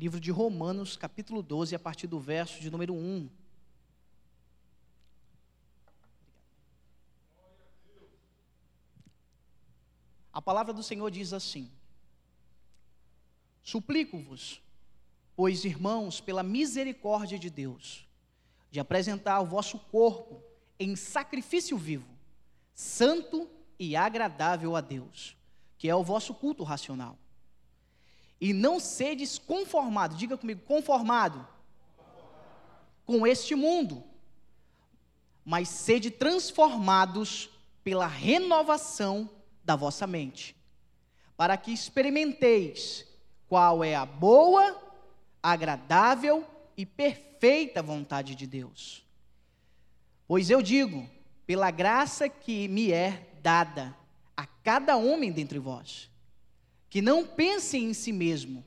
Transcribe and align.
livro 0.00 0.18
de 0.18 0.30
Romanos, 0.30 0.96
capítulo 0.96 1.42
12, 1.42 1.74
a 1.74 1.78
partir 1.78 2.06
do 2.06 2.18
verso 2.18 2.58
de 2.58 2.70
número 2.70 2.94
1. 2.94 3.28
A 10.32 10.40
palavra 10.40 10.72
do 10.72 10.82
Senhor 10.82 11.10
diz 11.10 11.34
assim: 11.34 11.70
Suplico-vos, 13.62 14.62
pois 15.36 15.66
irmãos, 15.66 16.18
pela 16.18 16.42
misericórdia 16.42 17.38
de 17.38 17.50
Deus, 17.50 18.08
de 18.70 18.80
apresentar 18.80 19.38
o 19.40 19.46
vosso 19.46 19.78
corpo 19.78 20.42
em 20.78 20.96
sacrifício 20.96 21.76
vivo, 21.76 22.08
santo 22.72 23.46
e 23.78 23.94
agradável 23.94 24.74
a 24.74 24.80
Deus, 24.80 25.36
que 25.76 25.90
é 25.90 25.94
o 25.94 26.02
vosso 26.02 26.32
culto 26.32 26.64
racional. 26.64 27.18
E 28.40 28.52
não 28.52 28.80
sedes 28.80 29.38
conformado, 29.38 30.16
diga 30.16 30.36
comigo, 30.36 30.62
conformado, 30.62 31.46
com 33.04 33.26
este 33.26 33.54
mundo, 33.54 34.02
mas 35.44 35.68
sede 35.68 36.10
transformados 36.10 37.50
pela 37.84 38.06
renovação 38.06 39.28
da 39.64 39.76
vossa 39.76 40.06
mente, 40.06 40.56
para 41.36 41.56
que 41.56 41.72
experimenteis 41.72 43.06
qual 43.48 43.82
é 43.82 43.94
a 43.94 44.06
boa, 44.06 44.80
agradável 45.42 46.46
e 46.76 46.86
perfeita 46.86 47.82
vontade 47.82 48.34
de 48.34 48.46
Deus. 48.46 49.04
Pois 50.26 50.48
eu 50.48 50.62
digo, 50.62 51.08
pela 51.46 51.70
graça 51.70 52.28
que 52.28 52.68
me 52.68 52.92
é 52.92 53.28
dada 53.42 53.96
a 54.36 54.46
cada 54.46 54.96
homem 54.96 55.32
dentre 55.32 55.58
vós, 55.58 56.08
que 56.90 57.00
não 57.00 57.24
pense 57.26 57.78
em 57.78 57.94
si 57.94 58.12
mesmo, 58.12 58.62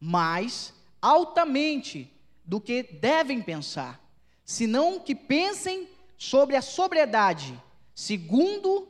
mas 0.00 0.74
altamente 1.00 2.12
do 2.44 2.60
que 2.60 2.82
devem 2.82 3.40
pensar, 3.40 4.02
senão 4.44 4.98
que 4.98 5.14
pensem 5.14 5.88
sobre 6.18 6.56
a 6.56 6.62
sobriedade, 6.62 7.56
segundo 7.94 8.88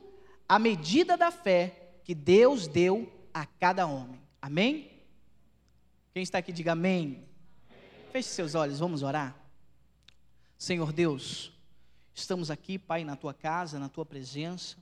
a 0.49 0.57
medida 0.57 1.15
da 1.15 1.29
fé 1.29 1.91
que 2.03 2.15
Deus 2.15 2.65
deu 2.65 3.11
a 3.31 3.45
cada 3.45 3.85
homem. 3.85 4.19
Amém? 4.41 4.89
Quem 6.13 6.23
está 6.23 6.39
aqui, 6.39 6.51
diga 6.51 6.71
amém. 6.71 7.23
Feche 8.11 8.29
seus 8.29 8.55
olhos, 8.55 8.79
vamos 8.79 9.03
orar. 9.03 9.35
Senhor 10.57 10.91
Deus, 10.91 11.51
Estamos 12.13 12.51
aqui, 12.51 12.77
Pai, 12.77 13.03
na 13.03 13.15
tua 13.15 13.33
casa, 13.33 13.79
na 13.79 13.89
tua 13.89 14.05
presença. 14.05 14.77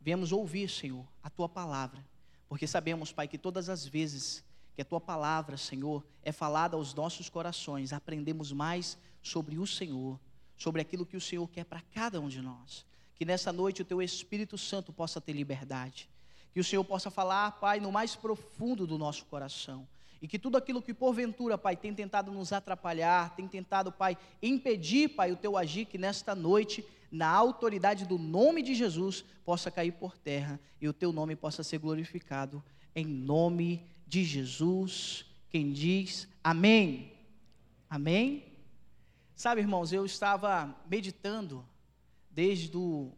Viemos 0.00 0.32
ouvir, 0.32 0.68
Senhor, 0.68 1.06
a 1.22 1.30
tua 1.30 1.48
palavra, 1.48 2.04
porque 2.48 2.66
sabemos, 2.66 3.12
Pai, 3.12 3.26
que 3.26 3.38
todas 3.38 3.68
as 3.68 3.86
vezes 3.86 4.44
que 4.74 4.82
a 4.82 4.84
tua 4.84 5.00
palavra, 5.00 5.56
Senhor, 5.56 6.04
é 6.22 6.30
falada 6.30 6.76
aos 6.76 6.92
nossos 6.94 7.30
corações, 7.30 7.92
aprendemos 7.92 8.52
mais 8.52 8.98
sobre 9.22 9.58
o 9.58 9.66
Senhor, 9.66 10.20
sobre 10.56 10.82
aquilo 10.82 11.06
que 11.06 11.16
o 11.16 11.20
Senhor 11.20 11.48
quer 11.48 11.64
para 11.64 11.80
cada 11.80 12.20
um 12.20 12.28
de 12.28 12.42
nós. 12.42 12.84
Que 13.14 13.24
nessa 13.24 13.50
noite 13.52 13.82
o 13.82 13.84
teu 13.84 14.02
Espírito 14.02 14.58
Santo 14.58 14.92
possa 14.92 15.20
ter 15.20 15.32
liberdade. 15.32 16.08
Que 16.52 16.60
o 16.60 16.64
Senhor 16.64 16.84
possa 16.84 17.10
falar, 17.10 17.52
Pai, 17.52 17.80
no 17.80 17.90
mais 17.90 18.14
profundo 18.14 18.86
do 18.86 18.98
nosso 18.98 19.24
coração. 19.24 19.88
E 20.20 20.28
que 20.28 20.38
tudo 20.38 20.56
aquilo 20.56 20.82
que 20.82 20.94
porventura, 20.94 21.56
Pai, 21.56 21.76
tem 21.76 21.94
tentado 21.94 22.30
nos 22.30 22.52
atrapalhar, 22.52 23.34
tem 23.34 23.48
tentado, 23.48 23.90
Pai, 23.90 24.16
impedir, 24.42 25.08
Pai, 25.08 25.32
o 25.32 25.36
teu 25.36 25.56
agir, 25.56 25.86
que 25.86 25.98
nesta 25.98 26.34
noite, 26.34 26.84
na 27.10 27.28
autoridade 27.28 28.04
do 28.06 28.18
nome 28.18 28.62
de 28.62 28.74
Jesus, 28.74 29.24
possa 29.44 29.70
cair 29.70 29.92
por 29.92 30.16
terra 30.16 30.60
e 30.80 30.88
o 30.88 30.92
teu 30.92 31.12
nome 31.12 31.36
possa 31.36 31.62
ser 31.62 31.78
glorificado. 31.78 32.62
Em 32.94 33.04
nome 33.04 33.86
de 34.06 34.24
Jesus, 34.24 35.24
quem 35.50 35.72
diz 35.72 36.28
amém. 36.42 37.12
Amém? 37.88 38.52
Sabe, 39.34 39.60
irmãos, 39.60 39.92
eu 39.92 40.04
estava 40.04 40.74
meditando 40.88 41.66
desde 42.30 42.76
o 42.76 43.12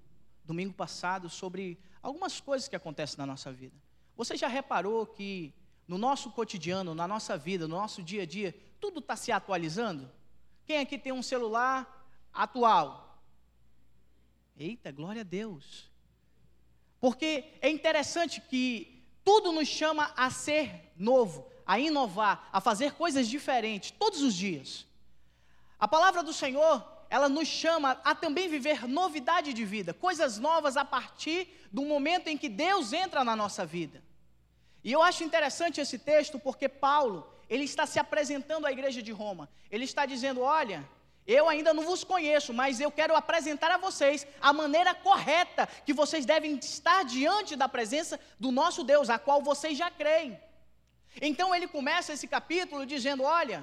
domingo 0.44 0.74
passado 0.74 1.28
sobre 1.28 1.78
algumas 2.02 2.40
coisas 2.40 2.68
que 2.68 2.76
acontecem 2.76 3.18
na 3.18 3.26
nossa 3.26 3.52
vida. 3.52 3.76
Você 4.16 4.36
já 4.36 4.48
reparou 4.48 5.06
que 5.06 5.54
no 5.86 5.96
nosso 5.96 6.30
cotidiano, 6.30 6.94
na 6.94 7.08
nossa 7.08 7.38
vida, 7.38 7.68
no 7.68 7.76
nosso 7.76 8.02
dia 8.02 8.22
a 8.22 8.26
dia, 8.26 8.54
tudo 8.80 9.00
está 9.00 9.16
se 9.16 9.32
atualizando? 9.32 10.10
Quem 10.64 10.78
aqui 10.78 10.98
tem 10.98 11.12
um 11.12 11.22
celular 11.22 12.06
atual? 12.32 13.07
Eita, 14.58 14.90
glória 14.90 15.20
a 15.20 15.24
Deus. 15.24 15.88
Porque 17.00 17.44
é 17.60 17.70
interessante 17.70 18.40
que 18.40 19.04
tudo 19.24 19.52
nos 19.52 19.68
chama 19.68 20.12
a 20.16 20.30
ser 20.30 20.92
novo, 20.96 21.46
a 21.64 21.78
inovar, 21.78 22.48
a 22.52 22.60
fazer 22.60 22.94
coisas 22.94 23.28
diferentes 23.28 23.92
todos 23.92 24.20
os 24.20 24.34
dias. 24.34 24.84
A 25.78 25.86
palavra 25.86 26.24
do 26.24 26.32
Senhor, 26.32 26.84
ela 27.08 27.28
nos 27.28 27.46
chama 27.46 28.00
a 28.02 28.16
também 28.16 28.48
viver 28.48 28.88
novidade 28.88 29.52
de 29.52 29.64
vida, 29.64 29.94
coisas 29.94 30.38
novas 30.38 30.76
a 30.76 30.84
partir 30.84 31.48
do 31.70 31.82
momento 31.82 32.26
em 32.26 32.36
que 32.36 32.48
Deus 32.48 32.92
entra 32.92 33.22
na 33.22 33.36
nossa 33.36 33.64
vida. 33.64 34.02
E 34.82 34.90
eu 34.90 35.00
acho 35.02 35.22
interessante 35.22 35.80
esse 35.80 36.00
texto 36.00 36.36
porque 36.38 36.68
Paulo, 36.68 37.32
ele 37.48 37.62
está 37.62 37.86
se 37.86 38.00
apresentando 38.00 38.66
à 38.66 38.72
igreja 38.72 39.00
de 39.00 39.12
Roma. 39.12 39.48
Ele 39.70 39.84
está 39.84 40.04
dizendo: 40.04 40.40
"Olha, 40.40 40.88
eu 41.28 41.46
ainda 41.46 41.74
não 41.74 41.84
vos 41.84 42.02
conheço, 42.02 42.54
mas 42.54 42.80
eu 42.80 42.90
quero 42.90 43.14
apresentar 43.14 43.70
a 43.70 43.76
vocês 43.76 44.26
a 44.40 44.50
maneira 44.50 44.94
correta 44.94 45.66
que 45.84 45.92
vocês 45.92 46.24
devem 46.24 46.56
estar 46.56 47.04
diante 47.04 47.54
da 47.54 47.68
presença 47.68 48.18
do 48.40 48.50
nosso 48.50 48.82
Deus, 48.82 49.10
a 49.10 49.18
qual 49.18 49.42
vocês 49.42 49.76
já 49.76 49.90
creem. 49.90 50.40
Então 51.20 51.54
ele 51.54 51.68
começa 51.68 52.14
esse 52.14 52.26
capítulo 52.26 52.86
dizendo: 52.86 53.24
Olha, 53.24 53.62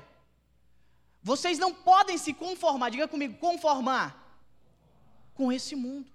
vocês 1.24 1.58
não 1.58 1.74
podem 1.74 2.20
se 2.20 2.36
conformar, 2.36 2.92
diga 2.92 3.08
comigo, 3.08 3.36
conformar 3.40 4.16
com 5.34 5.52
esse 5.52 5.76
mundo. 5.76 6.08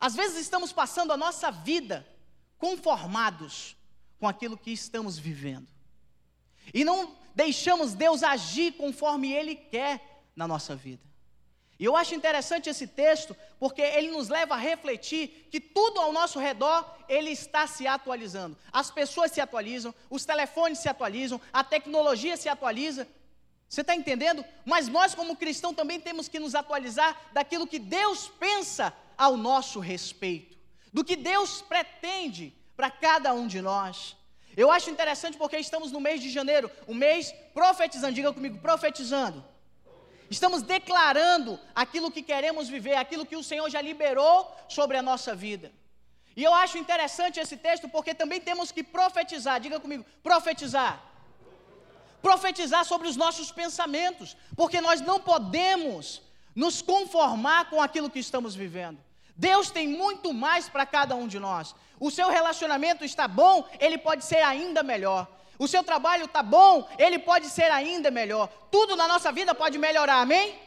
Às 0.00 0.16
vezes 0.16 0.36
estamos 0.40 0.72
passando 0.72 1.12
a 1.12 1.16
nossa 1.16 1.52
vida 1.52 2.04
conformados 2.58 3.76
com 4.18 4.26
aquilo 4.26 4.58
que 4.58 4.72
estamos 4.72 5.16
vivendo. 5.16 5.68
E 6.74 6.84
não 6.84 7.16
deixamos 7.36 7.94
Deus 7.94 8.24
agir 8.24 8.72
conforme 8.72 9.32
Ele 9.32 9.54
quer 9.54 10.09
na 10.34 10.46
nossa 10.46 10.74
vida. 10.74 11.10
E 11.80 11.84
eu 11.86 11.96
acho 11.96 12.14
interessante 12.14 12.68
esse 12.68 12.86
texto, 12.86 13.34
porque 13.58 13.80
ele 13.80 14.10
nos 14.10 14.28
leva 14.28 14.54
a 14.54 14.58
refletir 14.58 15.48
que 15.50 15.58
tudo 15.58 15.98
ao 15.98 16.12
nosso 16.12 16.38
redor, 16.38 16.84
ele 17.08 17.30
está 17.30 17.66
se 17.66 17.86
atualizando. 17.86 18.54
As 18.70 18.90
pessoas 18.90 19.32
se 19.32 19.40
atualizam, 19.40 19.94
os 20.10 20.26
telefones 20.26 20.78
se 20.78 20.90
atualizam, 20.90 21.40
a 21.50 21.64
tecnologia 21.64 22.36
se 22.36 22.50
atualiza. 22.50 23.08
Você 23.66 23.80
está 23.80 23.94
entendendo? 23.94 24.44
Mas 24.66 24.88
nós, 24.88 25.14
como 25.14 25.34
cristãos, 25.34 25.74
também 25.74 25.98
temos 25.98 26.28
que 26.28 26.38
nos 26.38 26.54
atualizar 26.54 27.18
daquilo 27.32 27.66
que 27.66 27.78
Deus 27.78 28.28
pensa 28.28 28.92
ao 29.16 29.38
nosso 29.38 29.80
respeito, 29.80 30.58
do 30.92 31.02
que 31.02 31.16
Deus 31.16 31.62
pretende 31.62 32.54
para 32.76 32.90
cada 32.90 33.32
um 33.32 33.46
de 33.46 33.62
nós. 33.62 34.16
Eu 34.54 34.70
acho 34.70 34.90
interessante 34.90 35.38
porque 35.38 35.56
estamos 35.56 35.90
no 35.92 36.00
mês 36.00 36.20
de 36.20 36.28
janeiro, 36.28 36.70
um 36.86 36.94
mês 36.94 37.32
profetizando, 37.54 38.12
diga 38.12 38.34
comigo, 38.34 38.58
profetizando. 38.58 39.42
Estamos 40.30 40.62
declarando 40.62 41.58
aquilo 41.74 42.10
que 42.10 42.22
queremos 42.22 42.68
viver, 42.68 42.94
aquilo 42.94 43.26
que 43.26 43.34
o 43.34 43.42
Senhor 43.42 43.68
já 43.68 43.80
liberou 43.82 44.36
sobre 44.68 44.96
a 44.96 45.02
nossa 45.02 45.34
vida. 45.34 45.72
E 46.36 46.44
eu 46.44 46.54
acho 46.54 46.78
interessante 46.78 47.40
esse 47.40 47.56
texto 47.56 47.88
porque 47.88 48.14
também 48.14 48.40
temos 48.40 48.70
que 48.70 48.84
profetizar, 48.84 49.58
diga 49.60 49.80
comigo, 49.80 50.04
profetizar. 50.22 51.02
Profetizar 52.22 52.84
sobre 52.84 53.08
os 53.08 53.16
nossos 53.16 53.50
pensamentos, 53.50 54.36
porque 54.54 54.80
nós 54.80 55.00
não 55.00 55.18
podemos 55.18 56.22
nos 56.54 56.80
conformar 56.80 57.68
com 57.68 57.82
aquilo 57.82 58.10
que 58.10 58.20
estamos 58.20 58.54
vivendo. 58.54 59.00
Deus 59.34 59.70
tem 59.70 59.88
muito 59.88 60.32
mais 60.32 60.68
para 60.68 60.86
cada 60.86 61.16
um 61.16 61.26
de 61.26 61.40
nós. 61.40 61.74
O 61.98 62.10
seu 62.10 62.28
relacionamento 62.28 63.04
está 63.04 63.26
bom, 63.26 63.68
ele 63.80 63.98
pode 63.98 64.24
ser 64.24 64.42
ainda 64.42 64.82
melhor. 64.82 65.26
O 65.60 65.68
seu 65.68 65.84
trabalho 65.84 66.24
está 66.24 66.42
bom, 66.42 66.88
ele 66.98 67.18
pode 67.18 67.50
ser 67.50 67.70
ainda 67.70 68.10
melhor. 68.10 68.48
Tudo 68.70 68.96
na 68.96 69.06
nossa 69.06 69.30
vida 69.30 69.54
pode 69.54 69.76
melhorar, 69.76 70.22
amém? 70.22 70.58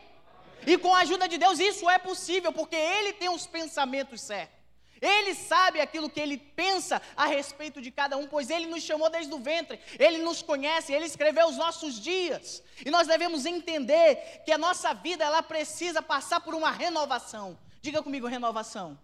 E 0.68 0.78
com 0.78 0.94
a 0.94 1.00
ajuda 1.00 1.28
de 1.28 1.40
Deus 1.40 1.60
isso 1.60 1.90
é 1.90 1.98
possível, 1.98 2.54
porque 2.54 2.76
Ele 2.76 3.12
tem 3.12 3.28
os 3.28 3.48
pensamentos 3.48 4.22
certos. 4.22 4.56
Ele 5.02 5.34
sabe 5.34 5.82
aquilo 5.82 6.12
que 6.12 6.20
Ele 6.20 6.38
pensa 6.38 7.02
a 7.18 7.26
respeito 7.26 7.82
de 7.82 7.90
cada 7.90 8.16
um, 8.18 8.28
pois 8.28 8.52
Ele 8.52 8.68
nos 8.68 8.84
chamou 8.84 9.10
desde 9.10 9.34
o 9.34 9.40
ventre, 9.40 9.80
Ele 9.98 10.20
nos 10.20 10.44
conhece, 10.44 10.94
Ele 10.94 11.06
escreveu 11.06 11.48
os 11.48 11.58
nossos 11.58 12.00
dias. 12.00 12.62
E 12.86 12.92
nós 12.92 13.08
devemos 13.08 13.48
entender 13.48 14.44
que 14.46 14.52
a 14.52 14.60
nossa 14.60 14.94
vida 14.94 15.26
ela 15.26 15.42
precisa 15.42 16.04
passar 16.04 16.40
por 16.40 16.54
uma 16.54 16.70
renovação. 16.70 17.58
Diga 17.82 18.04
comigo, 18.04 18.28
renovação. 18.28 18.98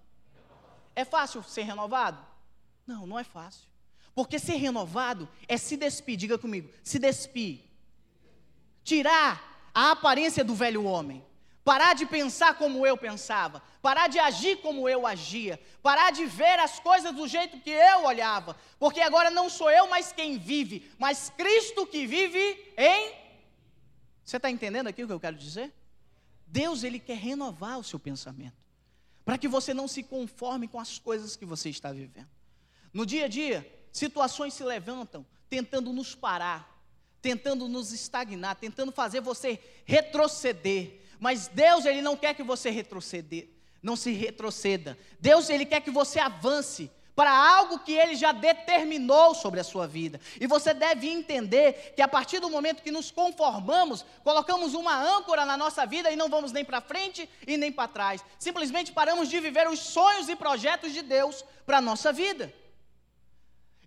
É 0.96 1.04
fácil 1.04 1.42
ser 1.42 1.64
renovado? 1.64 2.24
Não, 2.86 3.08
não 3.08 3.18
é 3.18 3.24
fácil. 3.24 3.69
Porque 4.20 4.38
ser 4.38 4.56
renovado 4.56 5.30
é 5.48 5.56
se 5.56 5.78
despir, 5.78 6.18
diga 6.18 6.38
comigo, 6.38 6.70
se 6.84 7.00
despir. 7.00 7.62
Tirar 8.84 9.72
a 9.74 9.92
aparência 9.92 10.44
do 10.44 10.54
velho 10.54 10.84
homem, 10.84 11.26
parar 11.64 11.94
de 11.94 12.06
pensar 12.06 12.56
como 12.56 12.86
eu 12.86 12.98
pensava, 12.98 13.64
parar 13.82 14.10
de 14.10 14.20
agir 14.20 14.58
como 14.58 14.90
eu 14.90 15.08
agia, 15.08 15.58
parar 15.82 16.12
de 16.12 16.26
ver 16.26 16.60
as 16.60 16.82
coisas 16.82 17.16
do 17.16 17.30
jeito 17.30 17.62
que 17.62 17.70
eu 17.70 18.04
olhava, 18.04 18.58
porque 18.78 19.00
agora 19.00 19.32
não 19.32 19.50
sou 19.50 19.72
eu 19.72 19.88
mais 19.88 20.12
quem 20.12 20.38
vive, 20.38 20.92
mas 21.00 21.32
Cristo 21.38 21.88
que 21.88 22.06
vive 22.06 22.74
em. 22.76 23.14
Você 24.22 24.36
está 24.36 24.52
entendendo 24.52 24.88
aqui 24.88 25.02
o 25.02 25.08
que 25.08 25.14
eu 25.14 25.20
quero 25.22 25.38
dizer? 25.38 25.74
Deus, 26.46 26.84
Ele 26.84 27.00
quer 27.00 27.16
renovar 27.16 27.80
o 27.80 27.86
seu 27.86 27.98
pensamento, 27.98 28.58
para 29.24 29.38
que 29.38 29.48
você 29.48 29.74
não 29.74 29.88
se 29.88 30.04
conforme 30.04 30.68
com 30.68 30.78
as 30.78 31.00
coisas 31.00 31.38
que 31.38 31.46
você 31.46 31.70
está 31.70 31.94
vivendo. 31.94 32.28
No 32.92 33.06
dia 33.06 33.24
a 33.24 33.28
dia, 33.30 33.79
situações 34.00 34.54
se 34.54 34.64
levantam 34.64 35.26
tentando 35.50 35.92
nos 35.92 36.16
parar, 36.16 36.80
tentando 37.22 37.68
nos 37.68 37.92
estagnar, 37.92 38.56
tentando 38.56 38.92
fazer 38.92 39.20
você 39.20 39.60
retroceder. 39.86 41.02
Mas 41.20 41.48
Deus, 41.48 41.86
ele 41.86 42.02
não 42.02 42.16
quer 42.16 42.34
que 42.34 42.44
você 42.44 42.70
retroceder, 42.70 43.50
não 43.84 43.96
se 43.96 44.12
retroceda. 44.12 44.98
Deus, 45.20 45.50
ele 45.50 45.66
quer 45.66 45.82
que 45.82 45.92
você 45.92 46.20
avance 46.20 46.90
para 47.14 47.34
algo 47.34 47.80
que 47.80 47.92
ele 47.92 48.16
já 48.16 48.32
determinou 48.32 49.36
sobre 49.36 49.60
a 49.60 49.64
sua 49.64 49.86
vida. 49.86 50.22
E 50.40 50.48
você 50.48 50.74
deve 50.74 51.10
entender 51.10 51.94
que 51.94 52.02
a 52.02 52.08
partir 52.08 52.40
do 52.40 52.50
momento 52.50 52.82
que 52.82 52.92
nos 52.92 53.12
conformamos, 53.12 54.06
colocamos 54.24 54.74
uma 54.74 54.96
âncora 54.96 55.46
na 55.46 55.58
nossa 55.58 55.86
vida 55.86 56.10
e 56.10 56.16
não 56.16 56.30
vamos 56.30 56.54
nem 56.54 56.64
para 56.64 56.80
frente 56.80 57.30
e 57.46 57.58
nem 57.58 57.74
para 57.74 57.90
trás. 57.90 58.24
Simplesmente 58.38 58.94
paramos 58.94 59.28
de 59.28 59.38
viver 59.42 59.68
os 59.68 59.80
sonhos 59.80 60.30
e 60.30 60.36
projetos 60.38 60.94
de 60.94 61.02
Deus 61.02 61.44
para 61.66 61.80
a 61.80 61.82
nossa 61.82 62.14
vida. 62.14 62.54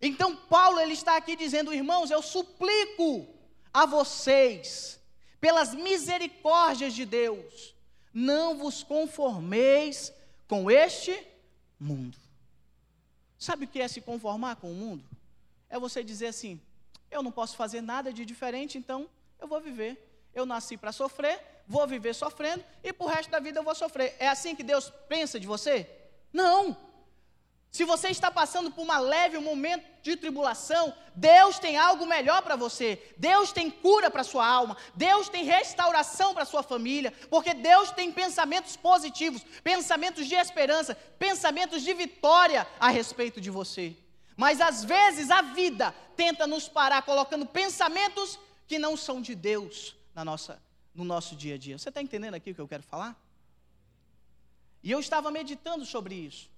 Então 0.03 0.35
Paulo 0.35 0.81
ele 0.81 0.95
está 0.95 1.17
aqui 1.17 1.37
dizendo, 1.37 1.73
irmãos, 1.73 2.11
eu 2.11 2.21
suplico 2.21 3.29
a 3.73 3.87
vocês, 3.87 5.01
pelas 5.41 5.73
misericórdias 5.73 6.93
de 6.93 7.07
Deus, 7.07 7.73
não 8.13 8.59
vos 8.59 8.83
conformeis 8.83 10.13
com 10.49 10.69
este 10.69 11.25
mundo. 11.79 12.19
Sabe 13.39 13.65
o 13.65 13.69
que 13.69 13.81
é 13.81 13.87
se 13.87 14.01
conformar 14.01 14.57
com 14.57 14.71
o 14.71 14.75
mundo? 14.75 15.05
É 15.71 15.79
você 15.79 16.03
dizer 16.03 16.27
assim: 16.27 16.61
eu 17.11 17.23
não 17.23 17.31
posso 17.31 17.57
fazer 17.57 17.81
nada 17.81 18.13
de 18.13 18.25
diferente, 18.25 18.77
então 18.77 19.09
eu 19.41 19.47
vou 19.47 19.61
viver. 19.61 20.09
Eu 20.35 20.45
nasci 20.45 20.77
para 20.77 20.93
sofrer, 20.93 21.41
vou 21.67 21.87
viver 21.87 22.15
sofrendo 22.15 22.65
e 22.83 22.95
o 22.99 23.07
resto 23.07 23.31
da 23.31 23.39
vida 23.39 23.61
eu 23.61 23.65
vou 23.65 23.75
sofrer. 23.75 24.17
É 24.19 24.29
assim 24.29 24.55
que 24.55 24.63
Deus 24.63 24.91
pensa 25.09 25.39
de 25.39 25.47
você? 25.47 25.89
Não. 26.33 26.77
Se 27.73 27.85
você 27.85 28.09
está 28.09 28.31
passando 28.31 28.71
por 28.71 28.83
uma 28.83 28.99
leve 28.99 29.39
momento 29.39 29.87
de 30.03 30.15
tribulação, 30.15 30.95
Deus 31.15 31.59
tem 31.59 31.79
algo 31.79 32.05
melhor 32.05 32.43
para 32.43 32.55
você. 32.55 33.03
Deus 33.17 33.51
tem 33.51 33.71
cura 33.71 34.11
para 34.11 34.23
sua 34.23 34.47
alma. 34.47 34.77
Deus 34.95 35.31
tem 35.31 35.43
restauração 35.43 36.35
para 36.35 36.45
sua 36.45 36.63
família, 36.63 37.15
porque 37.31 37.55
Deus 37.55 37.91
tem 37.91 38.13
pensamentos 38.13 38.77
positivos, 38.77 39.43
pensamentos 39.65 40.27
de 40.27 40.35
esperança, 40.35 40.95
pensamentos 41.19 41.81
de 41.81 41.95
vitória 41.95 42.69
a 42.79 42.91
respeito 42.91 43.41
de 43.41 43.49
você. 43.49 43.97
Mas 44.37 44.61
às 44.61 44.85
vezes 44.85 45.31
a 45.31 45.41
vida 45.41 45.95
tenta 46.15 46.47
nos 46.47 46.69
parar 46.69 47.01
colocando 47.01 47.47
pensamentos 47.47 48.39
que 48.69 48.79
não 48.79 48.99
são 48.99 49.23
de 49.23 49.35
Deus 49.35 49.97
na 50.15 50.23
nossa, 50.23 50.61
no 50.95 51.05
nosso 51.05 51.35
dia 51.35 51.55
a 51.55 51.59
dia. 51.59 51.79
Você 51.79 51.89
está 51.89 52.03
entendendo 52.03 52.35
aqui 52.35 52.51
o 52.51 52.55
que 52.55 52.61
eu 52.61 52.69
quero 52.69 52.83
falar? 52.83 53.19
E 54.83 54.91
eu 54.91 55.01
estava 55.01 55.31
meditando 55.31 55.87
sobre 55.87 56.15
isso. 56.15 56.52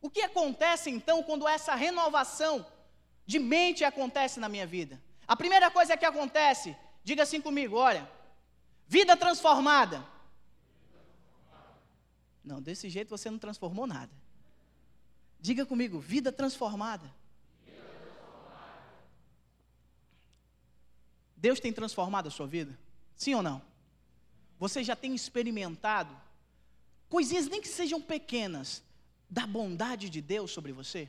O 0.00 0.08
que 0.08 0.22
acontece 0.22 0.90
então 0.90 1.22
quando 1.22 1.48
essa 1.48 1.74
renovação 1.74 2.64
de 3.26 3.38
mente 3.38 3.84
acontece 3.84 4.38
na 4.38 4.48
minha 4.48 4.66
vida? 4.66 5.00
A 5.26 5.36
primeira 5.36 5.70
coisa 5.70 5.96
que 5.96 6.04
acontece, 6.04 6.76
diga 7.02 7.24
assim 7.24 7.40
comigo, 7.40 7.76
olha, 7.76 8.08
vida 8.86 9.16
transformada. 9.16 10.04
Não, 12.44 12.62
desse 12.62 12.88
jeito 12.88 13.10
você 13.10 13.30
não 13.30 13.38
transformou 13.38 13.86
nada. 13.86 14.10
Diga 15.40 15.66
comigo, 15.66 16.00
vida 16.00 16.32
transformada. 16.32 17.12
Deus 21.36 21.60
tem 21.60 21.72
transformado 21.72 22.26
a 22.26 22.30
sua 22.30 22.46
vida? 22.46 22.76
Sim 23.14 23.34
ou 23.34 23.42
não? 23.42 23.62
Você 24.58 24.82
já 24.82 24.96
tem 24.96 25.14
experimentado 25.14 26.16
coisinhas 27.08 27.46
nem 27.48 27.60
que 27.60 27.68
sejam 27.68 28.00
pequenas, 28.00 28.82
da 29.28 29.46
bondade 29.46 30.08
de 30.08 30.20
Deus 30.20 30.50
sobre 30.50 30.72
você? 30.72 31.08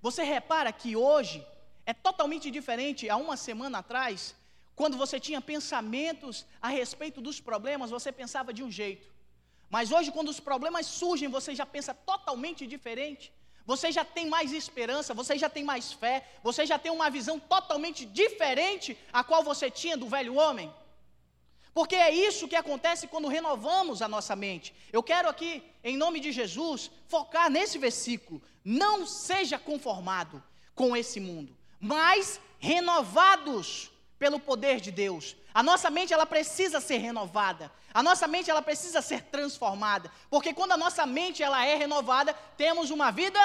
Você 0.00 0.22
repara 0.22 0.72
que 0.72 0.96
hoje 0.96 1.44
é 1.84 1.94
totalmente 1.94 2.50
diferente 2.50 3.08
há 3.08 3.16
uma 3.16 3.36
semana 3.36 3.78
atrás, 3.78 4.34
quando 4.74 4.96
você 4.96 5.18
tinha 5.18 5.40
pensamentos 5.40 6.44
a 6.60 6.68
respeito 6.68 7.20
dos 7.20 7.40
problemas, 7.40 7.90
você 7.90 8.12
pensava 8.12 8.52
de 8.52 8.62
um 8.62 8.70
jeito. 8.70 9.08
Mas 9.70 9.90
hoje, 9.90 10.12
quando 10.12 10.28
os 10.28 10.38
problemas 10.38 10.86
surgem, 10.86 11.28
você 11.28 11.54
já 11.54 11.66
pensa 11.66 11.92
totalmente 11.94 12.66
diferente. 12.66 13.32
Você 13.64 13.90
já 13.90 14.04
tem 14.04 14.26
mais 14.28 14.52
esperança, 14.52 15.12
você 15.12 15.36
já 15.36 15.48
tem 15.48 15.64
mais 15.64 15.92
fé, 15.92 16.24
você 16.42 16.64
já 16.64 16.78
tem 16.78 16.92
uma 16.92 17.10
visão 17.10 17.40
totalmente 17.40 18.06
diferente 18.06 18.96
a 19.12 19.24
qual 19.24 19.42
você 19.42 19.68
tinha 19.68 19.96
do 19.96 20.08
velho 20.08 20.36
homem. 20.36 20.72
Porque 21.76 21.94
é 21.94 22.10
isso 22.10 22.48
que 22.48 22.56
acontece 22.56 23.06
quando 23.06 23.28
renovamos 23.28 24.00
a 24.00 24.08
nossa 24.08 24.34
mente. 24.34 24.74
Eu 24.90 25.02
quero 25.02 25.28
aqui, 25.28 25.62
em 25.84 25.94
nome 25.94 26.20
de 26.20 26.32
Jesus, 26.32 26.90
focar 27.06 27.50
nesse 27.50 27.76
versículo. 27.76 28.40
Não 28.64 29.06
seja 29.06 29.58
conformado 29.58 30.42
com 30.74 30.96
esse 30.96 31.20
mundo, 31.20 31.54
mas 31.78 32.40
renovados 32.58 33.90
pelo 34.18 34.40
poder 34.40 34.80
de 34.80 34.90
Deus. 34.90 35.36
A 35.52 35.62
nossa 35.62 35.90
mente 35.90 36.14
ela 36.14 36.24
precisa 36.24 36.80
ser 36.80 36.96
renovada. 36.96 37.70
A 37.92 38.02
nossa 38.02 38.26
mente 38.26 38.50
ela 38.50 38.62
precisa 38.62 39.02
ser 39.02 39.24
transformada, 39.24 40.10
porque 40.30 40.54
quando 40.54 40.72
a 40.72 40.78
nossa 40.78 41.04
mente 41.04 41.42
ela 41.42 41.62
é 41.66 41.74
renovada, 41.74 42.32
temos 42.56 42.90
uma 42.90 43.10
vida 43.10 43.38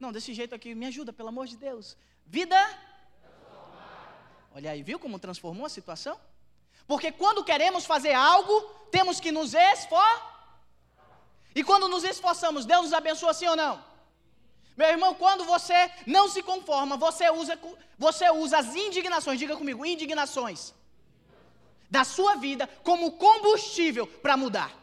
Não, 0.00 0.10
desse 0.10 0.34
jeito 0.34 0.52
aqui, 0.52 0.74
me 0.74 0.86
ajuda, 0.86 1.12
pelo 1.12 1.28
amor 1.28 1.46
de 1.46 1.56
Deus. 1.56 1.96
Vida 2.26 2.58
Olha 4.52 4.72
aí, 4.72 4.82
viu 4.82 4.98
como 4.98 5.20
transformou 5.20 5.64
a 5.64 5.68
situação? 5.68 6.18
Porque 6.86 7.10
quando 7.12 7.44
queremos 7.44 7.84
fazer 7.84 8.12
algo, 8.12 8.60
temos 8.90 9.20
que 9.20 9.32
nos 9.32 9.54
esforçar. 9.54 10.32
E 11.54 11.62
quando 11.62 11.88
nos 11.88 12.04
esforçamos, 12.04 12.64
Deus 12.64 12.82
nos 12.84 12.92
abençoa 12.92 13.34
sim 13.34 13.46
ou 13.46 13.56
não? 13.56 13.82
Meu 14.76 14.88
irmão, 14.88 15.14
quando 15.14 15.44
você 15.44 15.90
não 16.06 16.28
se 16.28 16.42
conforma, 16.42 16.96
você 16.96 17.30
usa, 17.30 17.58
você 17.98 18.30
usa 18.30 18.58
as 18.58 18.74
indignações, 18.74 19.38
diga 19.38 19.56
comigo, 19.56 19.84
indignações 19.84 20.72
da 21.90 22.04
sua 22.04 22.36
vida 22.36 22.66
como 22.82 23.12
combustível 23.12 24.06
para 24.06 24.36
mudar. 24.36 24.81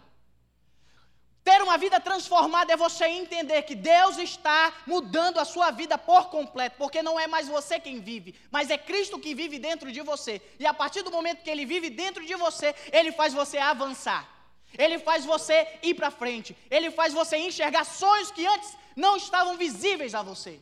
Ter 1.49 1.63
uma 1.63 1.79
vida 1.79 1.99
transformada 1.99 2.71
é 2.71 2.77
você 2.77 3.05
entender 3.05 3.63
que 3.63 3.73
Deus 3.73 4.19
está 4.19 4.71
mudando 4.85 5.39
a 5.39 5.45
sua 5.45 5.71
vida 5.71 5.97
por 5.97 6.29
completo, 6.29 6.75
porque 6.77 7.01
não 7.01 7.19
é 7.19 7.25
mais 7.25 7.47
você 7.47 7.79
quem 7.79 7.99
vive, 7.99 8.35
mas 8.51 8.69
é 8.69 8.77
Cristo 8.77 9.17
que 9.17 9.33
vive 9.33 9.57
dentro 9.57 9.91
de 9.91 10.01
você. 10.01 10.39
E 10.59 10.65
a 10.68 10.75
partir 10.75 11.01
do 11.01 11.09
momento 11.09 11.41
que 11.41 11.49
Ele 11.49 11.65
vive 11.65 11.89
dentro 11.89 12.23
de 12.23 12.35
você, 12.35 12.75
Ele 12.91 13.11
faz 13.11 13.33
você 13.33 13.57
avançar, 13.57 14.29
Ele 14.77 14.99
faz 14.99 15.25
você 15.25 15.68
ir 15.81 15.95
para 15.95 16.11
frente, 16.11 16.56
Ele 16.69 16.91
faz 16.91 17.15
você 17.15 17.35
enxergar 17.37 17.83
sonhos 17.83 18.29
que 18.29 18.45
antes 18.45 18.77
não 18.95 19.18
estavam 19.18 19.57
visíveis 19.57 20.13
a 20.13 20.21
você. 20.21 20.59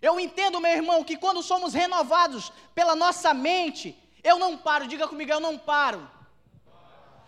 Eu 0.00 0.18
entendo, 0.18 0.62
meu 0.62 0.72
irmão, 0.72 1.04
que 1.04 1.18
quando 1.18 1.42
somos 1.42 1.74
renovados 1.74 2.50
pela 2.74 2.96
nossa 2.96 3.34
mente, 3.34 3.94
eu 4.24 4.38
não 4.38 4.56
paro, 4.56 4.88
diga 4.88 5.06
comigo, 5.06 5.30
eu 5.30 5.40
não 5.40 5.58
paro. 5.58 6.10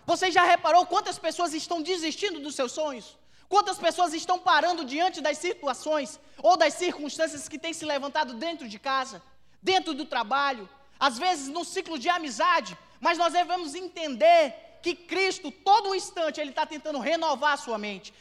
Você 0.07 0.31
já 0.31 0.45
reparou 0.45 0.87
quantas 0.87 1.19
pessoas 1.19 1.55
estão 1.55 1.83
desistindo 1.83 2.41
dos 2.41 2.55
seus 2.55 2.73
sonhos? 2.73 3.17
Quantas 3.49 3.79
pessoas 3.79 4.13
estão 4.13 4.39
parando 4.39 4.85
diante 4.85 5.21
das 5.21 5.39
situações 5.39 6.19
ou 6.43 6.57
das 6.57 6.75
circunstâncias 6.75 7.49
que 7.49 7.59
têm 7.59 7.73
se 7.73 7.85
levantado 7.85 8.35
dentro 8.35 8.69
de 8.69 8.79
casa, 8.79 9.23
dentro 9.63 9.95
do 9.95 10.05
trabalho, 10.05 10.69
às 10.99 11.19
vezes 11.19 11.49
no 11.49 11.65
ciclo 11.65 11.99
de 11.99 12.09
amizade, 12.09 12.77
mas 13.01 13.19
nós 13.19 13.33
devemos 13.33 13.75
entender 13.75 14.55
que 14.83 14.95
Cristo, 14.95 15.51
todo 15.51 15.95
instante, 15.95 16.41
Ele 16.41 16.51
está 16.51 16.67
tentando 16.67 16.99
renovar 16.99 17.55
a 17.55 17.57
sua 17.57 17.79
mente, 17.79 18.13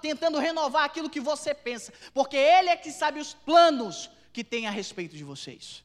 tentando 0.00 0.38
renovar 0.38 0.84
aquilo 0.84 1.10
que 1.10 1.20
você 1.20 1.52
pensa, 1.52 1.92
porque 2.14 2.36
Ele 2.36 2.68
é 2.68 2.76
que 2.76 2.92
sabe 2.92 3.18
os 3.18 3.34
planos 3.34 4.08
que 4.32 4.44
tem 4.44 4.66
a 4.66 4.70
respeito 4.70 5.16
de 5.16 5.24
vocês. 5.24 5.82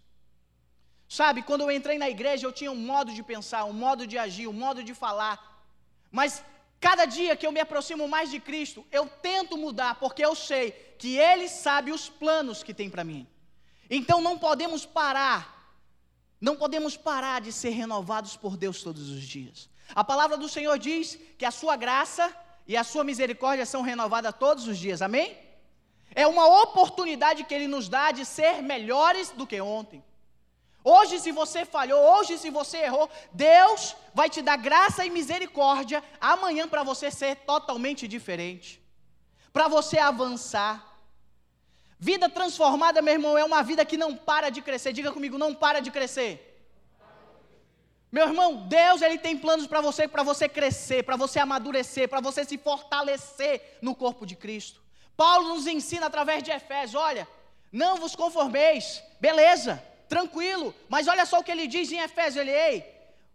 Sabe, 1.07 1.41
quando 1.41 1.61
eu 1.61 1.71
entrei 1.71 1.97
na 1.97 2.09
igreja, 2.09 2.45
eu 2.45 2.51
tinha 2.51 2.71
um 2.71 2.75
modo 2.75 3.13
de 3.13 3.23
pensar, 3.23 3.63
um 3.63 3.73
modo 3.73 4.05
de 4.05 4.17
agir, 4.17 4.47
um 4.47 4.53
modo 4.53 4.83
de 4.83 4.93
falar. 4.93 5.63
Mas 6.11 6.43
cada 6.79 7.05
dia 7.05 7.35
que 7.35 7.47
eu 7.47 7.51
me 7.51 7.61
aproximo 7.61 8.07
mais 8.07 8.29
de 8.29 8.39
Cristo, 8.39 8.85
eu 8.91 9.07
tento 9.07 9.57
mudar, 9.57 9.95
porque 9.95 10.23
eu 10.23 10.35
sei 10.35 10.71
que 10.97 11.17
Ele 11.17 11.47
sabe 11.47 11.91
os 11.91 12.09
planos 12.09 12.61
que 12.61 12.73
tem 12.73 12.89
para 12.89 13.05
mim. 13.05 13.25
Então 13.89 14.21
não 14.21 14.37
podemos 14.37 14.85
parar, 14.85 15.73
não 16.41 16.57
podemos 16.57 16.97
parar 16.97 17.39
de 17.39 17.53
ser 17.53 17.69
renovados 17.69 18.35
por 18.35 18.57
Deus 18.57 18.83
todos 18.83 19.09
os 19.09 19.23
dias. 19.23 19.69
A 19.95 20.03
palavra 20.03 20.35
do 20.35 20.49
Senhor 20.49 20.77
diz 20.77 21.17
que 21.37 21.45
a 21.45 21.51
sua 21.51 21.77
graça 21.77 22.35
e 22.67 22.75
a 22.75 22.83
sua 22.83 23.05
misericórdia 23.05 23.65
são 23.65 23.81
renovadas 23.81 24.35
todos 24.37 24.67
os 24.67 24.77
dias, 24.77 25.01
amém? 25.01 25.37
É 26.13 26.27
uma 26.27 26.47
oportunidade 26.63 27.45
que 27.45 27.53
Ele 27.53 27.67
nos 27.67 27.87
dá 27.87 28.11
de 28.11 28.25
ser 28.25 28.61
melhores 28.61 29.31
do 29.31 29.47
que 29.47 29.61
ontem. 29.61 30.03
Hoje, 30.89 31.19
se 31.19 31.31
você 31.33 31.65
falhou, 31.65 32.01
hoje, 32.13 32.37
se 32.37 32.49
você 32.49 32.77
errou, 32.77 33.09
Deus 33.33 33.93
vai 34.13 34.29
te 34.29 34.41
dar 34.41 34.55
graça 34.55 35.05
e 35.05 35.09
misericórdia 35.09 36.01
amanhã 36.33 36.65
para 36.65 36.81
você 36.81 37.11
ser 37.11 37.35
totalmente 37.51 38.07
diferente, 38.07 38.81
para 39.51 39.67
você 39.67 39.97
avançar. 39.99 40.75
Vida 41.99 42.29
transformada, 42.29 43.01
meu 43.01 43.15
irmão, 43.15 43.37
é 43.37 43.43
uma 43.43 43.61
vida 43.63 43.83
que 43.83 43.97
não 43.97 44.15
para 44.15 44.49
de 44.49 44.61
crescer. 44.61 44.93
Diga 44.93 45.11
comigo, 45.11 45.37
não 45.37 45.53
para 45.53 45.81
de 45.81 45.91
crescer. 45.91 46.31
Meu 48.09 48.25
irmão, 48.25 48.65
Deus 48.67 49.01
ele 49.01 49.17
tem 49.17 49.37
planos 49.37 49.67
para 49.67 49.81
você, 49.81 50.07
para 50.07 50.23
você 50.23 50.47
crescer, 50.47 51.03
para 51.03 51.17
você 51.17 51.37
amadurecer, 51.37 52.07
para 52.07 52.21
você 52.21 52.45
se 52.45 52.57
fortalecer 52.57 53.77
no 53.81 53.93
corpo 53.93 54.25
de 54.25 54.37
Cristo. 54.37 54.81
Paulo 55.17 55.49
nos 55.49 55.67
ensina 55.67 56.05
através 56.05 56.43
de 56.43 56.51
Efésios, 56.51 56.95
olha, 56.95 57.27
não 57.73 57.97
vos 57.97 58.15
conformeis, 58.15 59.03
beleza, 59.19 59.83
tranquilo, 60.07 60.73
mas 60.89 61.07
olha 61.07 61.25
só 61.25 61.39
o 61.39 61.43
que 61.43 61.51
ele 61.51 61.67
diz 61.67 61.91
em 61.91 61.99
Efésios, 61.99 62.37
ele, 62.37 62.51
ei, 62.51 62.85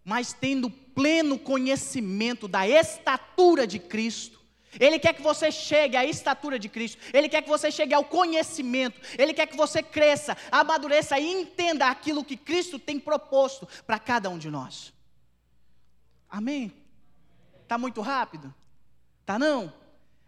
mas 0.04 0.32
tendo 0.32 0.70
pleno 0.70 1.38
conhecimento 1.38 2.48
da 2.48 2.66
estatura 2.66 3.66
de 3.66 3.78
Cristo, 3.78 4.42
ele 4.80 4.98
quer 4.98 5.12
que 5.12 5.22
você 5.22 5.50
chegue 5.52 5.96
à 5.96 6.04
estatura 6.04 6.58
de 6.58 6.68
Cristo. 6.68 6.98
Ele 7.12 7.28
quer 7.28 7.42
que 7.42 7.48
você 7.48 7.70
chegue 7.70 7.92
ao 7.92 8.04
conhecimento. 8.04 9.00
Ele 9.18 9.34
quer 9.34 9.46
que 9.46 9.56
você 9.56 9.82
cresça, 9.82 10.36
amadureça 10.50 11.18
e 11.18 11.30
entenda 11.30 11.88
aquilo 11.88 12.24
que 12.24 12.36
Cristo 12.36 12.78
tem 12.78 12.98
proposto 12.98 13.68
para 13.86 13.98
cada 13.98 14.30
um 14.30 14.38
de 14.38 14.50
nós. 14.50 14.92
Amém? 16.28 16.72
Está 17.62 17.76
muito 17.76 18.00
rápido? 18.00 18.52
Tá 19.26 19.38
não? 19.38 19.72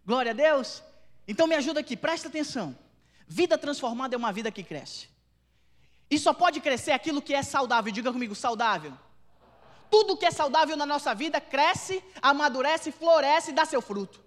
Glória 0.04 0.32
a 0.32 0.34
Deus? 0.34 0.82
Então 1.26 1.46
me 1.46 1.54
ajuda 1.54 1.80
aqui, 1.80 1.96
presta 1.96 2.28
atenção. 2.28 2.76
Vida 3.26 3.56
transformada 3.56 4.14
é 4.14 4.18
uma 4.18 4.32
vida 4.32 4.52
que 4.52 4.62
cresce. 4.62 5.08
E 6.14 6.18
só 6.18 6.32
pode 6.32 6.60
crescer 6.60 6.92
aquilo 6.92 7.20
que 7.20 7.34
é 7.34 7.42
saudável. 7.42 7.92
Diga 7.92 8.12
comigo, 8.12 8.36
saudável. 8.36 8.92
Tudo 9.90 10.16
que 10.16 10.24
é 10.24 10.30
saudável 10.30 10.76
na 10.76 10.86
nossa 10.86 11.12
vida 11.12 11.40
cresce, 11.40 12.04
amadurece, 12.22 12.92
floresce 12.92 13.50
e 13.50 13.52
dá 13.52 13.64
seu 13.64 13.82
fruto. 13.82 14.22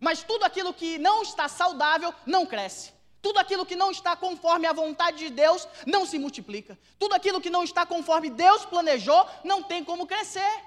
Mas 0.00 0.24
tudo 0.24 0.44
aquilo 0.44 0.74
que 0.74 0.98
não 0.98 1.22
está 1.22 1.46
saudável 1.46 2.12
não 2.26 2.44
cresce. 2.44 2.92
Tudo 3.22 3.38
aquilo 3.38 3.64
que 3.64 3.76
não 3.76 3.92
está 3.92 4.16
conforme 4.16 4.66
a 4.66 4.72
vontade 4.72 5.18
de 5.18 5.30
Deus 5.30 5.68
não 5.86 6.04
se 6.04 6.18
multiplica. 6.18 6.76
Tudo 6.98 7.14
aquilo 7.14 7.40
que 7.40 7.50
não 7.50 7.62
está 7.62 7.86
conforme 7.86 8.30
Deus 8.30 8.64
planejou 8.64 9.24
não 9.44 9.62
tem 9.62 9.84
como 9.84 10.08
crescer. 10.08 10.64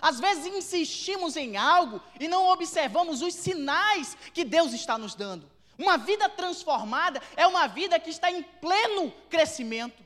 Às 0.00 0.20
vezes 0.20 0.46
insistimos 0.46 1.36
em 1.36 1.56
algo 1.56 2.00
e 2.20 2.28
não 2.28 2.46
observamos 2.46 3.22
os 3.22 3.34
sinais 3.34 4.16
que 4.32 4.44
Deus 4.44 4.72
está 4.72 4.96
nos 4.96 5.16
dando. 5.16 5.50
Uma 5.76 5.96
vida 5.96 6.28
transformada 6.28 7.20
é 7.36 7.44
uma 7.44 7.66
vida 7.66 7.98
que 7.98 8.10
está 8.10 8.30
em 8.30 8.44
pleno 8.44 9.12
crescimento. 9.28 10.01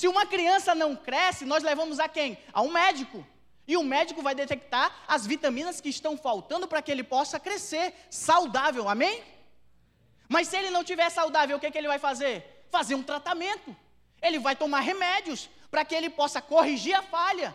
Se 0.00 0.08
uma 0.08 0.24
criança 0.24 0.74
não 0.74 0.96
cresce, 0.96 1.44
nós 1.44 1.62
levamos 1.62 2.00
a 2.00 2.08
quem? 2.08 2.38
A 2.54 2.62
um 2.62 2.72
médico. 2.72 3.22
E 3.68 3.76
o 3.76 3.82
médico 3.84 4.22
vai 4.22 4.34
detectar 4.34 5.04
as 5.06 5.26
vitaminas 5.26 5.78
que 5.78 5.90
estão 5.90 6.16
faltando 6.16 6.66
para 6.66 6.80
que 6.80 6.90
ele 6.90 7.04
possa 7.04 7.38
crescer 7.38 7.92
saudável, 8.08 8.88
amém? 8.88 9.22
Mas 10.26 10.48
se 10.48 10.56
ele 10.56 10.70
não 10.70 10.82
tiver 10.82 11.10
saudável, 11.10 11.58
o 11.58 11.60
que, 11.60 11.70
que 11.70 11.76
ele 11.76 11.86
vai 11.86 11.98
fazer? 11.98 12.64
Fazer 12.70 12.94
um 12.94 13.02
tratamento. 13.02 13.76
Ele 14.22 14.38
vai 14.38 14.56
tomar 14.56 14.80
remédios 14.80 15.50
para 15.70 15.84
que 15.84 15.94
ele 15.94 16.08
possa 16.08 16.40
corrigir 16.40 16.94
a 16.94 17.02
falha. 17.02 17.54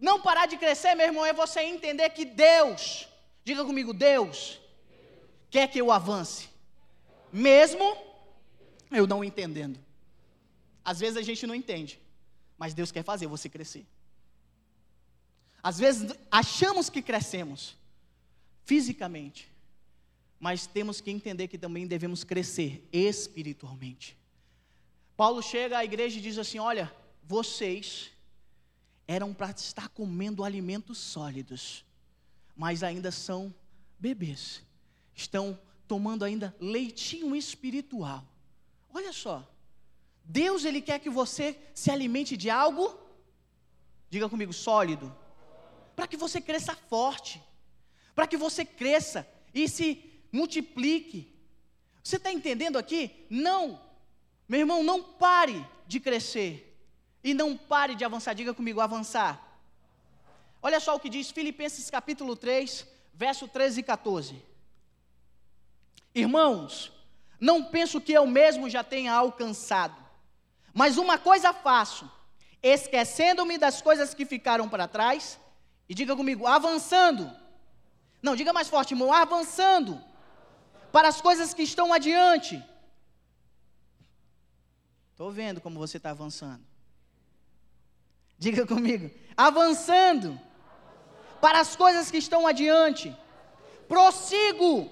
Não 0.00 0.20
parar 0.20 0.46
de 0.46 0.56
crescer, 0.56 0.96
meu 0.96 1.06
irmão, 1.06 1.24
é 1.24 1.32
você 1.32 1.60
entender 1.60 2.10
que 2.10 2.24
Deus, 2.24 3.08
diga 3.44 3.64
comigo, 3.64 3.94
Deus, 3.94 4.60
quer 5.48 5.68
que 5.68 5.80
eu 5.80 5.92
avance, 5.92 6.48
mesmo 7.32 7.96
eu 8.90 9.06
não 9.06 9.22
entendendo. 9.22 9.83
Às 10.84 11.00
vezes 11.00 11.16
a 11.16 11.22
gente 11.22 11.46
não 11.46 11.54
entende, 11.54 12.00
mas 12.58 12.74
Deus 12.74 12.92
quer 12.92 13.02
fazer 13.02 13.26
você 13.26 13.48
crescer. 13.48 13.86
Às 15.62 15.78
vezes 15.78 16.12
achamos 16.30 16.90
que 16.90 17.00
crescemos 17.00 17.76
fisicamente, 18.64 19.50
mas 20.38 20.66
temos 20.66 21.00
que 21.00 21.10
entender 21.10 21.48
que 21.48 21.56
também 21.56 21.86
devemos 21.86 22.22
crescer 22.22 22.86
espiritualmente. 22.92 24.16
Paulo 25.16 25.40
chega 25.42 25.78
à 25.78 25.84
igreja 25.84 26.18
e 26.18 26.22
diz 26.22 26.36
assim: 26.36 26.58
Olha, 26.58 26.94
vocês 27.22 28.10
eram 29.08 29.32
para 29.32 29.50
estar 29.52 29.88
comendo 29.88 30.44
alimentos 30.44 30.98
sólidos, 30.98 31.84
mas 32.54 32.82
ainda 32.82 33.10
são 33.10 33.54
bebês, 33.98 34.62
estão 35.14 35.58
tomando 35.88 36.24
ainda 36.24 36.54
leitinho 36.60 37.34
espiritual. 37.34 38.24
Olha 38.92 39.12
só, 39.12 39.48
Deus 40.24 40.64
ele 40.64 40.80
quer 40.80 40.98
que 40.98 41.10
você 41.10 41.56
se 41.74 41.90
alimente 41.90 42.36
de 42.36 42.48
algo, 42.50 42.98
diga 44.08 44.28
comigo, 44.28 44.52
sólido 44.52 45.14
para 45.94 46.06
que 46.06 46.16
você 46.16 46.40
cresça 46.40 46.74
forte, 46.74 47.42
para 48.14 48.26
que 48.26 48.36
você 48.36 48.64
cresça 48.64 49.26
e 49.52 49.68
se 49.68 50.20
multiplique. 50.32 51.32
Você 52.02 52.16
está 52.16 52.32
entendendo 52.32 52.76
aqui? 52.76 53.26
Não, 53.30 53.80
meu 54.48 54.60
irmão, 54.60 54.82
não 54.82 55.02
pare 55.02 55.64
de 55.86 56.00
crescer 56.00 56.76
e 57.22 57.32
não 57.32 57.56
pare 57.56 57.94
de 57.94 58.04
avançar. 58.04 58.34
Diga 58.34 58.52
comigo, 58.52 58.80
avançar. 58.80 59.40
Olha 60.60 60.80
só 60.80 60.94
o 60.96 61.00
que 61.00 61.08
diz 61.08 61.30
Filipenses 61.30 61.90
capítulo 61.90 62.36
3, 62.36 62.86
verso 63.14 63.46
13 63.46 63.80
e 63.80 63.82
14. 63.82 64.42
Irmãos, 66.14 66.92
não 67.40 67.64
penso 67.64 68.00
que 68.00 68.12
eu 68.12 68.26
mesmo 68.26 68.68
já 68.70 68.82
tenha 68.84 69.12
alcançado, 69.12 69.96
mas 70.74 70.98
uma 70.98 71.16
coisa 71.16 71.52
faço, 71.52 72.10
esquecendo-me 72.60 73.56
das 73.56 73.80
coisas 73.80 74.12
que 74.12 74.26
ficaram 74.26 74.68
para 74.68 74.88
trás 74.88 75.38
e 75.88 75.94
diga 75.94 76.16
comigo, 76.16 76.48
avançando. 76.48 77.30
Não, 78.20 78.34
diga 78.34 78.52
mais 78.52 78.68
forte, 78.68 78.92
irmão, 78.92 79.12
avançando 79.12 80.02
para 80.90 81.06
as 81.06 81.20
coisas 81.20 81.54
que 81.54 81.62
estão 81.62 81.92
adiante. 81.92 82.62
Estou 85.12 85.30
vendo 85.30 85.60
como 85.60 85.78
você 85.78 85.98
está 85.98 86.10
avançando. 86.10 86.64
Diga 88.36 88.66
comigo, 88.66 89.08
avançando 89.36 90.40
para 91.40 91.60
as 91.60 91.76
coisas 91.76 92.10
que 92.10 92.18
estão 92.18 92.48
adiante. 92.48 93.16
Prossigo 93.86 94.90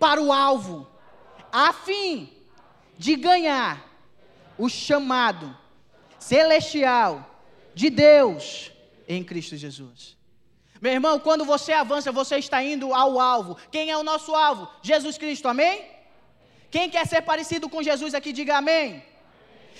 para 0.00 0.20
o 0.20 0.32
alvo, 0.32 0.90
a 1.52 1.72
fim 1.72 2.32
de 2.96 3.14
ganhar 3.14 3.87
o 4.58 4.68
chamado 4.68 5.56
celestial 6.18 7.12
de 7.74 7.88
Deus 7.90 8.72
em 9.06 9.22
Cristo 9.24 9.56
Jesus. 9.56 10.16
Meu 10.80 10.92
irmão, 10.92 11.18
quando 11.18 11.44
você 11.44 11.72
avança, 11.72 12.12
você 12.12 12.36
está 12.38 12.62
indo 12.62 12.92
ao 12.94 13.18
alvo. 13.20 13.56
Quem 13.70 13.90
é 13.90 13.96
o 13.96 14.04
nosso 14.04 14.34
alvo? 14.34 14.68
Jesus 14.82 15.16
Cristo, 15.18 15.48
amém? 15.48 15.84
Quem 16.70 16.90
quer 16.90 17.06
ser 17.06 17.22
parecido 17.22 17.68
com 17.68 17.82
Jesus 17.82 18.14
aqui, 18.14 18.32
diga 18.32 18.58
amém. 18.58 19.02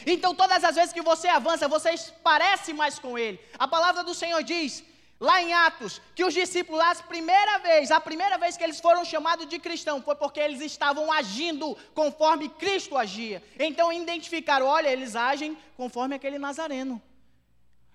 Então, 0.06 0.34
todas 0.34 0.62
as 0.64 0.74
vezes 0.74 0.92
que 0.92 1.02
você 1.02 1.28
avança, 1.28 1.68
você 1.68 1.94
parece 2.22 2.72
mais 2.72 2.98
com 2.98 3.18
Ele. 3.18 3.38
A 3.58 3.68
palavra 3.68 4.02
do 4.02 4.14
Senhor 4.14 4.42
diz, 4.42 4.82
lá 5.20 5.42
em 5.42 5.52
Atos, 5.52 6.00
que 6.14 6.24
os 6.24 6.32
discípulos, 6.32 6.80
a 6.80 6.94
primeira 6.96 7.58
vez, 7.58 7.90
a 7.90 8.00
primeira 8.00 8.38
vez 8.38 8.56
que 8.56 8.64
eles 8.64 8.80
foram 8.80 9.04
chamados 9.04 9.48
de 9.48 9.58
cristão, 9.58 10.02
foi 10.02 10.14
porque 10.14 10.40
eles 10.40 10.60
estavam 10.60 11.12
agindo 11.12 11.76
conforme 11.94 12.48
Cristo 12.48 12.96
agia. 12.96 13.42
Então, 13.58 13.92
identificaram: 13.92 14.66
olha, 14.66 14.88
eles 14.88 15.16
agem 15.16 15.56
conforme 15.76 16.14
aquele 16.14 16.38
nazareno. 16.38 17.02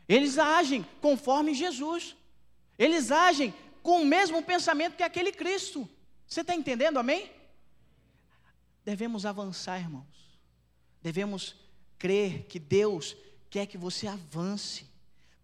Eles 0.08 0.38
agem 0.38 0.86
conforme 1.02 1.54
Jesus. 1.54 2.16
Eles 2.78 3.12
agem 3.12 3.54
com 3.82 4.02
o 4.02 4.06
mesmo 4.06 4.42
pensamento 4.44 4.96
que 4.96 5.04
aquele 5.04 5.32
Cristo. 5.32 5.88
Você 6.28 6.42
está 6.42 6.56
entendendo, 6.56 6.98
amém? 6.98 7.32
Devemos 8.84 9.26
avançar, 9.26 9.80
irmãos. 9.80 10.06
Devemos 11.02 11.56
crer 11.98 12.44
que 12.48 12.60
Deus 12.60 13.16
quer 13.50 13.66
que 13.66 13.78
você 13.78 14.08
avance. 14.08 14.93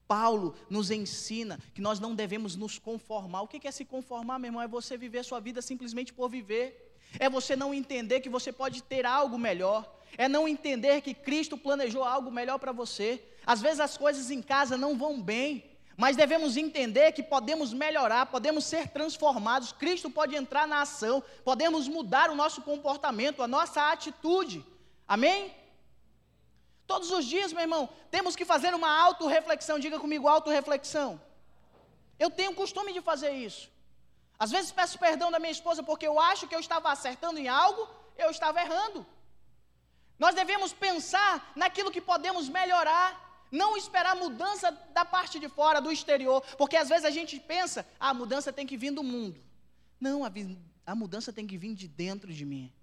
Paulo 0.09 0.55
nos 0.67 0.89
ensina 0.89 1.59
que 1.75 1.81
nós 1.81 1.99
não 1.99 2.15
devemos 2.15 2.55
nos 2.55 2.79
conformar. 2.79 3.43
O 3.43 3.47
que 3.47 3.67
é 3.67 3.71
se 3.71 3.85
conformar, 3.85 4.39
meu 4.39 4.47
irmão? 4.47 4.63
É 4.63 4.67
você 4.67 4.97
viver 4.97 5.23
sua 5.23 5.39
vida 5.39 5.61
simplesmente 5.61 6.11
por 6.11 6.27
viver. 6.27 6.97
É 7.19 7.29
você 7.29 7.55
não 7.55 7.75
entender 7.75 8.19
que 8.19 8.27
você 8.27 8.51
pode 8.51 8.81
ter 8.81 9.05
algo 9.05 9.37
melhor. 9.37 9.87
É 10.17 10.27
não 10.27 10.47
entender 10.47 11.01
que 11.01 11.13
Cristo 11.13 11.55
planejou 11.55 12.03
algo 12.03 12.31
melhor 12.31 12.57
para 12.57 12.71
você. 12.71 13.23
Às 13.45 13.61
vezes 13.61 13.79
as 13.79 13.99
coisas 13.99 14.31
em 14.31 14.41
casa 14.41 14.75
não 14.75 14.97
vão 14.97 15.21
bem, 15.21 15.63
mas 15.95 16.17
devemos 16.17 16.57
entender 16.57 17.11
que 17.11 17.21
podemos 17.21 17.71
melhorar, 17.71 18.25
podemos 18.25 18.65
ser 18.65 18.87
transformados. 18.87 19.71
Cristo 19.71 20.09
pode 20.09 20.35
entrar 20.35 20.67
na 20.67 20.81
ação, 20.81 21.23
podemos 21.43 21.87
mudar 21.87 22.31
o 22.31 22.35
nosso 22.35 22.63
comportamento, 22.63 23.43
a 23.43 23.47
nossa 23.47 23.91
atitude. 23.91 24.65
Amém? 25.07 25.53
Todos 26.91 27.09
os 27.17 27.25
dias, 27.33 27.51
meu 27.53 27.63
irmão, 27.67 27.83
temos 28.15 28.35
que 28.35 28.45
fazer 28.51 28.73
uma 28.73 28.91
autorreflexão. 29.07 29.77
Diga 29.83 29.99
comigo, 30.03 30.27
autorreflexão. 30.27 31.09
Eu 32.23 32.29
tenho 32.37 32.55
costume 32.61 32.91
de 32.95 33.01
fazer 33.09 33.31
isso. 33.47 33.65
Às 34.43 34.49
vezes 34.55 34.71
peço 34.79 34.97
perdão 34.97 35.29
da 35.29 35.37
minha 35.43 35.51
esposa 35.57 35.83
porque 35.89 36.07
eu 36.07 36.19
acho 36.19 36.47
que 36.47 36.55
eu 36.55 36.63
estava 36.65 36.91
acertando 36.91 37.37
em 37.37 37.47
algo, 37.47 37.87
eu 38.17 38.31
estava 38.31 38.59
errando. 38.59 39.05
Nós 40.17 40.33
devemos 40.33 40.73
pensar 40.73 41.51
naquilo 41.55 41.91
que 41.91 42.01
podemos 42.01 42.49
melhorar. 42.49 43.07
Não 43.51 43.77
esperar 43.77 44.15
mudança 44.15 44.71
da 44.97 45.05
parte 45.05 45.39
de 45.43 45.47
fora, 45.47 45.79
do 45.79 45.91
exterior, 45.91 46.41
porque 46.57 46.75
às 46.75 46.89
vezes 46.89 47.05
a 47.05 47.11
gente 47.11 47.39
pensa, 47.39 47.85
ah, 47.99 48.09
a 48.09 48.13
mudança 48.15 48.51
tem 48.51 48.65
que 48.65 48.77
vir 48.83 48.91
do 48.91 49.03
mundo. 49.03 49.39
Não, 49.99 50.25
a, 50.25 50.31
a 50.87 50.95
mudança 50.95 51.31
tem 51.31 51.45
que 51.45 51.57
vir 51.57 51.75
de 51.75 51.87
dentro 51.87 52.33
de 52.33 52.45
mim. 52.45 52.73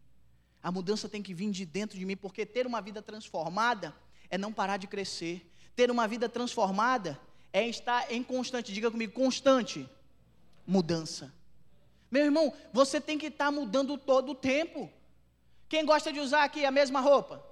A 0.63 0.73
mudança 0.73 1.09
tem 1.09 1.23
que 1.23 1.35
vir 1.35 1.51
de 1.51 1.65
dentro 1.65 1.99
de 1.99 2.05
mim, 2.05 2.17
porque 2.17 2.45
ter 2.45 2.67
uma 2.67 2.81
vida 2.81 3.01
transformada 3.01 3.95
é 4.29 4.37
não 4.37 4.53
parar 4.53 4.77
de 4.77 4.87
crescer. 4.87 5.51
Ter 5.75 5.91
uma 5.91 6.09
vida 6.09 6.29
transformada 6.29 7.21
é 7.53 7.67
estar 7.67 8.11
em 8.13 8.23
constante, 8.23 8.73
diga 8.73 8.91
comigo, 8.91 9.13
constante 9.13 9.89
mudança. 10.67 11.33
Meu 12.11 12.25
irmão, 12.25 12.53
você 12.73 13.01
tem 13.01 13.19
que 13.19 13.27
estar 13.27 13.51
mudando 13.51 13.97
todo 13.97 14.33
o 14.33 14.35
tempo. 14.35 14.91
Quem 15.69 15.85
gosta 15.85 16.13
de 16.13 16.21
usar 16.21 16.45
aqui 16.45 16.65
a 16.65 16.71
mesma 16.71 17.01
roupa? 17.01 17.45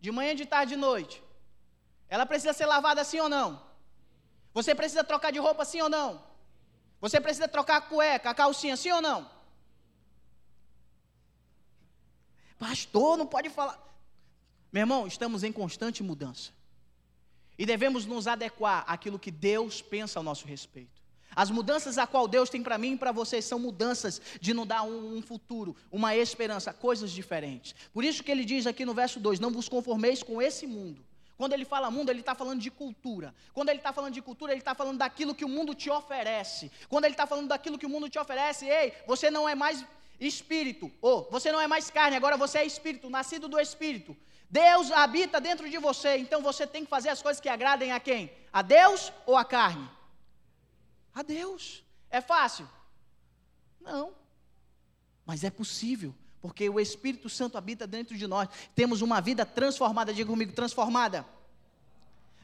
De 0.00 0.10
manhã, 0.10 0.34
de 0.34 0.46
tarde, 0.46 0.74
de 0.74 0.80
noite. 0.80 1.22
Ela 2.08 2.26
precisa 2.26 2.52
ser 2.52 2.66
lavada 2.66 3.00
assim 3.00 3.20
ou 3.20 3.28
não? 3.28 3.62
Você 4.52 4.74
precisa 4.74 5.02
trocar 5.02 5.32
de 5.32 5.38
roupa 5.38 5.62
assim 5.62 5.80
ou 5.80 5.88
não? 5.88 6.22
Você 7.00 7.20
precisa 7.20 7.48
trocar 7.48 7.76
a 7.78 7.80
cueca, 7.80 8.30
a 8.30 8.34
calcinha 8.34 8.74
assim 8.74 8.90
ou 8.90 9.02
não? 9.02 9.28
Pastor, 12.58 13.16
não 13.16 13.26
pode 13.26 13.50
falar. 13.50 13.78
Meu 14.72 14.82
irmão, 14.82 15.06
estamos 15.06 15.42
em 15.42 15.52
constante 15.52 16.02
mudança. 16.02 16.50
E 17.58 17.64
devemos 17.64 18.04
nos 18.04 18.26
adequar 18.26 18.84
àquilo 18.88 19.18
que 19.18 19.30
Deus 19.30 19.80
pensa 19.80 20.18
ao 20.18 20.22
nosso 20.22 20.46
respeito. 20.46 21.02
As 21.36 21.50
mudanças 21.50 21.98
a 21.98 22.06
qual 22.06 22.28
Deus 22.28 22.48
tem 22.48 22.62
para 22.62 22.78
mim 22.78 22.92
e 22.92 22.96
para 22.96 23.12
vocês 23.12 23.44
são 23.44 23.58
mudanças 23.58 24.20
de 24.40 24.54
nos 24.54 24.66
dar 24.66 24.82
um, 24.82 25.16
um, 25.16 25.22
futuro, 25.22 25.74
uma 25.90 26.14
esperança, 26.14 26.72
coisas 26.72 27.10
diferentes. 27.10 27.74
Por 27.92 28.04
isso 28.04 28.22
que 28.22 28.30
ele 28.30 28.44
diz 28.44 28.66
aqui 28.66 28.84
no 28.84 28.94
verso 28.94 29.18
2: 29.18 29.40
Não 29.40 29.50
vos 29.50 29.68
conformeis 29.68 30.22
com 30.22 30.40
esse 30.40 30.66
mundo. 30.66 31.04
Quando 31.36 31.52
ele 31.52 31.64
fala 31.64 31.90
mundo, 31.90 32.10
ele 32.10 32.20
está 32.20 32.34
falando 32.34 32.60
de 32.60 32.70
cultura. 32.70 33.34
Quando 33.52 33.68
ele 33.68 33.78
está 33.78 33.92
falando 33.92 34.14
de 34.14 34.22
cultura, 34.22 34.52
ele 34.52 34.60
está 34.60 34.74
falando 34.74 34.98
daquilo 34.98 35.34
que 35.34 35.44
o 35.44 35.48
mundo 35.48 35.74
te 35.74 35.90
oferece. 35.90 36.70
Quando 36.88 37.06
ele 37.06 37.14
está 37.14 37.26
falando 37.26 37.48
daquilo 37.48 37.76
que 37.76 37.86
o 37.86 37.88
mundo 37.88 38.08
te 38.08 38.18
oferece, 38.18 38.66
ei, 38.66 38.92
você 39.04 39.30
não 39.30 39.48
é 39.48 39.54
mais 39.54 39.84
espírito, 40.26 40.90
ou 41.00 41.28
você 41.30 41.50
não 41.52 41.60
é 41.60 41.66
mais 41.66 41.90
carne, 41.90 42.16
agora 42.16 42.36
você 42.36 42.58
é 42.58 42.64
espírito, 42.64 43.10
nascido 43.10 43.48
do 43.48 43.58
espírito. 43.58 44.16
Deus 44.48 44.90
habita 44.92 45.40
dentro 45.40 45.68
de 45.68 45.78
você, 45.78 46.16
então 46.16 46.42
você 46.42 46.66
tem 46.66 46.84
que 46.84 46.90
fazer 46.90 47.08
as 47.08 47.20
coisas 47.20 47.40
que 47.40 47.48
agradem 47.48 47.92
a 47.92 47.98
quem? 47.98 48.30
A 48.52 48.62
Deus 48.62 49.12
ou 49.26 49.36
a 49.36 49.44
carne? 49.44 49.88
A 51.14 51.22
Deus. 51.22 51.82
É 52.10 52.20
fácil? 52.20 52.68
Não. 53.80 54.14
Mas 55.26 55.42
é 55.42 55.50
possível, 55.50 56.14
porque 56.40 56.68
o 56.68 56.78
Espírito 56.78 57.28
Santo 57.28 57.58
habita 57.58 57.86
dentro 57.86 58.16
de 58.16 58.26
nós. 58.26 58.48
Temos 58.74 59.02
uma 59.02 59.20
vida 59.20 59.44
transformada, 59.44 60.12
diga 60.12 60.30
comigo, 60.30 60.52
transformada. 60.52 61.26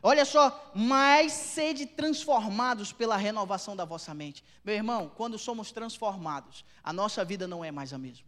Olha 0.02 0.24
só, 0.24 0.72
mais 0.74 1.32
sede 1.32 1.84
transformados 1.84 2.92
pela 2.92 3.16
renovação 3.16 3.76
da 3.76 3.84
vossa 3.84 4.14
mente. 4.14 4.42
Meu 4.64 4.74
irmão, 4.74 5.10
quando 5.14 5.38
somos 5.38 5.70
transformados, 5.70 6.64
a 6.82 6.92
nossa 6.92 7.22
vida 7.24 7.46
não 7.46 7.62
é 7.62 7.70
mais 7.70 7.92
a 7.92 7.98
mesma. 7.98 8.26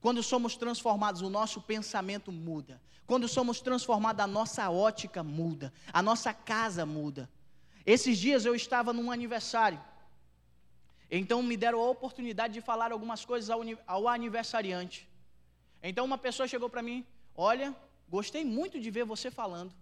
Quando 0.00 0.22
somos 0.22 0.56
transformados, 0.56 1.20
o 1.20 1.28
nosso 1.28 1.60
pensamento 1.60 2.32
muda. 2.32 2.80
Quando 3.06 3.28
somos 3.28 3.60
transformados, 3.60 4.24
a 4.24 4.26
nossa 4.26 4.70
ótica 4.70 5.22
muda, 5.22 5.72
a 5.92 6.00
nossa 6.00 6.32
casa 6.32 6.86
muda. 6.86 7.28
Esses 7.84 8.18
dias 8.18 8.46
eu 8.46 8.54
estava 8.54 8.92
num 8.92 9.10
aniversário. 9.10 9.80
Então 11.10 11.42
me 11.42 11.56
deram 11.56 11.80
a 11.80 11.90
oportunidade 11.90 12.54
de 12.54 12.60
falar 12.62 12.92
algumas 12.92 13.24
coisas 13.24 13.50
ao, 13.86 14.08
aniversariante. 14.08 15.08
Então 15.82 16.04
uma 16.04 16.16
pessoa 16.16 16.48
chegou 16.48 16.70
para 16.70 16.82
mim: 16.82 17.04
Olha, 17.34 17.74
gostei 18.08 18.44
muito 18.44 18.80
de 18.80 18.90
ver 18.90 19.04
você 19.04 19.30
falando. 19.30 19.74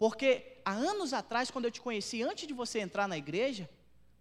Porque 0.00 0.56
há 0.64 0.72
anos 0.72 1.12
atrás, 1.12 1.50
quando 1.50 1.66
eu 1.66 1.70
te 1.70 1.78
conheci, 1.78 2.22
antes 2.22 2.48
de 2.48 2.54
você 2.54 2.80
entrar 2.80 3.06
na 3.06 3.18
igreja, 3.18 3.68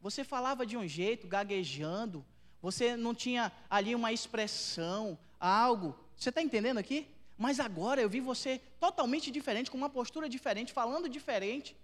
você 0.02 0.26
falava 0.26 0.66
de 0.66 0.76
um 0.76 0.86
jeito, 0.86 1.26
gaguejando, 1.26 2.26
você 2.62 2.98
não 2.98 3.16
tinha 3.16 3.50
ali 3.70 3.96
uma 3.96 4.12
expressão, 4.12 5.18
algo. 5.40 5.98
Você 6.18 6.28
está 6.32 6.42
entendendo 6.42 6.80
aqui? 6.80 7.08
Mas 7.38 7.62
agora 7.62 8.02
eu 8.02 8.10
vi 8.10 8.20
você 8.20 8.62
totalmente 8.78 9.32
diferente, 9.32 9.72
com 9.72 9.78
uma 9.78 9.90
postura 9.90 10.28
diferente, 10.28 10.74
falando 10.74 11.08
diferente. 11.08 11.78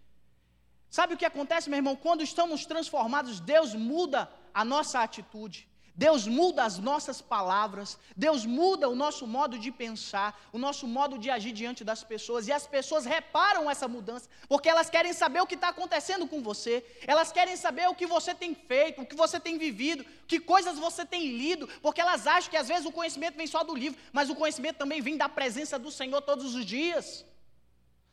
Sabe 0.90 1.14
o 1.14 1.18
que 1.18 1.24
acontece, 1.24 1.70
meu 1.70 1.78
irmão? 1.78 1.96
Quando 1.96 2.22
estamos 2.22 2.66
transformados, 2.66 3.40
Deus 3.40 3.74
muda 3.74 4.30
a 4.54 4.66
nossa 4.66 5.00
atitude. 5.00 5.70
Deus 5.98 6.28
muda 6.28 6.66
as 6.66 6.78
nossas 6.78 7.22
palavras, 7.22 7.98
Deus 8.16 8.46
muda 8.46 8.90
o 8.90 8.96
nosso 8.96 9.26
modo 9.26 9.58
de 9.58 9.72
pensar, 9.72 10.38
o 10.52 10.58
nosso 10.58 10.86
modo 10.86 11.18
de 11.18 11.30
agir 11.30 11.54
diante 11.54 11.86
das 11.86 12.04
pessoas, 12.04 12.48
e 12.48 12.52
as 12.52 12.68
pessoas 12.68 13.06
reparam 13.06 13.72
essa 13.72 13.88
mudança, 13.88 14.30
porque 14.50 14.68
elas 14.68 14.90
querem 14.90 15.14
saber 15.14 15.40
o 15.40 15.48
que 15.48 15.56
está 15.56 15.70
acontecendo 15.70 16.28
com 16.28 16.44
você, 16.44 16.84
elas 17.08 17.32
querem 17.32 17.56
saber 17.56 17.88
o 17.88 17.96
que 17.96 18.06
você 18.06 18.36
tem 18.36 18.54
feito, 18.54 19.02
o 19.02 19.06
que 19.06 19.16
você 19.16 19.40
tem 19.40 19.58
vivido, 19.58 20.06
que 20.28 20.38
coisas 20.38 20.78
você 20.78 21.06
tem 21.06 21.38
lido, 21.38 21.66
porque 21.82 22.02
elas 22.02 22.28
acham 22.28 22.50
que 22.50 22.58
às 22.58 22.68
vezes 22.68 22.86
o 22.86 22.92
conhecimento 22.92 23.38
vem 23.38 23.48
só 23.48 23.64
do 23.64 23.74
livro, 23.74 23.98
mas 24.12 24.30
o 24.30 24.36
conhecimento 24.36 24.78
também 24.78 25.02
vem 25.02 25.16
da 25.16 25.30
presença 25.30 25.80
do 25.80 25.90
Senhor 25.90 26.22
todos 26.22 26.56
os 26.56 26.66
dias. 26.66 27.26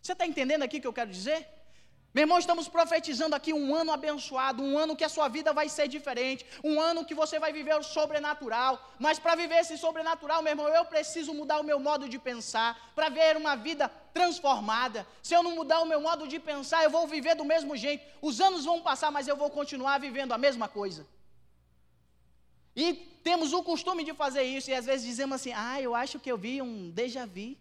Você 0.01 0.13
está 0.13 0.25
entendendo 0.25 0.63
aqui 0.63 0.79
o 0.79 0.81
que 0.81 0.87
eu 0.87 0.93
quero 0.93 1.11
dizer? 1.11 1.62
Meu 2.15 2.25
irmão, 2.25 2.39
estamos 2.39 2.69
profetizando 2.69 3.35
aqui 3.35 3.55
um 3.55 3.75
ano 3.75 3.91
abençoado, 3.91 4.63
um 4.63 4.77
ano 4.77 4.95
que 4.95 5.05
a 5.05 5.09
sua 5.09 5.29
vida 5.29 5.51
vai 5.59 5.67
ser 5.71 5.89
diferente, 5.89 6.45
um 6.63 6.79
ano 6.79 7.07
que 7.07 7.15
você 7.15 7.39
vai 7.39 7.53
viver 7.55 7.75
o 7.75 7.83
sobrenatural. 7.83 8.73
Mas 8.99 9.19
para 9.19 9.35
viver 9.35 9.61
esse 9.61 9.79
sobrenatural, 9.79 10.43
meu 10.43 10.53
irmão, 10.53 10.69
eu 10.69 10.85
preciso 10.85 11.33
mudar 11.33 11.59
o 11.61 11.65
meu 11.65 11.81
modo 11.81 12.07
de 12.11 12.19
pensar, 12.19 12.93
para 12.95 13.09
ver 13.09 13.35
uma 13.39 13.57
vida 13.57 13.89
transformada. 14.13 15.07
Se 15.23 15.35
eu 15.35 15.43
não 15.43 15.55
mudar 15.55 15.81
o 15.81 15.87
meu 15.87 16.03
modo 16.03 16.29
de 16.29 16.39
pensar, 16.39 16.85
eu 16.85 16.91
vou 16.91 17.07
viver 17.07 17.35
do 17.35 17.47
mesmo 17.47 17.75
jeito. 17.79 18.05
Os 18.21 18.43
anos 18.43 18.67
vão 18.67 18.83
passar, 18.83 19.11
mas 19.11 19.27
eu 19.27 19.37
vou 19.37 19.49
continuar 19.49 19.99
vivendo 19.99 20.33
a 20.33 20.39
mesma 20.39 20.69
coisa. 20.69 21.07
E 22.77 22.93
temos 23.25 23.55
o 23.55 23.63
costume 23.63 24.05
de 24.05 24.13
fazer 24.13 24.43
isso, 24.43 24.71
e 24.71 24.75
às 24.75 24.85
vezes 24.85 25.07
dizemos 25.07 25.37
assim: 25.37 25.53
ah, 25.55 25.81
eu 25.81 25.95
acho 25.95 26.21
que 26.21 26.31
eu 26.31 26.37
vi 26.37 26.61
um 26.61 26.91
déjà 26.91 27.25
vu. 27.25 27.57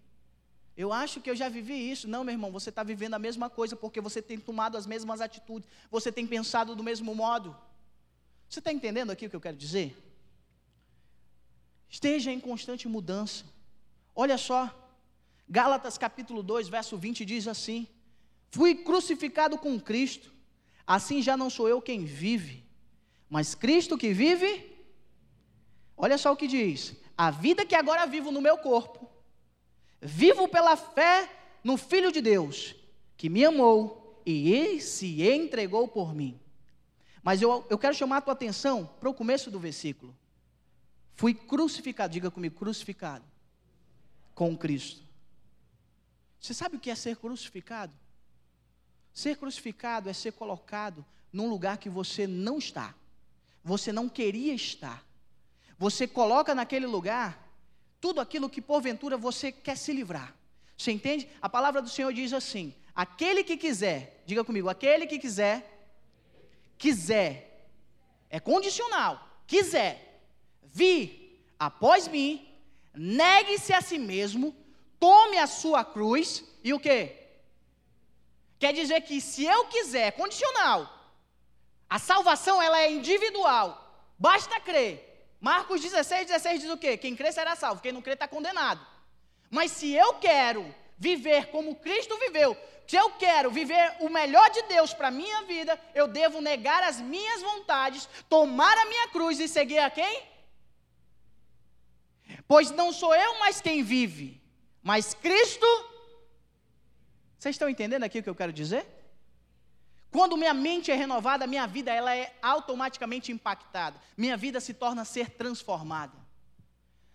Eu 0.75 0.93
acho 0.93 1.19
que 1.19 1.29
eu 1.29 1.35
já 1.35 1.49
vivi 1.49 1.91
isso. 1.91 2.07
Não, 2.07 2.23
meu 2.23 2.33
irmão, 2.33 2.51
você 2.51 2.69
está 2.69 2.83
vivendo 2.83 3.13
a 3.13 3.19
mesma 3.19 3.49
coisa 3.49 3.75
porque 3.75 3.99
você 3.99 4.21
tem 4.21 4.39
tomado 4.39 4.77
as 4.77 4.85
mesmas 4.85 5.21
atitudes, 5.21 5.69
você 5.89 6.11
tem 6.11 6.25
pensado 6.25 6.75
do 6.75 6.83
mesmo 6.83 7.13
modo. 7.13 7.55
Você 8.49 8.59
está 8.59 8.71
entendendo 8.71 9.11
aqui 9.11 9.25
o 9.25 9.29
que 9.29 9.35
eu 9.35 9.41
quero 9.41 9.57
dizer? 9.57 9.95
Esteja 11.89 12.31
em 12.31 12.39
constante 12.39 12.87
mudança. 12.87 13.43
Olha 14.15 14.37
só, 14.37 14.73
Gálatas 15.47 15.97
capítulo 15.97 16.41
2, 16.41 16.69
verso 16.69 16.97
20 16.97 17.25
diz 17.25 17.47
assim: 17.47 17.85
Fui 18.49 18.75
crucificado 18.75 19.57
com 19.57 19.79
Cristo, 19.79 20.31
assim 20.87 21.21
já 21.21 21.35
não 21.35 21.49
sou 21.49 21.67
eu 21.67 21.81
quem 21.81 22.05
vive, 22.05 22.65
mas 23.29 23.53
Cristo 23.53 23.97
que 23.97 24.13
vive. 24.13 24.71
Olha 25.97 26.17
só 26.17 26.31
o 26.31 26.37
que 26.37 26.47
diz: 26.47 26.95
A 27.17 27.29
vida 27.29 27.65
que 27.65 27.75
agora 27.75 28.05
vivo 28.05 28.31
no 28.31 28.41
meu 28.41 28.57
corpo, 28.57 29.10
Vivo 30.01 30.47
pela 30.47 30.75
fé 30.75 31.29
no 31.63 31.77
Filho 31.77 32.11
de 32.11 32.21
Deus, 32.21 32.75
que 33.15 33.29
me 33.29 33.45
amou 33.45 34.21
e 34.25 34.81
se 34.81 35.21
entregou 35.21 35.87
por 35.87 36.15
mim. 36.15 36.39
Mas 37.21 37.41
eu, 37.41 37.65
eu 37.69 37.77
quero 37.77 37.93
chamar 37.93 38.17
a 38.17 38.21
tua 38.21 38.33
atenção 38.33 38.89
para 38.99 39.09
o 39.09 39.13
começo 39.13 39.51
do 39.51 39.59
versículo. 39.59 40.15
Fui 41.13 41.33
crucificado, 41.33 42.13
diga 42.13 42.31
comigo, 42.31 42.55
crucificado 42.55 43.23
com 44.33 44.57
Cristo. 44.57 45.03
Você 46.39 46.53
sabe 46.53 46.77
o 46.77 46.79
que 46.79 46.89
é 46.89 46.95
ser 46.95 47.15
crucificado? 47.17 47.93
Ser 49.13 49.37
crucificado 49.37 50.09
é 50.09 50.13
ser 50.13 50.31
colocado 50.31 51.05
num 51.31 51.47
lugar 51.47 51.77
que 51.77 51.89
você 51.89 52.25
não 52.25 52.57
está, 52.57 52.95
você 53.63 53.91
não 53.91 54.09
queria 54.09 54.53
estar. 54.53 55.05
Você 55.77 56.07
coloca 56.07 56.55
naquele 56.55 56.87
lugar 56.87 57.50
tudo 58.01 58.19
aquilo 58.19 58.49
que 58.49 58.61
porventura 58.61 59.15
você 59.15 59.51
quer 59.51 59.77
se 59.77 59.93
livrar. 59.93 60.35
Você 60.75 60.91
entende? 60.91 61.29
A 61.39 61.47
palavra 61.47 61.81
do 61.81 61.87
Senhor 61.89 62.11
diz 62.11 62.33
assim: 62.33 62.73
aquele 62.95 63.43
que 63.43 63.55
quiser, 63.55 64.23
diga 64.25 64.43
comigo, 64.43 64.67
aquele 64.67 65.05
que 65.05 65.19
quiser, 65.19 65.87
quiser, 66.77 67.69
é 68.29 68.39
condicional, 68.39 69.23
quiser, 69.45 70.19
vir 70.63 71.45
após 71.59 72.07
mim, 72.07 72.51
negue-se 72.93 73.71
a 73.71 73.81
si 73.81 73.99
mesmo, 73.99 74.55
tome 74.99 75.37
a 75.37 75.45
sua 75.45 75.85
cruz 75.85 76.43
e 76.63 76.73
o 76.73 76.79
que? 76.79 77.15
Quer 78.57 78.73
dizer 78.73 79.01
que 79.01 79.21
se 79.21 79.45
eu 79.45 79.65
quiser, 79.65 80.07
é 80.07 80.11
condicional. 80.11 80.89
A 81.89 81.99
salvação 81.99 82.61
ela 82.61 82.79
é 82.81 82.91
individual. 82.91 83.67
Basta 84.17 84.59
crer. 84.59 85.10
Marcos 85.41 85.81
16, 85.81 86.27
16 86.27 86.61
diz 86.61 86.69
o 86.69 86.77
quê? 86.77 86.95
Quem 86.95 87.15
crê 87.15 87.31
será 87.31 87.55
salvo, 87.55 87.81
quem 87.81 87.91
não 87.91 88.01
crê 88.01 88.13
está 88.13 88.27
condenado. 88.27 88.85
Mas 89.49 89.71
se 89.71 89.91
eu 89.91 90.13
quero 90.13 90.73
viver 90.99 91.47
como 91.47 91.75
Cristo 91.75 92.15
viveu, 92.19 92.55
se 92.87 92.95
eu 92.95 93.09
quero 93.11 93.49
viver 93.49 93.95
o 94.01 94.09
melhor 94.09 94.49
de 94.51 94.61
Deus 94.63 94.93
para 94.93 95.07
a 95.07 95.11
minha 95.11 95.41
vida, 95.43 95.79
eu 95.95 96.07
devo 96.07 96.41
negar 96.41 96.83
as 96.83 97.01
minhas 97.01 97.41
vontades, 97.41 98.07
tomar 98.29 98.77
a 98.77 98.85
minha 98.85 99.07
cruz 99.07 99.39
e 99.39 99.47
seguir 99.47 99.79
a 99.79 99.89
quem? 99.89 100.23
Pois 102.47 102.69
não 102.69 102.93
sou 102.93 103.15
eu 103.15 103.39
mais 103.39 103.59
quem 103.59 103.81
vive, 103.81 104.39
Mas 104.83 105.13
Cristo. 105.15 105.65
Vocês 107.39 107.55
estão 107.55 107.67
entendendo 107.67 108.03
aqui 108.03 108.19
o 108.19 108.23
que 108.23 108.29
eu 108.29 108.35
quero 108.35 108.53
dizer? 108.53 108.85
Quando 110.11 110.35
minha 110.35 110.53
mente 110.53 110.91
é 110.91 110.95
renovada, 110.95 111.47
minha 111.47 111.65
vida 111.65 111.91
ela 111.91 112.13
é 112.13 112.35
automaticamente 112.41 113.31
impactada. 113.31 113.99
Minha 114.17 114.35
vida 114.35 114.59
se 114.59 114.73
torna 114.73 115.05
ser 115.05 115.29
transformada. 115.29 116.21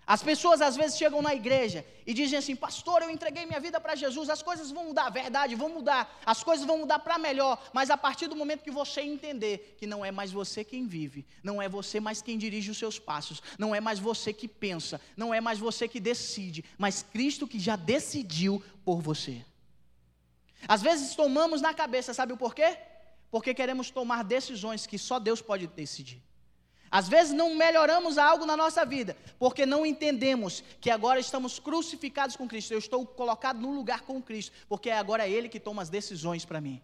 As 0.07 0.23
pessoas 0.23 0.63
às 0.63 0.77
vezes 0.77 0.97
chegam 0.97 1.21
na 1.21 1.35
igreja 1.35 1.85
e 2.07 2.15
dizem 2.15 2.39
assim: 2.39 2.55
Pastor, 2.55 3.03
eu 3.03 3.11
entreguei 3.11 3.45
minha 3.45 3.59
vida 3.59 3.81
para 3.81 3.97
Jesus, 3.97 4.31
as 4.31 4.41
coisas 4.41 4.71
vão 4.71 4.87
mudar, 4.87 5.11
verdade, 5.11 5.57
vão 5.57 5.69
mudar, 5.69 6.21
as 6.25 6.45
coisas 6.45 6.65
vão 6.65 6.79
mudar 6.79 7.01
para 7.01 7.19
melhor, 7.19 7.61
mas 7.73 7.91
a 7.91 7.97
partir 7.97 8.29
do 8.29 8.37
momento 8.37 8.63
que 8.63 8.71
você 8.71 9.01
entender 9.01 9.75
que 9.77 9.87
não 9.87 10.05
é 10.05 10.13
mais 10.13 10.31
você 10.31 10.63
quem 10.63 10.87
vive, 10.87 11.27
não 11.43 11.61
é 11.61 11.69
você 11.69 11.99
mais 11.99 12.23
quem 12.23 12.39
dirige 12.39 12.71
os 12.71 12.79
seus 12.79 13.01
passos, 13.01 13.43
não 13.59 13.75
é 13.75 13.81
mais 13.81 13.99
você 13.99 14.33
que 14.33 14.47
pensa, 14.47 15.01
não 15.17 15.35
é 15.35 15.41
mais 15.41 15.59
você 15.59 15.89
que 15.89 15.99
decide, 15.99 16.65
mas 16.79 17.03
Cristo 17.03 17.47
que 17.49 17.59
já 17.59 17.75
decidiu 17.75 18.63
por 18.85 19.03
você. 19.03 19.45
Às 20.69 20.83
vezes 20.83 21.15
tomamos 21.15 21.61
na 21.61 21.73
cabeça, 21.73 22.15
sabe 22.15 22.33
o 22.33 22.37
porquê? 22.37 22.77
Porque 23.31 23.55
queremos 23.55 23.91
tomar 23.91 24.25
decisões 24.25 24.87
que 24.87 24.99
só 24.99 25.19
Deus 25.19 25.41
pode 25.41 25.67
decidir. 25.67 26.23
Às 26.91 27.09
vezes 27.09 27.33
não 27.33 27.57
melhoramos 27.57 28.17
algo 28.17 28.47
na 28.47 28.57
nossa 28.57 28.85
vida, 28.85 29.17
porque 29.39 29.67
não 29.67 29.85
entendemos 29.85 30.63
que 30.81 30.91
agora 30.91 31.19
estamos 31.19 31.59
crucificados 31.59 32.37
com 32.37 32.47
Cristo. 32.49 32.73
Eu 32.73 32.79
estou 32.79 33.05
colocado 33.05 33.61
no 33.61 33.73
lugar 33.73 34.03
com 34.03 34.23
Cristo, 34.23 34.53
porque 34.69 34.91
agora 34.91 35.27
é 35.27 35.31
Ele 35.31 35.49
que 35.49 35.59
toma 35.59 35.83
as 35.83 35.89
decisões 35.89 36.45
para 36.45 36.61
mim. 36.61 36.81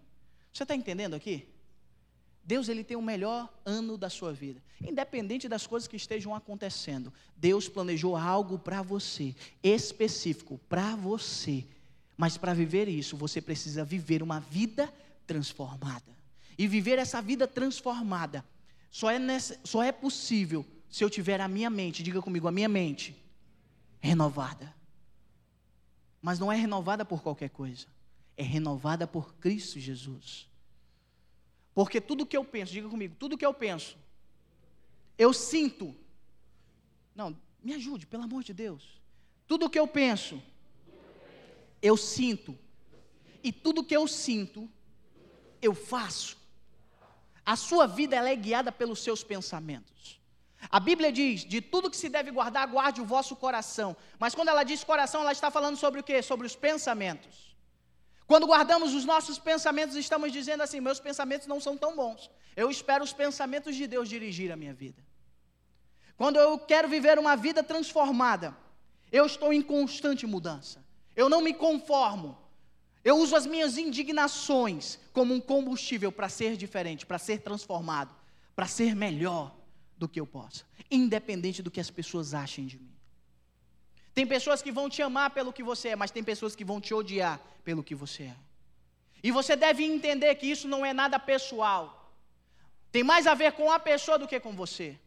Você 0.52 0.64
está 0.64 0.74
entendendo 0.74 1.14
aqui? 1.14 1.48
Deus 2.44 2.68
ele 2.68 2.82
tem 2.82 2.96
o 2.96 3.02
melhor 3.02 3.48
ano 3.64 3.96
da 3.96 4.10
sua 4.10 4.32
vida, 4.32 4.60
independente 4.80 5.48
das 5.48 5.66
coisas 5.66 5.86
que 5.86 5.96
estejam 5.96 6.34
acontecendo. 6.34 7.12
Deus 7.36 7.68
planejou 7.68 8.16
algo 8.16 8.58
para 8.58 8.82
você, 8.82 9.34
específico 9.62 10.60
para 10.68 10.96
você. 10.96 11.64
Mas 12.16 12.36
para 12.36 12.54
viver 12.54 12.88
isso, 12.88 13.16
você 13.16 13.40
precisa 13.40 13.84
viver 13.84 14.22
uma 14.22 14.40
vida 14.40 14.92
transformada. 15.26 16.12
E 16.58 16.66
viver 16.66 16.98
essa 16.98 17.20
vida 17.22 17.48
transformada 17.48 18.44
só 18.90 19.10
é, 19.10 19.18
nessa, 19.18 19.58
só 19.64 19.82
é 19.82 19.90
possível 19.90 20.66
se 20.90 21.02
eu 21.02 21.08
tiver 21.08 21.40
a 21.40 21.48
minha 21.48 21.70
mente, 21.70 22.02
diga 22.02 22.20
comigo, 22.20 22.46
a 22.46 22.52
minha 22.52 22.68
mente 22.68 23.16
renovada. 23.98 24.74
Mas 26.20 26.38
não 26.38 26.52
é 26.52 26.56
renovada 26.56 27.04
por 27.04 27.22
qualquer 27.22 27.48
coisa, 27.48 27.86
é 28.36 28.42
renovada 28.42 29.06
por 29.06 29.34
Cristo 29.36 29.80
Jesus. 29.80 30.46
Porque 31.74 32.00
tudo 32.00 32.26
que 32.26 32.36
eu 32.36 32.44
penso, 32.44 32.72
diga 32.72 32.88
comigo, 32.88 33.16
tudo 33.18 33.38
que 33.38 33.46
eu 33.46 33.54
penso, 33.54 33.96
eu 35.16 35.32
sinto. 35.32 35.96
Não, 37.14 37.34
me 37.62 37.72
ajude, 37.72 38.06
pelo 38.06 38.24
amor 38.24 38.44
de 38.44 38.52
Deus. 38.52 39.00
Tudo 39.46 39.70
que 39.70 39.78
eu 39.78 39.88
penso, 39.88 40.42
eu 41.82 41.96
sinto. 41.96 42.58
E 43.42 43.52
tudo 43.52 43.84
que 43.84 43.96
eu 43.96 44.06
sinto, 44.06 44.70
eu 45.60 45.74
faço. 45.74 46.36
A 47.44 47.56
sua 47.56 47.86
vida 47.86 48.16
é 48.16 48.36
guiada 48.36 48.70
pelos 48.70 49.02
seus 49.02 49.24
pensamentos. 49.24 50.20
A 50.70 50.78
Bíblia 50.78 51.10
diz: 51.10 51.44
de 51.44 51.60
tudo 51.60 51.90
que 51.90 51.96
se 51.96 52.08
deve 52.08 52.30
guardar, 52.30 52.66
guarde 52.68 53.00
o 53.00 53.04
vosso 53.04 53.34
coração. 53.34 53.96
Mas 54.18 54.34
quando 54.34 54.48
ela 54.48 54.62
diz 54.62 54.84
coração, 54.84 55.22
ela 55.22 55.32
está 55.32 55.50
falando 55.50 55.76
sobre 55.76 56.00
o 56.00 56.04
quê? 56.04 56.22
Sobre 56.22 56.46
os 56.46 56.54
pensamentos. 56.54 57.56
Quando 58.26 58.46
guardamos 58.46 58.94
os 58.94 59.04
nossos 59.04 59.38
pensamentos, 59.38 59.96
estamos 59.96 60.30
dizendo 60.30 60.62
assim: 60.62 60.80
meus 60.80 61.00
pensamentos 61.00 61.48
não 61.48 61.60
são 61.60 61.76
tão 61.76 61.96
bons. 61.96 62.30
Eu 62.54 62.70
espero 62.70 63.02
os 63.02 63.12
pensamentos 63.12 63.74
de 63.74 63.86
Deus 63.86 64.08
dirigir 64.08 64.52
a 64.52 64.56
minha 64.56 64.72
vida. 64.72 65.02
Quando 66.16 66.36
eu 66.36 66.58
quero 66.58 66.88
viver 66.88 67.18
uma 67.18 67.34
vida 67.36 67.62
transformada, 67.64 68.56
eu 69.10 69.26
estou 69.26 69.52
em 69.52 69.62
constante 69.62 70.26
mudança. 70.26 70.81
Eu 71.14 71.28
não 71.28 71.40
me 71.40 71.52
conformo. 71.52 72.38
Eu 73.04 73.18
uso 73.18 73.34
as 73.34 73.46
minhas 73.46 73.76
indignações 73.76 74.98
como 75.12 75.34
um 75.34 75.40
combustível 75.40 76.12
para 76.12 76.28
ser 76.28 76.56
diferente, 76.56 77.04
para 77.04 77.18
ser 77.18 77.40
transformado, 77.40 78.14
para 78.54 78.66
ser 78.66 78.94
melhor 78.94 79.54
do 79.96 80.08
que 80.08 80.20
eu 80.20 80.26
possa, 80.26 80.64
independente 80.90 81.62
do 81.62 81.70
que 81.70 81.80
as 81.80 81.90
pessoas 81.90 82.32
achem 82.32 82.66
de 82.66 82.78
mim. 82.78 82.92
Tem 84.14 84.26
pessoas 84.26 84.60
que 84.62 84.70
vão 84.70 84.88
te 84.88 85.00
amar 85.02 85.30
pelo 85.30 85.52
que 85.52 85.62
você 85.62 85.88
é, 85.90 85.96
mas 85.96 86.10
tem 86.10 86.22
pessoas 86.22 86.54
que 86.54 86.64
vão 86.64 86.80
te 86.80 86.92
odiar 86.92 87.40
pelo 87.64 87.82
que 87.82 87.94
você 87.94 88.24
é. 88.24 88.36
E 89.22 89.30
você 89.30 89.56
deve 89.56 89.84
entender 89.84 90.34
que 90.34 90.46
isso 90.46 90.68
não 90.68 90.84
é 90.84 90.92
nada 90.92 91.18
pessoal. 91.18 92.12
Tem 92.90 93.02
mais 93.02 93.26
a 93.26 93.34
ver 93.34 93.52
com 93.52 93.70
a 93.70 93.78
pessoa 93.78 94.18
do 94.18 94.26
que 94.26 94.38
com 94.38 94.52
você. 94.52 94.98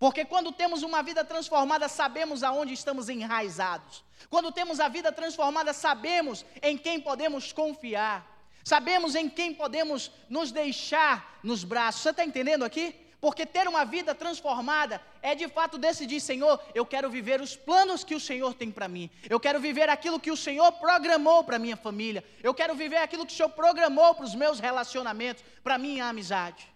Porque 0.00 0.24
quando 0.24 0.50
temos 0.50 0.82
uma 0.82 1.02
vida 1.02 1.22
transformada, 1.22 1.86
sabemos 1.86 2.42
aonde 2.42 2.72
estamos 2.72 3.10
enraizados. 3.10 4.02
Quando 4.30 4.50
temos 4.50 4.80
a 4.80 4.88
vida 4.88 5.12
transformada, 5.12 5.74
sabemos 5.74 6.44
em 6.62 6.78
quem 6.78 6.98
podemos 6.98 7.52
confiar. 7.52 8.26
Sabemos 8.64 9.14
em 9.14 9.28
quem 9.28 9.52
podemos 9.52 10.10
nos 10.26 10.50
deixar 10.50 11.38
nos 11.42 11.64
braços. 11.64 12.00
Você 12.00 12.10
está 12.10 12.24
entendendo 12.24 12.64
aqui? 12.64 12.94
Porque 13.20 13.44
ter 13.44 13.68
uma 13.68 13.84
vida 13.84 14.14
transformada 14.14 15.02
é 15.20 15.34
de 15.34 15.46
fato 15.48 15.76
decidir, 15.76 16.20
Senhor, 16.20 16.58
eu 16.74 16.86
quero 16.86 17.10
viver 17.10 17.38
os 17.42 17.54
planos 17.54 18.02
que 18.02 18.14
o 18.14 18.20
Senhor 18.20 18.54
tem 18.54 18.70
para 18.70 18.88
mim. 18.88 19.10
Eu 19.28 19.38
quero 19.38 19.60
viver 19.60 19.90
aquilo 19.90 20.18
que 20.18 20.30
o 20.30 20.36
Senhor 20.36 20.72
programou 20.72 21.44
para 21.44 21.58
minha 21.58 21.76
família. 21.76 22.24
Eu 22.42 22.54
quero 22.54 22.74
viver 22.74 22.96
aquilo 22.96 23.26
que 23.26 23.34
o 23.34 23.36
Senhor 23.36 23.50
programou 23.50 24.14
para 24.14 24.24
os 24.24 24.34
meus 24.34 24.58
relacionamentos, 24.60 25.44
para 25.62 25.76
minha 25.76 26.06
amizade. 26.06 26.66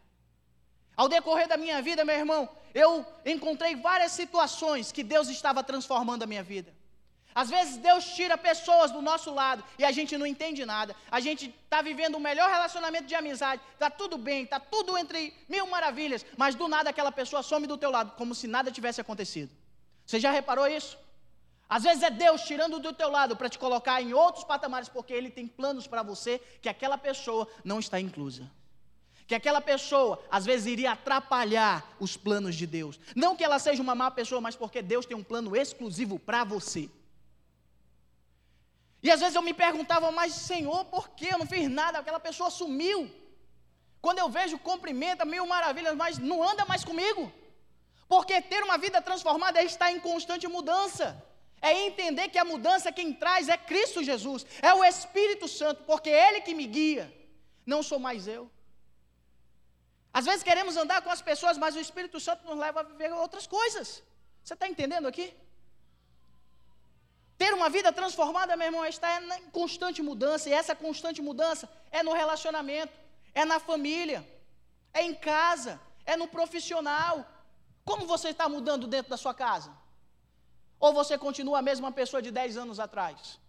Ao 0.97 1.09
decorrer 1.09 1.49
da 1.49 1.57
minha 1.57 1.83
vida, 1.83 2.05
meu 2.05 2.17
irmão, 2.17 2.49
eu 2.73 3.05
encontrei 3.25 3.75
várias 3.75 4.13
situações 4.13 4.93
que 4.93 5.03
Deus 5.03 5.29
estava 5.29 5.63
transformando 5.63 6.23
a 6.23 6.27
minha 6.27 6.43
vida. 6.43 6.73
Às 7.35 7.51
vezes 7.51 7.77
Deus 7.79 8.05
tira 8.15 8.39
pessoas 8.39 8.93
do 8.93 9.03
nosso 9.03 9.35
lado 9.35 9.65
e 9.77 9.85
a 9.85 9.91
gente 9.91 10.17
não 10.17 10.25
entende 10.25 10.65
nada. 10.65 10.95
A 11.11 11.19
gente 11.19 11.53
está 11.65 11.83
vivendo 11.83 12.15
o 12.15 12.21
melhor 12.21 12.49
relacionamento 12.49 13.07
de 13.07 13.15
amizade, 13.17 13.61
está 13.73 13.91
tudo 13.91 14.17
bem, 14.17 14.45
está 14.45 14.61
tudo 14.61 14.97
entre 14.97 15.35
mil 15.49 15.67
maravilhas, 15.67 16.25
mas 16.37 16.55
do 16.55 16.69
nada 16.69 16.91
aquela 16.91 17.11
pessoa 17.11 17.43
some 17.43 17.67
do 17.67 17.77
teu 17.77 17.91
lado, 17.91 18.13
como 18.13 18.37
se 18.37 18.47
nada 18.47 18.71
tivesse 18.71 19.01
acontecido. 19.01 19.51
Você 20.07 20.21
já 20.21 20.31
reparou 20.31 20.69
isso? 20.69 20.97
Às 21.69 21.83
vezes 21.83 22.05
é 22.05 22.11
Deus 22.11 22.43
tirando 22.43 22.79
do 22.79 22.93
teu 22.93 23.11
lado 23.11 23.37
para 23.37 23.49
te 23.49 23.59
colocar 23.59 24.01
em 24.01 24.13
outros 24.13 24.45
patamares, 24.45 24.89
porque 24.89 25.13
Ele 25.13 25.31
tem 25.31 25.49
planos 25.49 25.89
para 25.89 26.05
você 26.05 26.41
que 26.63 26.69
aquela 26.69 26.97
pessoa 26.97 27.49
não 27.65 27.81
está 27.81 27.99
inclusa 27.99 28.49
que 29.27 29.35
aquela 29.35 29.61
pessoa 29.61 30.23
às 30.31 30.45
vezes 30.45 30.67
iria 30.67 30.93
atrapalhar 30.93 31.97
os 31.99 32.17
planos 32.17 32.55
de 32.55 32.67
Deus. 32.67 33.01
Não 33.15 33.35
que 33.37 33.45
ela 33.45 33.59
seja 33.59 33.83
uma 33.83 33.95
má 33.95 34.11
pessoa, 34.11 34.41
mas 34.41 34.57
porque 34.57 34.83
Deus 34.83 35.07
tem 35.07 35.17
um 35.17 35.23
plano 35.23 35.57
exclusivo 35.57 36.19
para 36.19 36.45
você. 36.45 36.91
E 39.03 39.11
às 39.11 39.21
vezes 39.21 39.35
eu 39.35 39.43
me 39.43 39.53
perguntava, 39.53 40.11
mas 40.11 40.33
Senhor, 40.33 40.85
por 40.87 41.11
que 41.11 41.27
eu 41.27 41.39
não 41.39 41.47
fiz 41.47 41.69
nada? 41.69 41.99
Aquela 41.99 42.21
pessoa 42.21 42.51
sumiu. 42.51 43.11
Quando 44.01 44.19
eu 44.19 44.29
vejo, 44.29 44.59
cumprimenta, 44.59 45.25
mil 45.25 45.47
maravilhas, 45.47 45.95
mas 45.95 46.19
não 46.19 46.43
anda 46.43 46.65
mais 46.65 46.85
comigo. 46.85 47.33
Porque 48.09 48.41
ter 48.41 48.63
uma 48.63 48.77
vida 48.79 49.01
transformada 49.01 49.61
é 49.61 49.65
estar 49.65 49.91
em 49.91 50.01
constante 50.01 50.47
mudança. 50.47 51.23
É 51.61 51.87
entender 51.87 52.29
que 52.29 52.39
a 52.39 52.45
mudança 52.45 52.93
quem 52.93 53.13
traz 53.13 53.49
é 53.49 53.57
Cristo 53.57 54.03
Jesus, 54.03 54.45
é 54.61 54.75
o 54.75 54.85
Espírito 54.85 55.49
Santo, 55.49 55.83
porque 55.85 56.11
Ele 56.11 56.43
que 56.43 56.55
me 56.55 56.67
guia. 56.67 57.11
Não 57.65 57.83
sou 57.83 57.99
mais 57.99 58.29
eu. 58.29 58.51
Às 60.19 60.25
vezes 60.29 60.45
queremos 60.49 60.77
andar 60.83 60.99
com 61.05 61.11
as 61.11 61.23
pessoas, 61.29 61.59
mas 61.63 61.75
o 61.75 61.81
Espírito 61.87 62.19
Santo 62.27 62.47
nos 62.49 62.59
leva 62.65 62.81
a 62.81 62.89
viver 62.91 63.13
outras 63.13 63.47
coisas. 63.49 63.89
Você 64.43 64.55
está 64.55 64.69
entendendo 64.73 65.09
aqui? 65.09 65.27
Ter 67.37 67.53
uma 67.53 67.69
vida 67.69 67.93
transformada, 67.93 68.57
meu 68.57 68.69
irmão, 68.69 68.87
está 68.87 69.11
em 69.21 69.51
constante 69.51 70.01
mudança, 70.11 70.49
e 70.49 70.53
essa 70.53 70.75
constante 70.85 71.21
mudança 71.21 71.69
é 71.91 72.01
no 72.05 72.13
relacionamento, 72.13 72.97
é 73.35 73.45
na 73.45 73.59
família, 73.59 74.21
é 74.93 75.03
em 75.03 75.15
casa, 75.15 75.81
é 76.07 76.17
no 76.17 76.29
profissional. 76.29 77.27
Como 77.85 78.07
você 78.07 78.29
está 78.29 78.49
mudando 78.49 78.87
dentro 78.87 79.11
da 79.11 79.17
sua 79.17 79.35
casa? 79.35 79.73
Ou 80.79 80.93
você 80.93 81.19
continua 81.19 81.59
a 81.59 81.63
mesma 81.71 81.91
pessoa 81.91 82.23
de 82.23 82.31
10 82.31 82.57
anos 82.57 82.79
atrás? 82.79 83.41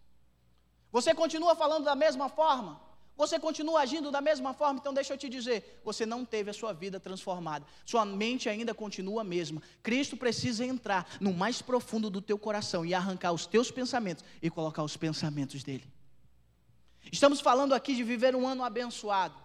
Você 0.92 1.14
continua 1.14 1.56
falando 1.56 1.84
da 1.84 1.96
mesma 1.96 2.28
forma? 2.28 2.82
Você 3.18 3.40
continua 3.40 3.80
agindo 3.80 4.12
da 4.12 4.20
mesma 4.20 4.54
forma, 4.54 4.80
então 4.80 4.94
deixa 4.94 5.14
eu 5.14 5.18
te 5.18 5.30
dizer, 5.30 5.80
você 5.86 6.06
não 6.06 6.26
teve 6.26 6.50
a 6.50 6.54
sua 6.54 6.74
vida 6.74 7.00
transformada. 7.00 7.66
Sua 7.86 8.04
mente 8.06 8.50
ainda 8.50 8.74
continua 8.74 9.22
a 9.22 9.24
mesma. 9.24 9.62
Cristo 9.82 10.18
precisa 10.18 10.66
entrar 10.66 11.08
no 11.22 11.34
mais 11.34 11.62
profundo 11.62 12.10
do 12.10 12.22
teu 12.22 12.38
coração 12.38 12.86
e 12.86 12.94
arrancar 12.94 13.32
os 13.32 13.46
teus 13.46 13.72
pensamentos 13.72 14.26
e 14.42 14.50
colocar 14.50 14.84
os 14.84 14.98
pensamentos 14.98 15.64
dele. 15.64 15.86
Estamos 17.10 17.40
falando 17.40 17.74
aqui 17.74 17.96
de 17.96 18.04
viver 18.04 18.36
um 18.36 18.46
ano 18.46 18.64
abençoado. 18.64 19.36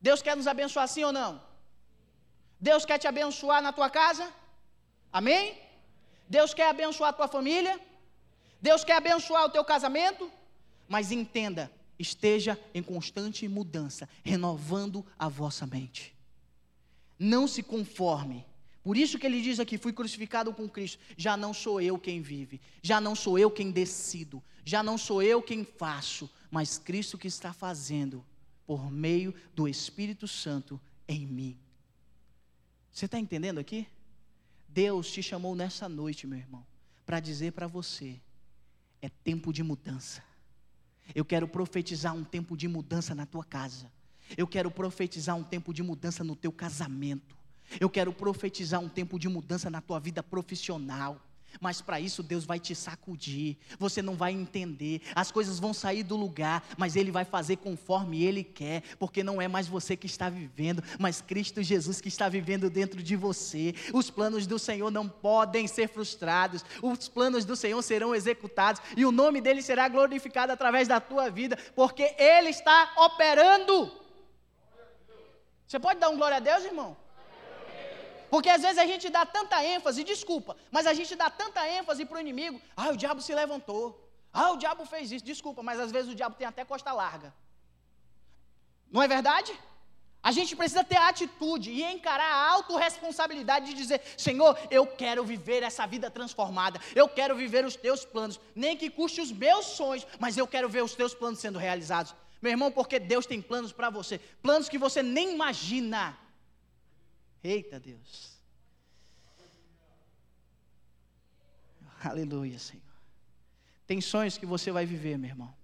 Deus 0.00 0.22
quer 0.22 0.36
nos 0.36 0.46
abençoar 0.46 0.88
sim 0.88 1.04
ou 1.04 1.12
não? 1.12 1.42
Deus 2.58 2.86
quer 2.86 2.98
te 2.98 3.06
abençoar 3.06 3.60
na 3.60 3.72
tua 3.72 3.90
casa? 3.90 4.32
Amém? 5.12 5.58
Deus 6.26 6.54
quer 6.54 6.68
abençoar 6.70 7.10
a 7.10 7.12
tua 7.12 7.28
família? 7.28 7.78
Deus 8.62 8.82
quer 8.82 8.96
abençoar 8.96 9.44
o 9.44 9.50
teu 9.50 9.62
casamento? 9.62 10.30
Mas 10.88 11.12
entenda, 11.12 11.70
esteja 12.04 12.58
em 12.72 12.82
constante 12.82 13.48
mudança, 13.48 14.08
renovando 14.22 15.04
a 15.18 15.28
vossa 15.28 15.66
mente. 15.66 16.14
Não 17.18 17.48
se 17.48 17.62
conforme, 17.62 18.44
Por 18.84 18.98
isso 18.98 19.18
que 19.18 19.26
ele 19.26 19.40
diz 19.40 19.58
aqui: 19.58 19.78
fui 19.78 19.94
crucificado 19.94 20.52
com 20.52 20.68
Cristo. 20.68 20.98
Já 21.16 21.36
não 21.38 21.54
sou 21.54 21.80
eu 21.80 21.98
quem 21.98 22.20
vive, 22.20 22.60
já 22.82 23.00
não 23.00 23.14
sou 23.14 23.38
eu 23.38 23.50
quem 23.50 23.70
decido, 23.70 24.42
já 24.62 24.82
não 24.82 24.98
sou 24.98 25.22
eu 25.22 25.40
quem 25.40 25.64
faço, 25.64 26.30
mas 26.50 26.76
Cristo 26.76 27.16
que 27.16 27.26
está 27.26 27.52
fazendo 27.52 28.22
por 28.66 28.90
meio 28.90 29.34
do 29.54 29.66
Espírito 29.66 30.28
Santo 30.28 30.78
em 31.08 31.26
mim. 31.26 31.58
Você 32.90 33.06
está 33.06 33.18
entendendo 33.18 33.58
aqui? 33.58 33.88
Deus 34.68 35.10
te 35.10 35.22
chamou 35.22 35.54
nessa 35.54 35.88
noite, 35.88 36.26
meu 36.26 36.38
irmão, 36.38 36.66
para 37.06 37.20
dizer 37.20 37.52
para 37.52 37.66
você: 37.66 38.20
é 39.00 39.08
tempo 39.08 39.50
de 39.50 39.62
mudança. 39.62 40.22
Eu 41.12 41.24
quero 41.24 41.48
profetizar 41.48 42.14
um 42.14 42.22
tempo 42.22 42.56
de 42.56 42.68
mudança 42.68 43.14
na 43.14 43.26
tua 43.26 43.44
casa. 43.44 43.90
Eu 44.36 44.46
quero 44.46 44.70
profetizar 44.70 45.36
um 45.36 45.42
tempo 45.42 45.74
de 45.74 45.82
mudança 45.82 46.22
no 46.22 46.36
teu 46.36 46.52
casamento. 46.52 47.36
Eu 47.80 47.90
quero 47.90 48.12
profetizar 48.12 48.80
um 48.80 48.88
tempo 48.88 49.18
de 49.18 49.28
mudança 49.28 49.68
na 49.68 49.80
tua 49.80 49.98
vida 49.98 50.22
profissional. 50.22 51.20
Mas 51.60 51.80
para 51.80 52.00
isso 52.00 52.22
Deus 52.22 52.44
vai 52.44 52.58
te 52.58 52.74
sacudir. 52.74 53.56
Você 53.78 54.02
não 54.02 54.14
vai 54.14 54.32
entender. 54.32 55.00
As 55.14 55.30
coisas 55.30 55.58
vão 55.58 55.74
sair 55.74 56.02
do 56.02 56.16
lugar, 56.16 56.62
mas 56.76 56.96
Ele 56.96 57.10
vai 57.10 57.24
fazer 57.24 57.56
conforme 57.56 58.22
Ele 58.24 58.44
quer, 58.44 58.82
porque 58.98 59.22
não 59.22 59.40
é 59.40 59.48
mais 59.48 59.66
você 59.66 59.96
que 59.96 60.06
está 60.06 60.28
vivendo, 60.28 60.82
mas 60.98 61.20
Cristo 61.20 61.62
Jesus 61.62 62.00
que 62.00 62.08
está 62.08 62.28
vivendo 62.28 62.68
dentro 62.68 63.02
de 63.02 63.16
você. 63.16 63.74
Os 63.92 64.10
planos 64.10 64.46
do 64.46 64.58
Senhor 64.58 64.90
não 64.90 65.08
podem 65.08 65.66
ser 65.66 65.88
frustrados. 65.88 66.64
Os 66.82 67.08
planos 67.08 67.44
do 67.44 67.56
Senhor 67.56 67.80
serão 67.82 68.14
executados 68.14 68.80
e 68.96 69.04
o 69.04 69.12
nome 69.12 69.40
dele 69.40 69.62
será 69.62 69.88
glorificado 69.88 70.52
através 70.52 70.88
da 70.88 71.00
tua 71.00 71.30
vida, 71.30 71.56
porque 71.74 72.14
Ele 72.18 72.50
está 72.50 72.92
operando. 72.98 73.92
Você 75.66 75.78
pode 75.78 75.98
dar 75.98 76.08
um 76.08 76.16
glória 76.16 76.36
a 76.36 76.40
Deus, 76.40 76.64
irmão? 76.64 77.03
Porque 78.34 78.50
às 78.50 78.62
vezes 78.62 78.78
a 78.78 78.86
gente 78.92 79.08
dá 79.10 79.24
tanta 79.24 79.64
ênfase, 79.64 80.02
desculpa, 80.02 80.56
mas 80.68 80.88
a 80.88 80.92
gente 80.92 81.14
dá 81.14 81.30
tanta 81.30 81.68
ênfase 81.68 82.04
para 82.04 82.16
o 82.16 82.20
inimigo. 82.20 82.60
Ah, 82.76 82.88
o 82.88 82.96
diabo 82.96 83.22
se 83.22 83.32
levantou. 83.32 84.10
Ah, 84.32 84.50
o 84.50 84.56
diabo 84.56 84.84
fez 84.84 85.12
isso. 85.12 85.24
Desculpa, 85.24 85.62
mas 85.62 85.78
às 85.78 85.92
vezes 85.92 86.10
o 86.10 86.16
diabo 86.16 86.34
tem 86.34 86.44
até 86.44 86.64
costa 86.64 86.92
larga. 86.92 87.32
Não 88.90 89.00
é 89.00 89.06
verdade? 89.06 89.56
A 90.20 90.32
gente 90.32 90.56
precisa 90.56 90.82
ter 90.82 90.96
a 90.96 91.06
atitude 91.06 91.70
e 91.70 91.84
encarar 91.84 92.24
a 92.24 92.50
autorresponsabilidade 92.54 93.66
de 93.66 93.74
dizer: 93.74 94.02
Senhor, 94.18 94.58
eu 94.68 94.84
quero 94.84 95.24
viver 95.24 95.62
essa 95.62 95.86
vida 95.86 96.10
transformada, 96.10 96.80
eu 96.92 97.08
quero 97.08 97.36
viver 97.36 97.64
os 97.64 97.76
teus 97.76 98.04
planos, 98.04 98.40
nem 98.52 98.76
que 98.76 98.90
custe 98.90 99.20
os 99.20 99.30
meus 99.30 99.66
sonhos, 99.66 100.04
mas 100.18 100.36
eu 100.36 100.48
quero 100.48 100.68
ver 100.68 100.82
os 100.82 100.96
teus 100.96 101.14
planos 101.14 101.38
sendo 101.38 101.60
realizados. 101.60 102.12
Meu 102.42 102.50
irmão, 102.50 102.72
porque 102.72 102.98
Deus 102.98 103.26
tem 103.26 103.40
planos 103.40 103.72
para 103.72 103.90
você, 103.90 104.18
planos 104.42 104.68
que 104.68 104.76
você 104.76 105.04
nem 105.04 105.34
imagina. 105.34 106.18
Eita 107.44 107.78
Deus. 107.78 108.38
Aleluia, 112.02 112.58
Senhor. 112.58 112.82
Tem 113.86 114.00
sonhos 114.00 114.38
que 114.38 114.46
você 114.46 114.72
vai 114.72 114.86
viver, 114.86 115.18
meu 115.18 115.28
irmão. 115.28 115.54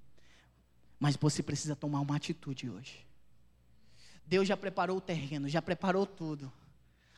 Mas 0.99 1.17
você 1.17 1.43
precisa 1.43 1.75
tomar 1.75 2.01
uma 2.01 2.17
atitude 2.17 2.69
hoje. 2.69 3.07
Deus 4.27 4.47
já 4.47 4.59
preparou 4.59 4.99
o 4.99 5.01
terreno, 5.01 5.49
já 5.49 5.63
preparou 5.63 6.05
tudo. 6.05 6.53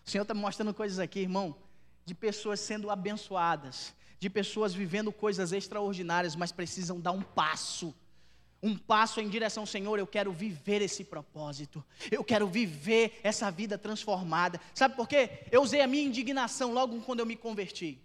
O 0.07 0.11
Senhor 0.11 0.23
está 0.23 0.33
me 0.33 0.41
mostrando 0.41 0.73
coisas 0.73 1.01
aqui, 1.01 1.21
irmão, 1.21 1.57
de 2.05 2.15
pessoas 2.15 2.61
sendo 2.61 2.89
abençoadas, 2.89 3.93
de 4.21 4.31
pessoas 4.31 4.73
vivendo 4.73 5.13
coisas 5.13 5.51
extraordinárias, 5.51 6.37
mas 6.37 6.53
precisam 6.53 7.01
dar 7.01 7.11
um 7.11 7.23
passo 7.23 7.93
um 8.63 8.79
passo 8.79 9.21
em 9.21 9.29
direção 9.29 9.65
ao 9.65 9.67
Senhor, 9.67 9.99
eu 9.99 10.07
quero 10.07 10.33
viver 10.33 10.81
esse 10.81 11.03
propósito, 11.03 11.85
eu 12.11 12.23
quero 12.23 12.47
viver 12.47 13.19
essa 13.25 13.51
vida 13.51 13.77
transformada. 13.77 14.61
Sabe 14.73 14.95
por 14.95 15.09
quê? 15.09 15.47
Eu 15.51 15.63
usei 15.63 15.81
a 15.81 15.87
minha 15.87 16.05
indignação 16.05 16.73
logo 16.73 17.01
quando 17.01 17.21
eu 17.21 17.27
me 17.27 17.37
converti. 17.37 17.99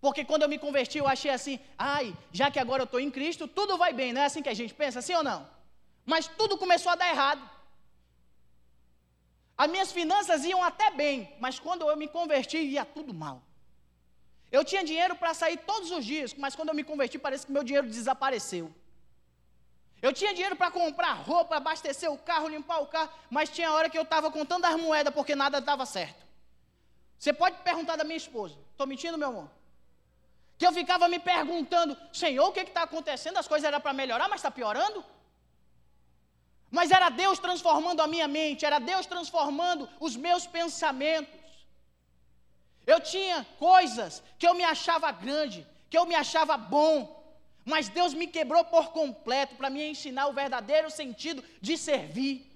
Porque 0.00 0.24
quando 0.24 0.42
eu 0.42 0.48
me 0.48 0.58
converti, 0.58 0.98
eu 0.98 1.06
achei 1.06 1.30
assim, 1.30 1.60
ai, 1.78 2.14
já 2.32 2.50
que 2.50 2.58
agora 2.58 2.82
eu 2.82 2.84
estou 2.84 2.98
em 2.98 3.10
Cristo, 3.10 3.46
tudo 3.46 3.78
vai 3.78 3.92
bem, 3.92 4.12
não 4.12 4.20
é 4.20 4.24
assim 4.26 4.42
que 4.42 4.48
a 4.48 4.54
gente 4.54 4.74
pensa, 4.74 5.00
sim 5.00 5.14
ou 5.14 5.22
não? 5.22 5.48
Mas 6.04 6.26
tudo 6.26 6.58
começou 6.58 6.90
a 6.90 6.96
dar 6.96 7.08
errado. 7.08 7.48
As 9.56 9.70
minhas 9.70 9.92
finanças 9.92 10.44
iam 10.44 10.62
até 10.62 10.90
bem, 10.90 11.32
mas 11.38 11.60
quando 11.60 11.88
eu 11.88 11.96
me 11.96 12.08
converti, 12.08 12.58
ia 12.58 12.84
tudo 12.84 13.14
mal. 13.14 13.40
Eu 14.50 14.64
tinha 14.64 14.84
dinheiro 14.84 15.14
para 15.14 15.32
sair 15.32 15.56
todos 15.56 15.90
os 15.92 16.04
dias, 16.04 16.34
mas 16.34 16.56
quando 16.56 16.70
eu 16.70 16.74
me 16.74 16.84
converti, 16.84 17.16
parece 17.18 17.46
que 17.46 17.52
meu 17.52 17.62
dinheiro 17.62 17.88
desapareceu. 17.88 18.74
Eu 20.06 20.12
tinha 20.12 20.34
dinheiro 20.34 20.54
para 20.54 20.70
comprar 20.70 21.14
roupa, 21.14 21.56
abastecer 21.56 22.12
o 22.12 22.18
carro, 22.18 22.46
limpar 22.54 22.78
o 22.80 22.86
carro, 22.94 23.10
mas 23.30 23.48
tinha 23.48 23.72
hora 23.72 23.88
que 23.88 23.96
eu 23.96 24.02
estava 24.02 24.30
contando 24.30 24.66
as 24.66 24.76
moedas 24.76 25.14
porque 25.14 25.34
nada 25.34 25.62
dava 25.62 25.86
certo. 25.86 26.22
Você 27.18 27.32
pode 27.32 27.56
perguntar 27.68 27.96
da 27.96 28.04
minha 28.04 28.18
esposa. 28.24 28.54
Estou 28.72 28.86
mentindo, 28.86 29.16
meu 29.16 29.28
amor? 29.28 29.48
Que 30.58 30.66
eu 30.66 30.72
ficava 30.74 31.08
me 31.08 31.18
perguntando, 31.18 31.96
Senhor, 32.12 32.46
o 32.46 32.52
que 32.52 32.60
está 32.60 32.82
acontecendo? 32.82 33.38
As 33.38 33.48
coisas 33.48 33.66
eram 33.66 33.80
para 33.80 33.94
melhorar, 33.94 34.28
mas 34.28 34.40
está 34.40 34.50
piorando? 34.50 35.02
Mas 36.70 36.90
era 36.90 37.08
Deus 37.08 37.38
transformando 37.38 38.02
a 38.02 38.06
minha 38.06 38.28
mente, 38.28 38.66
era 38.66 38.78
Deus 38.78 39.06
transformando 39.06 39.88
os 39.98 40.16
meus 40.16 40.46
pensamentos. 40.46 41.40
Eu 42.86 43.00
tinha 43.00 43.38
coisas 43.58 44.22
que 44.38 44.46
eu 44.46 44.52
me 44.52 44.64
achava 44.64 45.10
grande, 45.10 45.66
que 45.88 45.96
eu 45.96 46.04
me 46.04 46.14
achava 46.14 46.58
bom, 46.58 47.13
mas 47.64 47.88
Deus 47.88 48.12
me 48.12 48.26
quebrou 48.26 48.64
por 48.64 48.92
completo 48.92 49.54
para 49.56 49.70
me 49.70 49.82
ensinar 49.90 50.26
o 50.26 50.32
verdadeiro 50.32 50.90
sentido 50.90 51.42
de 51.60 51.78
servir. 51.78 52.50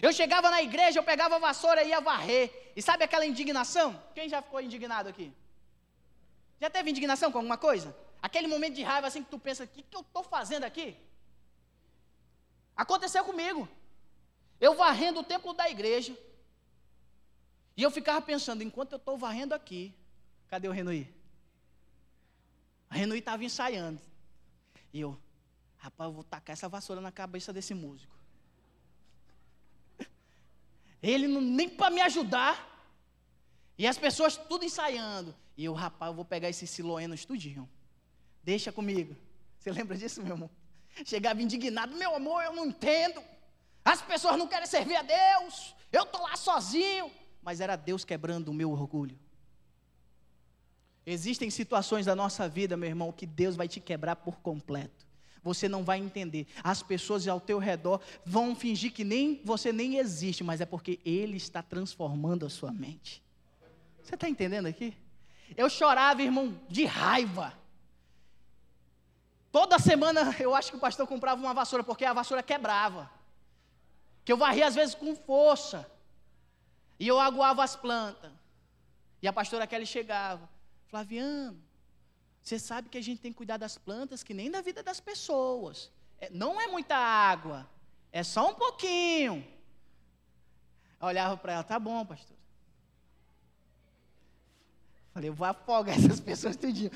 Eu 0.00 0.12
chegava 0.12 0.50
na 0.50 0.62
igreja, 0.62 0.98
eu 0.98 1.04
pegava 1.04 1.36
a 1.36 1.38
vassoura 1.38 1.82
e 1.82 1.88
ia 1.88 2.00
varrer. 2.00 2.72
E 2.74 2.82
sabe 2.82 3.04
aquela 3.04 3.26
indignação? 3.26 4.00
Quem 4.14 4.28
já 4.28 4.40
ficou 4.42 4.60
indignado 4.60 5.08
aqui? 5.08 5.32
Já 6.60 6.70
teve 6.70 6.90
indignação 6.90 7.30
com 7.30 7.38
alguma 7.38 7.58
coisa? 7.58 7.94
Aquele 8.20 8.46
momento 8.46 8.74
de 8.74 8.82
raiva 8.82 9.06
assim 9.06 9.22
que 9.22 9.30
tu 9.30 9.38
pensa, 9.38 9.64
o 9.64 9.68
que, 9.68 9.82
que 9.82 9.96
eu 9.96 10.00
estou 10.00 10.22
fazendo 10.22 10.64
aqui? 10.64 10.96
Aconteceu 12.74 13.22
comigo. 13.22 13.68
Eu 14.60 14.74
varrendo 14.74 15.20
o 15.20 15.24
templo 15.24 15.52
da 15.52 15.68
igreja. 15.68 16.16
E 17.76 17.82
eu 17.82 17.90
ficava 17.90 18.20
pensando, 18.22 18.62
enquanto 18.62 18.92
eu 18.92 18.96
estou 18.96 19.18
varrendo 19.18 19.54
aqui, 19.54 19.94
cadê 20.48 20.68
o 20.68 20.72
Renoi? 20.72 21.12
A 22.94 22.96
Renui 22.96 23.18
estava 23.18 23.44
ensaiando. 23.44 24.00
E 24.92 25.00
eu, 25.00 25.20
rapaz, 25.78 26.08
eu 26.08 26.14
vou 26.14 26.22
tacar 26.22 26.52
essa 26.52 26.68
vassoura 26.68 27.00
na 27.00 27.10
cabeça 27.10 27.52
desse 27.52 27.74
músico. 27.74 28.14
Ele 31.02 31.26
não, 31.26 31.40
nem 31.40 31.68
para 31.68 31.90
me 31.90 32.00
ajudar. 32.00 32.54
E 33.76 33.84
as 33.84 33.98
pessoas 33.98 34.36
tudo 34.36 34.64
ensaiando. 34.64 35.34
E 35.56 35.64
eu, 35.64 35.72
rapaz, 35.72 36.10
eu 36.10 36.14
vou 36.14 36.24
pegar 36.24 36.48
esse 36.48 36.68
siloeno 36.68 37.16
estudinho. 37.16 37.68
Deixa 38.44 38.70
comigo. 38.70 39.16
Você 39.58 39.72
lembra 39.72 39.98
disso, 39.98 40.22
meu 40.22 40.34
amor? 40.34 40.50
Chegava 41.04 41.42
indignado, 41.42 41.96
meu 41.96 42.14
amor, 42.14 42.44
eu 42.44 42.54
não 42.54 42.66
entendo. 42.66 43.20
As 43.84 44.00
pessoas 44.00 44.38
não 44.38 44.46
querem 44.46 44.68
servir 44.68 44.94
a 44.94 45.02
Deus. 45.02 45.74
Eu 45.90 46.04
estou 46.04 46.22
lá 46.22 46.36
sozinho. 46.36 47.10
Mas 47.42 47.60
era 47.60 47.74
Deus 47.74 48.04
quebrando 48.04 48.52
o 48.52 48.54
meu 48.54 48.70
orgulho. 48.70 49.18
Existem 51.06 51.50
situações 51.50 52.06
da 52.06 52.16
nossa 52.16 52.48
vida, 52.48 52.76
meu 52.76 52.88
irmão, 52.88 53.12
que 53.12 53.26
Deus 53.26 53.56
vai 53.56 53.68
te 53.68 53.78
quebrar 53.78 54.16
por 54.16 54.36
completo. 54.36 55.06
Você 55.42 55.68
não 55.68 55.84
vai 55.84 55.98
entender. 55.98 56.46
As 56.62 56.82
pessoas 56.82 57.28
ao 57.28 57.38
teu 57.38 57.58
redor 57.58 58.00
vão 58.24 58.56
fingir 58.56 58.90
que 58.92 59.04
nem 59.04 59.42
você 59.44 59.70
nem 59.70 59.98
existe, 59.98 60.42
mas 60.42 60.62
é 60.62 60.66
porque 60.66 60.98
Ele 61.04 61.36
está 61.36 61.62
transformando 61.62 62.46
a 62.46 62.50
sua 62.50 62.72
mente. 62.72 63.22
Você 64.02 64.14
está 64.14 64.28
entendendo 64.28 64.66
aqui? 64.66 64.96
Eu 65.54 65.68
chorava, 65.68 66.22
irmão, 66.22 66.58
de 66.68 66.86
raiva. 66.86 67.52
Toda 69.52 69.78
semana 69.78 70.34
eu 70.40 70.54
acho 70.54 70.70
que 70.70 70.76
o 70.78 70.80
pastor 70.80 71.06
comprava 71.06 71.40
uma 71.40 71.52
vassoura, 71.52 71.84
porque 71.84 72.06
a 72.06 72.14
vassoura 72.14 72.42
quebrava. 72.42 73.10
Que 74.24 74.32
eu 74.32 74.38
varria 74.38 74.66
às 74.66 74.74
vezes 74.74 74.94
com 74.94 75.14
força. 75.14 75.86
E 76.98 77.06
eu 77.06 77.20
aguava 77.20 77.62
as 77.62 77.76
plantas. 77.76 78.32
E 79.20 79.28
a 79.28 79.32
pastora 79.32 79.66
Kelly 79.66 79.86
chegava. 79.86 80.53
Flaviano, 80.94 81.60
você 82.40 82.56
sabe 82.56 82.88
que 82.88 82.96
a 82.96 83.02
gente 83.02 83.20
tem 83.20 83.32
que 83.32 83.36
cuidar 83.36 83.56
das 83.56 83.76
plantas 83.76 84.22
que 84.22 84.32
nem 84.32 84.48
da 84.48 84.60
vida 84.60 84.80
das 84.80 85.00
pessoas. 85.00 85.90
É, 86.20 86.30
não 86.30 86.60
é 86.60 86.68
muita 86.68 86.94
água, 86.94 87.68
é 88.12 88.22
só 88.22 88.48
um 88.48 88.54
pouquinho. 88.54 89.44
Eu 91.00 91.08
olhava 91.08 91.36
para 91.36 91.54
ela, 91.54 91.64
tá 91.64 91.80
bom, 91.80 92.06
pastor. 92.06 92.36
Falei, 95.12 95.30
eu 95.30 95.34
vou 95.34 95.48
afogar 95.48 95.96
essas 95.98 96.20
pessoas 96.20 96.54
tudinho. 96.54 96.92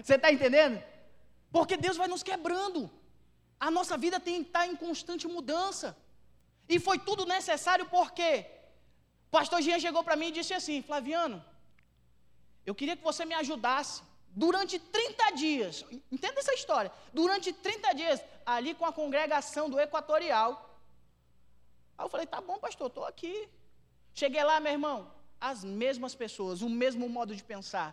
Você 0.00 0.14
está 0.14 0.30
entendendo? 0.30 0.80
Porque 1.50 1.76
Deus 1.76 1.96
vai 1.96 2.06
nos 2.06 2.22
quebrando. 2.22 2.88
A 3.58 3.72
nossa 3.72 3.98
vida 3.98 4.20
tem 4.20 4.44
que 4.44 4.50
estar 4.50 4.68
em 4.68 4.76
constante 4.76 5.26
mudança. 5.26 5.96
E 6.68 6.78
foi 6.78 6.96
tudo 6.96 7.26
necessário 7.26 7.86
porque 7.86 8.46
pastor 9.32 9.60
Jean 9.60 9.80
chegou 9.80 10.04
para 10.04 10.14
mim 10.14 10.28
e 10.28 10.38
disse 10.38 10.54
assim: 10.54 10.80
Flaviano, 10.80 11.44
eu 12.64 12.74
queria 12.74 12.96
que 12.96 13.02
você 13.10 13.24
me 13.24 13.34
ajudasse 13.34 14.02
durante 14.44 14.78
30 14.78 15.30
dias. 15.32 15.84
Entenda 16.10 16.40
essa 16.40 16.54
história. 16.54 16.90
Durante 17.12 17.52
30 17.52 17.92
dias, 17.94 18.24
ali 18.44 18.74
com 18.74 18.86
a 18.86 18.92
congregação 18.92 19.68
do 19.68 19.80
Equatorial. 19.80 20.50
Aí 21.96 22.04
eu 22.04 22.10
falei: 22.10 22.26
tá 22.26 22.40
bom, 22.40 22.58
pastor, 22.58 22.88
estou 22.88 23.04
aqui. 23.04 23.48
Cheguei 24.14 24.44
lá, 24.44 24.58
meu 24.60 24.72
irmão. 24.72 24.98
as 25.50 25.60
mesmas 25.64 26.14
pessoas, 26.14 26.62
o 26.62 26.68
mesmo 26.82 27.08
modo 27.08 27.34
de 27.38 27.42
pensar. 27.52 27.88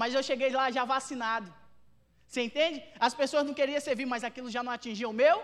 Mas 0.00 0.14
eu 0.16 0.22
cheguei 0.22 0.50
lá 0.50 0.70
já 0.70 0.84
vacinado. 0.84 1.50
Você 2.26 2.42
entende? 2.48 2.78
As 3.06 3.14
pessoas 3.20 3.44
não 3.46 3.54
queriam 3.54 3.80
servir, 3.80 4.06
mas 4.12 4.24
aquilo 4.28 4.50
já 4.50 4.62
não 4.62 4.72
atingia 4.72 5.08
o 5.08 5.18
meu. 5.22 5.36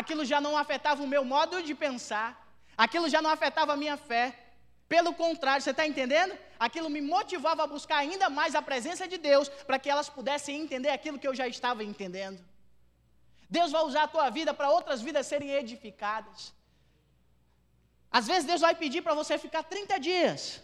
Aquilo 0.00 0.24
já 0.32 0.40
não 0.46 0.56
afetava 0.62 1.02
o 1.02 1.06
meu 1.14 1.24
modo 1.24 1.62
de 1.62 1.74
pensar. 1.74 2.28
Aquilo 2.76 3.08
já 3.08 3.22
não 3.22 3.30
afetava 3.30 3.72
a 3.72 3.76
minha 3.76 3.96
fé. 3.96 4.24
Pelo 4.88 5.12
contrário, 5.14 5.62
você 5.62 5.70
está 5.70 5.86
entendendo? 5.86 6.36
Aquilo 6.58 6.88
me 6.88 7.00
motivava 7.00 7.64
a 7.64 7.66
buscar 7.66 7.98
ainda 7.98 8.28
mais 8.30 8.54
a 8.54 8.62
presença 8.62 9.06
de 9.06 9.18
Deus, 9.18 9.48
para 9.48 9.78
que 9.78 9.90
elas 9.90 10.08
pudessem 10.08 10.60
entender 10.60 10.90
aquilo 10.90 11.18
que 11.18 11.28
eu 11.28 11.34
já 11.34 11.46
estava 11.46 11.84
entendendo. 11.84 12.42
Deus 13.48 13.70
vai 13.72 13.82
usar 13.82 14.04
a 14.04 14.08
tua 14.08 14.28
vida 14.30 14.52
para 14.52 14.70
outras 14.70 15.00
vidas 15.02 15.26
serem 15.26 15.50
edificadas. 15.50 16.54
Às 18.10 18.26
vezes 18.26 18.44
Deus 18.44 18.60
vai 18.60 18.74
pedir 18.74 19.02
para 19.02 19.14
você 19.14 19.36
ficar 19.38 19.62
30 19.62 19.98
dias, 19.98 20.62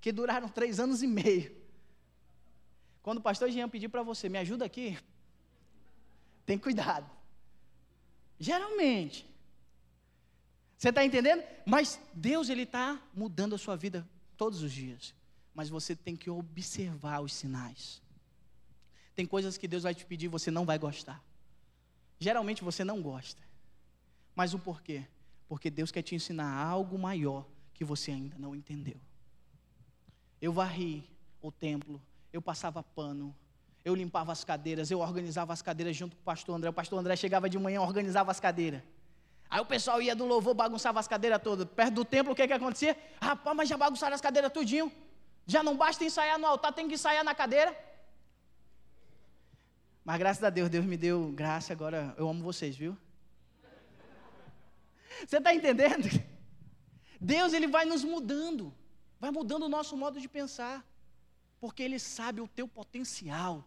que 0.00 0.12
duraram 0.12 0.48
três 0.48 0.78
anos 0.78 1.02
e 1.02 1.06
meio. 1.06 1.54
Quando 3.02 3.18
o 3.18 3.22
pastor 3.22 3.50
Jean 3.50 3.68
pedir 3.68 3.88
para 3.88 4.02
você, 4.02 4.28
me 4.28 4.38
ajuda 4.38 4.64
aqui, 4.64 4.98
tem 6.46 6.58
cuidado. 6.58 7.10
Geralmente, 8.38 9.28
você 10.78 10.88
está 10.88 11.04
entendendo? 11.04 11.42
Mas 11.66 12.00
Deus 12.14 12.48
ele 12.48 12.62
está 12.62 12.98
mudando 13.12 13.54
a 13.54 13.58
sua 13.58 13.76
vida 13.76 14.08
todos 14.40 14.62
os 14.62 14.72
dias. 14.72 15.14
Mas 15.54 15.68
você 15.68 15.94
tem 15.94 16.16
que 16.16 16.30
observar 16.30 17.20
os 17.20 17.34
sinais. 17.34 18.00
Tem 19.14 19.26
coisas 19.26 19.58
que 19.58 19.68
Deus 19.68 19.82
vai 19.82 19.94
te 19.94 20.06
pedir 20.06 20.26
e 20.26 20.28
você 20.36 20.50
não 20.50 20.64
vai 20.64 20.78
gostar. 20.78 21.22
Geralmente 22.18 22.64
você 22.64 22.82
não 22.82 23.02
gosta. 23.02 23.42
Mas 24.34 24.54
o 24.54 24.58
porquê? 24.58 25.04
Porque 25.46 25.68
Deus 25.68 25.92
quer 25.92 26.00
te 26.00 26.14
ensinar 26.14 26.50
algo 26.50 26.98
maior 26.98 27.46
que 27.74 27.84
você 27.84 28.12
ainda 28.12 28.38
não 28.38 28.56
entendeu. 28.56 28.98
Eu 30.40 30.54
varri 30.54 31.04
o 31.42 31.52
templo, 31.52 32.00
eu 32.32 32.40
passava 32.40 32.82
pano, 32.82 33.36
eu 33.84 33.94
limpava 33.94 34.32
as 34.32 34.42
cadeiras, 34.42 34.90
eu 34.90 35.00
organizava 35.00 35.52
as 35.52 35.60
cadeiras 35.60 35.94
junto 35.94 36.16
com 36.16 36.22
o 36.22 36.24
pastor 36.24 36.56
André. 36.56 36.70
O 36.70 36.72
pastor 36.72 36.98
André 36.98 37.14
chegava 37.14 37.50
de 37.50 37.58
manhã, 37.58 37.82
organizava 37.82 38.30
as 38.30 38.40
cadeiras. 38.40 38.82
Aí 39.50 39.60
o 39.60 39.66
pessoal 39.66 40.00
ia 40.00 40.14
do 40.14 40.24
louvor, 40.24 40.54
bagunçava 40.54 41.00
as 41.00 41.08
cadeiras 41.08 41.42
todas. 41.42 41.66
Perto 41.66 41.94
do 41.94 42.04
templo, 42.04 42.32
o 42.32 42.36
que 42.36 42.46
que 42.46 42.52
acontecia? 42.52 42.96
Rapaz, 43.20 43.56
mas 43.56 43.68
já 43.68 43.76
bagunçaram 43.76 44.14
as 44.14 44.20
cadeiras 44.20 44.52
tudinho. 44.52 44.92
Já 45.44 45.60
não 45.62 45.76
basta 45.76 46.04
ensaiar 46.04 46.38
no 46.38 46.46
altar, 46.46 46.72
tem 46.72 46.86
que 46.86 46.94
ensaiar 46.94 47.24
na 47.24 47.34
cadeira. 47.34 47.76
Mas 50.04 50.18
graças 50.18 50.44
a 50.44 50.50
Deus, 50.50 50.68
Deus 50.68 50.84
me 50.84 50.96
deu 50.96 51.32
graça, 51.32 51.72
agora 51.72 52.14
eu 52.16 52.28
amo 52.28 52.44
vocês, 52.44 52.76
viu? 52.76 52.96
Você 55.26 55.38
está 55.38 55.52
entendendo? 55.52 56.08
Deus, 57.20 57.52
Ele 57.52 57.66
vai 57.66 57.84
nos 57.84 58.04
mudando, 58.04 58.72
vai 59.18 59.32
mudando 59.32 59.64
o 59.64 59.68
nosso 59.68 59.96
modo 59.96 60.20
de 60.20 60.28
pensar, 60.28 60.86
porque 61.60 61.82
Ele 61.82 61.98
sabe 61.98 62.40
o 62.40 62.48
teu 62.48 62.66
potencial, 62.66 63.64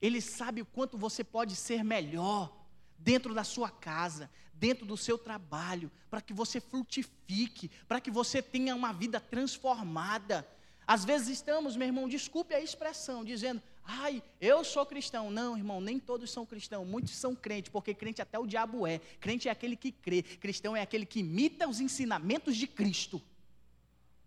Ele 0.00 0.20
sabe 0.20 0.62
o 0.62 0.66
quanto 0.66 0.96
você 0.96 1.22
pode 1.24 1.56
ser 1.56 1.82
melhor 1.82 2.56
dentro 2.96 3.34
da 3.34 3.44
sua 3.44 3.70
casa, 3.70 4.30
dentro 4.58 4.84
do 4.84 4.96
seu 4.96 5.16
trabalho, 5.16 5.90
para 6.10 6.20
que 6.20 6.32
você 6.32 6.60
frutifique, 6.60 7.70
para 7.86 8.00
que 8.00 8.10
você 8.10 8.42
tenha 8.42 8.74
uma 8.74 8.92
vida 8.92 9.20
transformada. 9.20 10.46
Às 10.86 11.04
vezes 11.04 11.28
estamos, 11.28 11.76
meu 11.76 11.86
irmão, 11.86 12.08
desculpe 12.08 12.54
a 12.54 12.60
expressão, 12.60 13.24
dizendo, 13.24 13.62
ai, 13.84 14.22
eu 14.40 14.64
sou 14.64 14.84
cristão. 14.86 15.30
Não, 15.30 15.56
irmão, 15.56 15.80
nem 15.80 15.98
todos 15.98 16.30
são 16.30 16.44
cristãos, 16.46 16.86
muitos 16.86 17.14
são 17.14 17.34
crentes, 17.34 17.70
porque 17.70 17.94
crente 17.94 18.22
até 18.22 18.38
o 18.38 18.46
diabo 18.46 18.86
é. 18.86 18.98
Crente 19.20 19.48
é 19.48 19.50
aquele 19.50 19.76
que 19.76 19.92
crê, 19.92 20.22
cristão 20.22 20.76
é 20.76 20.82
aquele 20.82 21.06
que 21.06 21.20
imita 21.20 21.68
os 21.68 21.80
ensinamentos 21.80 22.56
de 22.56 22.66
Cristo. 22.66 23.20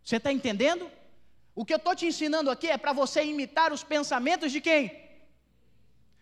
Você 0.04 0.18
está 0.18 0.32
entendendo? 0.32 0.90
O 1.54 1.66
que 1.66 1.74
eu 1.74 1.78
estou 1.78 1.96
te 1.96 2.06
ensinando 2.06 2.50
aqui 2.50 2.68
é 2.68 2.78
para 2.78 2.94
você 2.94 3.24
imitar 3.24 3.74
os 3.74 3.84
pensamentos 3.84 4.52
de 4.52 4.62
quem? 4.62 5.00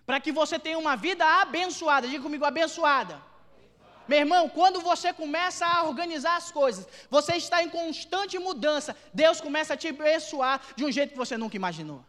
Para 0.06 0.20
que 0.20 0.32
você 0.32 0.58
tenha 0.58 0.78
uma 0.80 0.96
vida 0.96 1.24
abençoada. 1.42 2.08
Diga 2.08 2.24
comigo, 2.24 2.44
abençoada. 2.44 3.29
Meu 4.12 4.20
irmão, 4.24 4.44
quando 4.58 4.78
você 4.90 5.10
começa 5.22 5.66
a 5.72 5.84
organizar 5.90 6.36
as 6.42 6.48
coisas, 6.60 6.84
você 7.16 7.34
está 7.42 7.58
em 7.66 7.70
constante 7.80 8.40
mudança, 8.48 8.92
Deus 9.24 9.40
começa 9.48 9.72
a 9.74 9.78
te 9.82 9.88
abençoar 9.92 10.56
de 10.78 10.84
um 10.86 10.92
jeito 10.96 11.12
que 11.14 11.24
você 11.24 11.36
nunca 11.42 11.56
imaginou. 11.62 12.00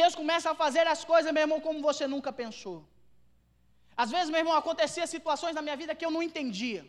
Deus 0.00 0.14
começa 0.20 0.48
a 0.52 0.54
fazer 0.62 0.86
as 0.94 1.02
coisas, 1.10 1.34
meu 1.34 1.42
irmão, 1.46 1.60
como 1.66 1.82
você 1.88 2.06
nunca 2.14 2.32
pensou. 2.42 2.78
Às 4.04 4.10
vezes, 4.14 4.30
meu 4.30 4.40
irmão, 4.42 4.56
acontecia 4.62 5.06
situações 5.06 5.54
na 5.58 5.66
minha 5.66 5.76
vida 5.82 5.94
que 5.98 6.06
eu 6.06 6.14
não 6.16 6.22
entendia. 6.28 6.82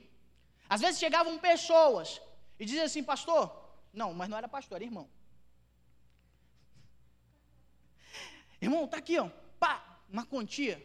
Às 0.73 0.79
vezes 0.86 1.03
chegavam 1.05 1.38
pessoas 1.49 2.21
e 2.58 2.63
diziam 2.65 2.86
assim, 2.86 3.03
pastor, 3.03 3.43
não, 4.01 4.10
mas 4.13 4.29
não 4.29 4.38
era 4.41 4.47
pastor, 4.58 4.77
era 4.77 4.89
irmão. 4.91 5.08
Irmão, 8.65 8.88
tá 8.88 8.97
aqui, 9.03 9.17
ó, 9.19 9.29
pá, 9.63 9.73
uma 10.10 10.25
quantia. 10.34 10.77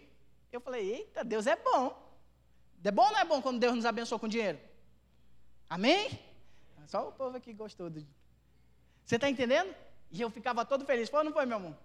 Eu 0.52 0.60
falei, 0.60 0.94
eita, 0.94 1.22
Deus 1.22 1.46
é 1.46 1.56
bom. 1.56 2.10
É 2.82 2.90
bom 2.90 3.04
ou 3.04 3.12
não 3.12 3.18
é 3.18 3.24
bom 3.24 3.40
quando 3.42 3.60
Deus 3.60 3.74
nos 3.74 3.84
abençoa 3.84 4.18
com 4.18 4.26
dinheiro? 4.26 4.58
Amém? 5.68 6.18
Só 6.86 7.08
o 7.08 7.12
povo 7.12 7.36
aqui 7.36 7.52
gostou. 7.52 7.88
Do... 7.88 8.04
Você 9.04 9.14
está 9.14 9.30
entendendo? 9.30 9.72
E 10.10 10.20
eu 10.20 10.30
ficava 10.30 10.64
todo 10.64 10.84
feliz. 10.84 11.08
Foi 11.08 11.20
ou 11.20 11.24
não 11.24 11.32
foi, 11.32 11.46
meu 11.46 11.58
irmão? 11.58 11.78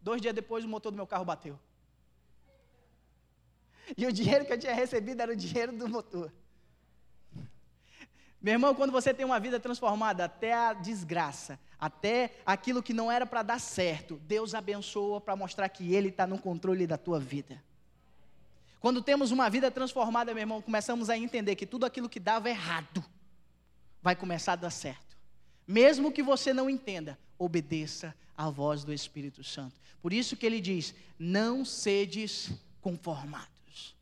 Dois 0.00 0.20
dias 0.20 0.34
depois, 0.34 0.64
o 0.64 0.68
motor 0.68 0.92
do 0.92 0.96
meu 0.96 1.06
carro 1.06 1.24
bateu. 1.24 1.58
E 3.96 4.06
o 4.06 4.12
dinheiro 4.12 4.44
que 4.44 4.52
eu 4.52 4.58
tinha 4.58 4.74
recebido 4.74 5.20
era 5.20 5.32
o 5.32 5.36
dinheiro 5.36 5.72
do 5.72 5.88
motor. 5.88 6.32
Meu 8.40 8.54
irmão, 8.54 8.74
quando 8.74 8.90
você 8.90 9.14
tem 9.14 9.24
uma 9.24 9.38
vida 9.38 9.58
transformada, 9.60 10.24
até 10.24 10.52
a 10.52 10.72
desgraça, 10.72 11.58
até 11.78 12.34
aquilo 12.44 12.82
que 12.82 12.92
não 12.92 13.10
era 13.10 13.24
para 13.24 13.42
dar 13.42 13.60
certo, 13.60 14.16
Deus 14.16 14.54
abençoa 14.54 15.20
para 15.20 15.36
mostrar 15.36 15.68
que 15.68 15.94
Ele 15.94 16.08
está 16.08 16.26
no 16.26 16.38
controle 16.38 16.86
da 16.86 16.98
tua 16.98 17.20
vida. 17.20 17.62
Quando 18.82 19.00
temos 19.00 19.30
uma 19.30 19.48
vida 19.48 19.70
transformada, 19.70 20.34
meu 20.34 20.40
irmão, 20.40 20.60
começamos 20.60 21.08
a 21.08 21.16
entender 21.16 21.54
que 21.54 21.64
tudo 21.64 21.86
aquilo 21.86 22.08
que 22.08 22.18
dava 22.18 22.50
errado 22.50 23.04
vai 24.02 24.16
começar 24.16 24.54
a 24.54 24.56
dar 24.56 24.70
certo. 24.70 25.16
Mesmo 25.68 26.10
que 26.10 26.20
você 26.20 26.52
não 26.52 26.68
entenda, 26.68 27.16
obedeça 27.38 28.12
à 28.36 28.50
voz 28.50 28.82
do 28.82 28.92
Espírito 28.92 29.44
Santo. 29.44 29.80
Por 30.00 30.12
isso 30.12 30.36
que 30.36 30.44
ele 30.44 30.60
diz: 30.60 30.96
não 31.16 31.64
sedes 31.64 32.50
conformados. 32.80 33.94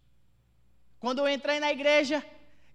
Quando 0.99 1.19
eu 1.19 1.29
entrei 1.29 1.61
na 1.61 1.71
igreja, 1.71 2.25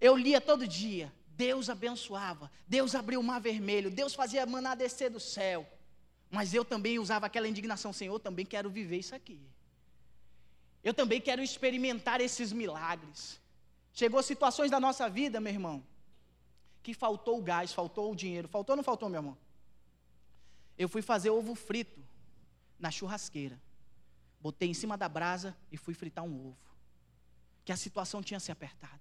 eu 0.00 0.16
lia 0.16 0.40
todo 0.40 0.64
dia. 0.64 1.12
Deus 1.30 1.68
abençoava, 1.68 2.52
Deus 2.68 2.94
abriu 2.94 3.18
o 3.18 3.24
mar 3.24 3.40
vermelho, 3.40 3.90
Deus 3.90 4.14
fazia 4.14 4.46
maná 4.46 4.76
descer 4.76 5.10
do 5.10 5.18
céu. 5.18 5.68
Mas 6.30 6.54
eu 6.54 6.64
também 6.64 7.00
usava 7.00 7.26
aquela 7.26 7.48
indignação, 7.48 7.92
Senhor, 7.92 8.16
também 8.20 8.46
quero 8.46 8.70
viver 8.70 8.98
isso 8.98 9.14
aqui. 9.14 9.40
Eu 10.88 10.94
também 10.94 11.20
quero 11.20 11.42
experimentar 11.42 12.20
esses 12.20 12.52
milagres. 12.52 13.40
Chegou 13.92 14.22
situações 14.22 14.70
da 14.70 14.78
nossa 14.78 15.08
vida, 15.10 15.40
meu 15.40 15.52
irmão, 15.52 15.84
que 16.80 16.94
faltou 16.94 17.40
o 17.40 17.42
gás, 17.42 17.72
faltou 17.72 18.12
o 18.12 18.14
dinheiro. 18.14 18.46
Faltou 18.46 18.74
ou 18.74 18.76
não 18.76 18.84
faltou, 18.84 19.08
meu 19.08 19.18
irmão? 19.18 19.36
Eu 20.78 20.88
fui 20.88 21.02
fazer 21.02 21.30
ovo 21.30 21.56
frito 21.56 22.00
na 22.78 22.92
churrasqueira. 22.92 23.60
Botei 24.40 24.68
em 24.68 24.74
cima 24.74 24.96
da 24.96 25.08
brasa 25.08 25.56
e 25.72 25.76
fui 25.76 25.92
fritar 25.92 26.24
um 26.24 26.34
ovo. 26.50 26.68
Que 27.64 27.72
a 27.72 27.76
situação 27.76 28.22
tinha 28.22 28.38
se 28.38 28.52
apertado. 28.52 29.00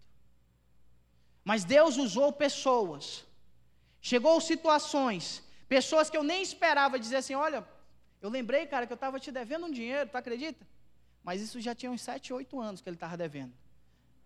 Mas 1.44 1.64
Deus 1.64 1.98
usou 1.98 2.34
pessoas. 2.34 3.28
Chegou 4.02 4.42
situações, 4.42 5.44
pessoas 5.70 6.10
que 6.10 6.18
eu 6.18 6.24
nem 6.24 6.42
esperava 6.42 6.98
dizer 6.98 7.18
assim: 7.18 7.36
olha, 7.36 7.64
eu 8.24 8.30
lembrei, 8.38 8.66
cara, 8.66 8.88
que 8.88 8.94
eu 8.94 9.02
estava 9.02 9.20
te 9.20 9.32
devendo 9.32 9.68
um 9.68 9.72
dinheiro, 9.72 10.10
tu 10.10 10.18
acredita? 10.18 10.66
Mas 11.26 11.42
isso 11.42 11.60
já 11.60 11.74
tinha 11.74 11.92
uns 11.92 12.02
7, 12.04 12.32
8 12.32 12.62
anos 12.62 12.82
que 12.82 12.88
ele 12.88 12.96
estava 12.96 13.18
devendo. 13.18 13.52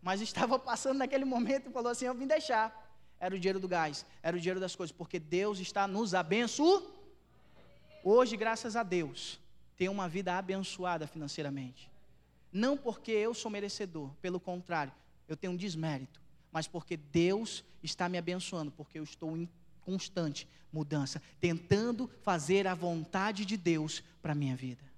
Mas 0.02 0.20
estava 0.20 0.60
passando 0.60 0.98
naquele 0.98 1.24
momento 1.24 1.70
e 1.70 1.72
falou 1.72 1.90
assim: 1.90 2.06
Eu 2.06 2.14
vim 2.14 2.28
deixar. 2.28 2.88
Era 3.18 3.34
o 3.36 3.40
dinheiro 3.40 3.60
do 3.60 3.68
gás, 3.68 4.06
era 4.22 4.36
o 4.36 4.40
dinheiro 4.40 4.60
das 4.60 4.76
coisas, 4.76 4.96
porque 4.96 5.18
Deus 5.18 5.60
está 5.60 5.88
nos 5.88 6.14
abençoando. 6.14 6.94
Hoje, 8.04 8.38
graças 8.38 8.76
a 8.76 8.84
Deus, 8.84 9.40
tenho 9.78 9.92
uma 9.92 10.08
vida 10.08 10.38
abençoada 10.38 11.08
financeiramente. 11.08 11.90
Não 12.52 12.78
porque 12.78 13.12
eu 13.12 13.34
sou 13.34 13.52
merecedor, 13.52 14.10
pelo 14.22 14.40
contrário, 14.40 14.94
eu 15.28 15.36
tenho 15.36 15.54
um 15.54 15.58
desmérito, 15.58 16.22
mas 16.52 16.66
porque 16.66 16.96
Deus 16.96 17.64
está 17.84 18.08
me 18.08 18.18
abençoando, 18.18 18.72
porque 18.72 19.00
eu 19.00 19.04
estou 19.04 19.36
em 19.38 19.50
constante 19.82 20.48
mudança, 20.72 21.22
tentando 21.40 22.10
fazer 22.22 22.68
a 22.68 22.74
vontade 22.74 23.46
de 23.46 23.58
Deus 23.58 24.02
para 24.22 24.32
a 24.32 24.36
minha 24.36 24.56
vida. 24.56 24.89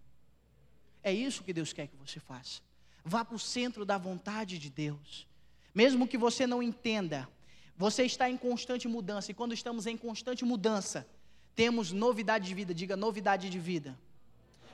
É 1.04 1.12
isso 1.12 1.44
que 1.44 1.54
Deus 1.54 1.74
quer 1.74 1.88
que 1.88 1.96
você 1.96 2.20
faça. 2.20 2.62
Vá 3.04 3.26
para 3.26 3.36
o 3.36 3.40
centro 3.40 3.86
da 3.86 3.98
vontade 3.98 4.58
de 4.58 4.70
Deus. 4.70 5.28
Mesmo 5.74 6.08
que 6.08 6.18
você 6.18 6.46
não 6.46 6.62
entenda, 6.62 7.28
você 7.76 8.04
está 8.04 8.30
em 8.30 8.38
constante 8.38 8.88
mudança. 8.88 9.32
E 9.32 9.34
quando 9.34 9.54
estamos 9.54 9.88
em 9.88 9.98
constante 9.98 10.46
mudança, 10.46 11.08
temos 11.56 11.92
novidade 11.92 12.46
de 12.48 12.54
vida. 12.54 12.74
Diga 12.74 12.96
novidade 12.96 13.50
de 13.50 13.60
vida. 13.60 13.98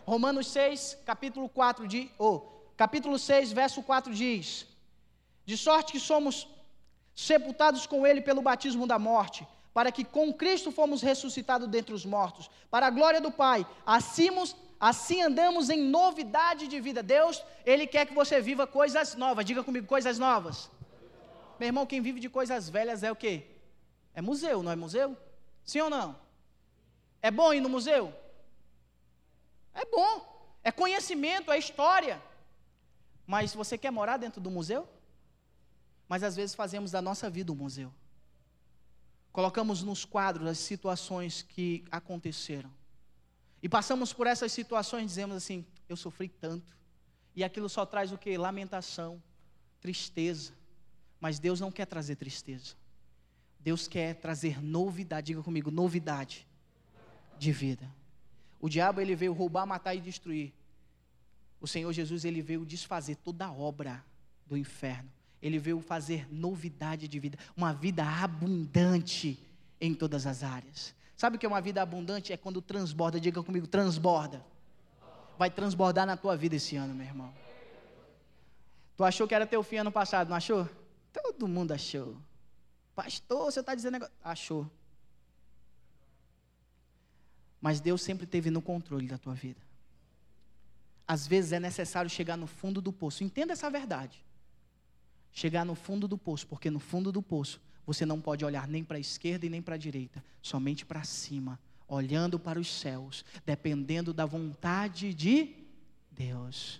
Romanos 0.05 0.47
6, 0.47 0.99
capítulo 1.05 1.49
4 1.49 1.87
de, 1.87 2.09
oh, 2.17 2.39
capítulo 2.75 3.17
6, 3.19 3.51
verso 3.51 3.83
4 3.83 4.13
diz: 4.13 4.65
De 5.45 5.57
sorte 5.57 5.91
que 5.91 5.99
somos 5.99 6.47
sepultados 7.13 7.85
com 7.85 8.05
ele 8.05 8.21
pelo 8.21 8.41
batismo 8.41 8.87
da 8.87 8.97
morte, 8.97 9.45
para 9.73 9.91
que 9.91 10.03
com 10.03 10.33
Cristo 10.33 10.71
fomos 10.71 11.01
ressuscitados 11.01 11.67
dentre 11.67 11.93
os 11.93 12.05
mortos, 12.05 12.49
para 12.69 12.87
a 12.87 12.89
glória 12.89 13.19
do 13.19 13.31
Pai. 13.31 13.65
Assim, 13.85 14.29
assim 14.79 15.21
andamos 15.21 15.69
em 15.69 15.81
novidade 15.81 16.67
de 16.67 16.79
vida. 16.79 17.01
Deus, 17.01 17.43
Ele 17.65 17.87
quer 17.87 18.05
que 18.05 18.13
você 18.13 18.41
viva 18.41 18.67
coisas 18.67 19.15
novas. 19.15 19.45
Diga 19.45 19.63
comigo, 19.63 19.87
coisas 19.87 20.19
novas. 20.19 20.69
Meu 21.59 21.67
irmão, 21.67 21.85
quem 21.85 22.01
vive 22.01 22.19
de 22.19 22.29
coisas 22.29 22.69
velhas 22.69 23.03
é 23.03 23.11
o 23.11 23.15
quê? 23.15 23.47
É 24.13 24.21
museu, 24.21 24.61
não 24.61 24.71
é 24.71 24.75
museu? 24.75 25.17
Sim 25.63 25.81
ou 25.81 25.89
não? 25.89 26.19
É 27.21 27.31
bom 27.31 27.53
ir 27.53 27.61
no 27.61 27.69
museu? 27.69 28.13
É 29.73 29.85
bom. 29.85 30.37
É 30.63 30.71
conhecimento, 30.71 31.51
é 31.51 31.57
história. 31.57 32.21
Mas 33.25 33.53
você 33.53 33.77
quer 33.77 33.91
morar 33.91 34.17
dentro 34.17 34.39
do 34.39 34.49
museu? 34.49 34.87
Mas 36.07 36.23
às 36.23 36.35
vezes 36.35 36.55
fazemos 36.55 36.91
da 36.91 37.01
nossa 37.01 37.29
vida 37.29 37.51
um 37.51 37.55
museu. 37.55 37.93
Colocamos 39.31 39.83
nos 39.83 40.05
quadros 40.05 40.47
as 40.47 40.57
situações 40.57 41.41
que 41.41 41.85
aconteceram. 41.91 42.71
E 43.61 43.67
passamos 43.69 44.13
por 44.13 44.27
essas 44.27 44.51
situações 44.51 45.03
e 45.03 45.07
dizemos 45.07 45.35
assim: 45.35 45.65
eu 45.89 45.95
sofri 45.95 46.29
tanto. 46.29 46.75
E 47.35 47.43
aquilo 47.43 47.69
só 47.69 47.85
traz 47.85 48.11
o 48.11 48.17
que? 48.17 48.37
Lamentação, 48.37 49.21
tristeza. 49.79 50.53
Mas 51.19 51.39
Deus 51.39 51.59
não 51.59 51.71
quer 51.71 51.85
trazer 51.85 52.15
tristeza. 52.15 52.75
Deus 53.59 53.87
quer 53.87 54.15
trazer 54.15 54.61
novidade. 54.63 55.27
Diga 55.27 55.43
comigo, 55.43 55.69
novidade 55.69 56.47
de 57.37 57.51
vida. 57.51 57.89
O 58.59 58.69
diabo 58.69 59.01
ele 59.01 59.15
veio 59.15 59.33
roubar, 59.33 59.65
matar 59.65 59.93
e 59.93 60.01
destruir. 60.01 60.53
O 61.59 61.67
Senhor 61.67 61.91
Jesus 61.91 62.25
ele 62.25 62.41
veio 62.41 62.65
desfazer 62.65 63.15
toda 63.17 63.45
a 63.45 63.51
obra 63.51 64.03
do 64.45 64.57
inferno. 64.57 65.11
Ele 65.41 65.59
veio 65.59 65.79
fazer 65.79 66.27
novidade 66.33 67.07
de 67.07 67.19
vida, 67.19 67.37
uma 67.55 67.73
vida 67.73 68.03
abundante 68.03 69.39
em 69.79 69.93
todas 69.93 70.25
as 70.25 70.43
áreas. 70.43 70.95
Sabe 71.17 71.35
o 71.35 71.39
que 71.39 71.45
é 71.47 71.49
uma 71.49 71.59
vida 71.59 71.81
abundante? 71.81 72.31
É 72.31 72.37
quando 72.37 72.61
transborda, 72.61 73.19
diga 73.19 73.41
comigo, 73.41 73.65
transborda. 73.65 74.45
Vai 75.35 75.49
transbordar 75.49 76.05
na 76.05 76.15
tua 76.15 76.37
vida 76.37 76.55
esse 76.55 76.75
ano, 76.75 76.93
meu 76.93 77.07
irmão. 77.07 77.33
Tu 78.95 79.03
achou 79.03 79.27
que 79.27 79.33
era 79.33 79.47
teu 79.47 79.63
fim 79.63 79.77
ano 79.77 79.91
passado, 79.91 80.29
não 80.29 80.37
achou? 80.37 80.69
Todo 81.11 81.47
mundo 81.47 81.71
achou. 81.71 82.15
Pastor, 82.95 83.45
você 83.45 83.61
está 83.61 83.73
dizendo 83.73 83.93
negócio. 83.93 84.13
Achou. 84.23 84.69
Mas 87.59 87.79
Deus 87.79 88.03
sempre 88.03 88.25
esteve 88.25 88.51
no 88.51 88.61
controle 88.61 89.07
da 89.07 89.17
tua 89.17 89.33
vida. 89.33 89.59
Às 91.07 91.25
vezes 91.25 91.51
é 91.51 91.59
necessário 91.59 92.09
chegar 92.11 92.37
no 92.37 92.45
fundo 92.45 92.79
do 92.79 92.93
poço. 92.93 93.23
Entenda 93.23 93.53
essa 93.53 93.71
verdade. 93.71 94.23
Chegar 95.31 95.65
no 95.65 95.73
fundo 95.73 96.07
do 96.07 96.17
poço, 96.17 96.45
porque 96.45 96.69
no 96.69 96.79
fundo 96.79 97.11
do 97.11 97.23
poço 97.23 97.59
você 97.87 98.05
não 98.05 98.21
pode 98.21 98.45
olhar 98.45 98.67
nem 98.67 98.83
para 98.83 98.97
a 98.97 98.99
esquerda 98.99 99.47
e 99.47 99.49
nem 99.49 99.63
para 99.63 99.73
a 99.73 99.77
direita, 99.77 100.23
somente 100.43 100.85
para 100.85 101.03
cima, 101.03 101.59
olhando 101.87 102.37
para 102.37 102.59
os 102.59 102.67
céus, 102.67 103.25
dependendo 103.43 104.13
da 104.13 104.25
vontade 104.25 105.11
de 105.11 105.55
Deus. 106.11 106.79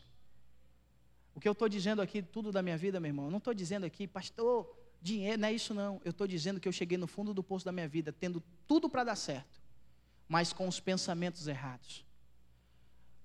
O 1.34 1.40
que 1.40 1.48
eu 1.48 1.54
estou 1.54 1.68
dizendo 1.68 2.00
aqui, 2.04 2.22
tudo 2.22 2.52
da 2.52 2.62
minha 2.62 2.78
vida, 2.78 3.00
meu 3.00 3.10
irmão, 3.10 3.26
eu 3.26 3.32
não 3.32 3.40
estou 3.40 3.56
dizendo 3.56 3.86
aqui, 3.86 4.08
pastor, 4.08 4.72
dinheiro, 5.02 5.42
não 5.42 5.48
é 5.48 5.54
isso 5.54 5.74
não. 5.74 6.00
Eu 6.06 6.12
estou 6.12 6.28
dizendo 6.28 6.60
que 6.60 6.68
eu 6.68 6.72
cheguei 6.72 7.00
no 7.00 7.08
fundo 7.08 7.34
do 7.34 7.42
poço 7.42 7.66
da 7.66 7.72
minha 7.72 7.88
vida, 7.88 8.12
tendo 8.12 8.44
tudo 8.68 8.88
para 8.88 9.04
dar 9.04 9.16
certo 9.16 9.58
mas 10.28 10.52
com 10.52 10.68
os 10.68 10.80
pensamentos 10.80 11.48
errados. 11.48 12.06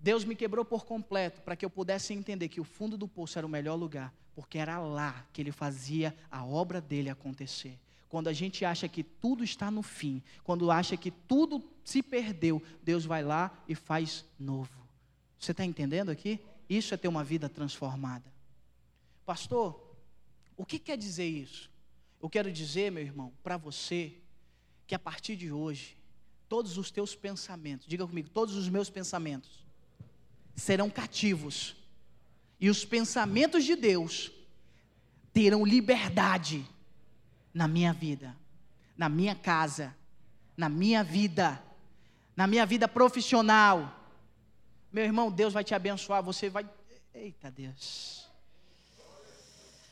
Deus 0.03 0.25
me 0.25 0.35
quebrou 0.35 0.65
por 0.65 0.85
completo 0.85 1.41
para 1.43 1.55
que 1.55 1.65
eu 1.65 1.71
pudesse 1.71 2.13
entender 2.13 2.49
que 2.49 2.61
o 2.61 2.65
fundo 2.65 2.99
do 2.99 3.07
poço 3.07 3.39
era 3.39 3.47
o 3.47 3.51
melhor 3.51 3.77
lugar, 3.77 4.13
porque 4.35 4.59
era 4.59 4.81
lá 4.81 5.25
que 5.33 5.41
Ele 5.41 5.53
fazia 5.53 6.15
a 6.29 6.45
obra 6.45 6.81
dele 6.81 7.09
acontecer. 7.09 7.79
Quando 8.09 8.27
a 8.27 8.33
gente 8.33 8.65
acha 8.65 8.89
que 8.89 9.05
tudo 9.05 9.45
está 9.45 9.71
no 9.71 9.81
fim, 9.81 10.21
quando 10.43 10.73
acha 10.73 10.97
que 10.97 11.13
tudo 11.13 11.63
se 11.85 12.03
perdeu, 12.03 12.61
Deus 12.83 13.05
vai 13.05 13.23
lá 13.23 13.57
e 13.69 13.77
faz 13.77 14.25
novo. 14.39 14.73
Você 15.39 15.53
está 15.53 15.65
entendendo 15.65 16.11
aqui? 16.11 16.41
Isso 16.69 16.93
é 16.93 16.97
ter 16.97 17.07
uma 17.07 17.23
vida 17.23 17.49
transformada. 17.49 18.25
Pastor, 19.25 19.81
o 20.57 20.67
que 20.67 20.81
quer 20.81 20.99
dizer 20.99 21.29
isso? 21.29 21.71
Eu 22.21 22.29
quero 22.29 22.51
dizer, 22.51 22.91
meu 22.91 23.05
irmão, 23.05 23.33
para 23.41 23.57
você, 23.57 24.13
que 24.85 24.97
a 24.97 24.99
partir 24.99 25.37
de 25.37 25.53
hoje, 25.53 25.97
todos 26.49 26.77
os 26.77 26.91
teus 26.91 27.15
pensamentos, 27.15 27.87
diga 27.87 28.05
comigo, 28.05 28.29
todos 28.29 28.57
os 28.57 28.69
meus 28.69 28.91
pensamentos 28.91 29.62
serão 30.55 30.91
cativos, 30.91 31.77
e 32.61 32.71
os 32.71 32.85
pensamentos 32.85 33.65
de 33.65 33.75
Deus 33.75 34.31
terão 35.33 35.65
liberdade 35.65 36.65
na 37.53 37.67
minha 37.67 37.93
vida, 37.93 38.37
na 38.97 39.09
minha 39.09 39.35
casa, 39.35 39.95
na 40.57 40.69
minha 40.69 41.03
vida, 41.03 41.61
na 42.37 42.47
minha 42.47 42.65
vida 42.65 42.87
profissional. 42.87 43.99
Meu 44.93 45.05
irmão, 45.05 45.31
Deus 45.31 45.53
vai 45.53 45.65
te 45.65 45.75
abençoar, 45.75 46.23
você 46.23 46.49
vai. 46.49 46.69
Eita 47.15 47.51
Deus. 47.51 48.29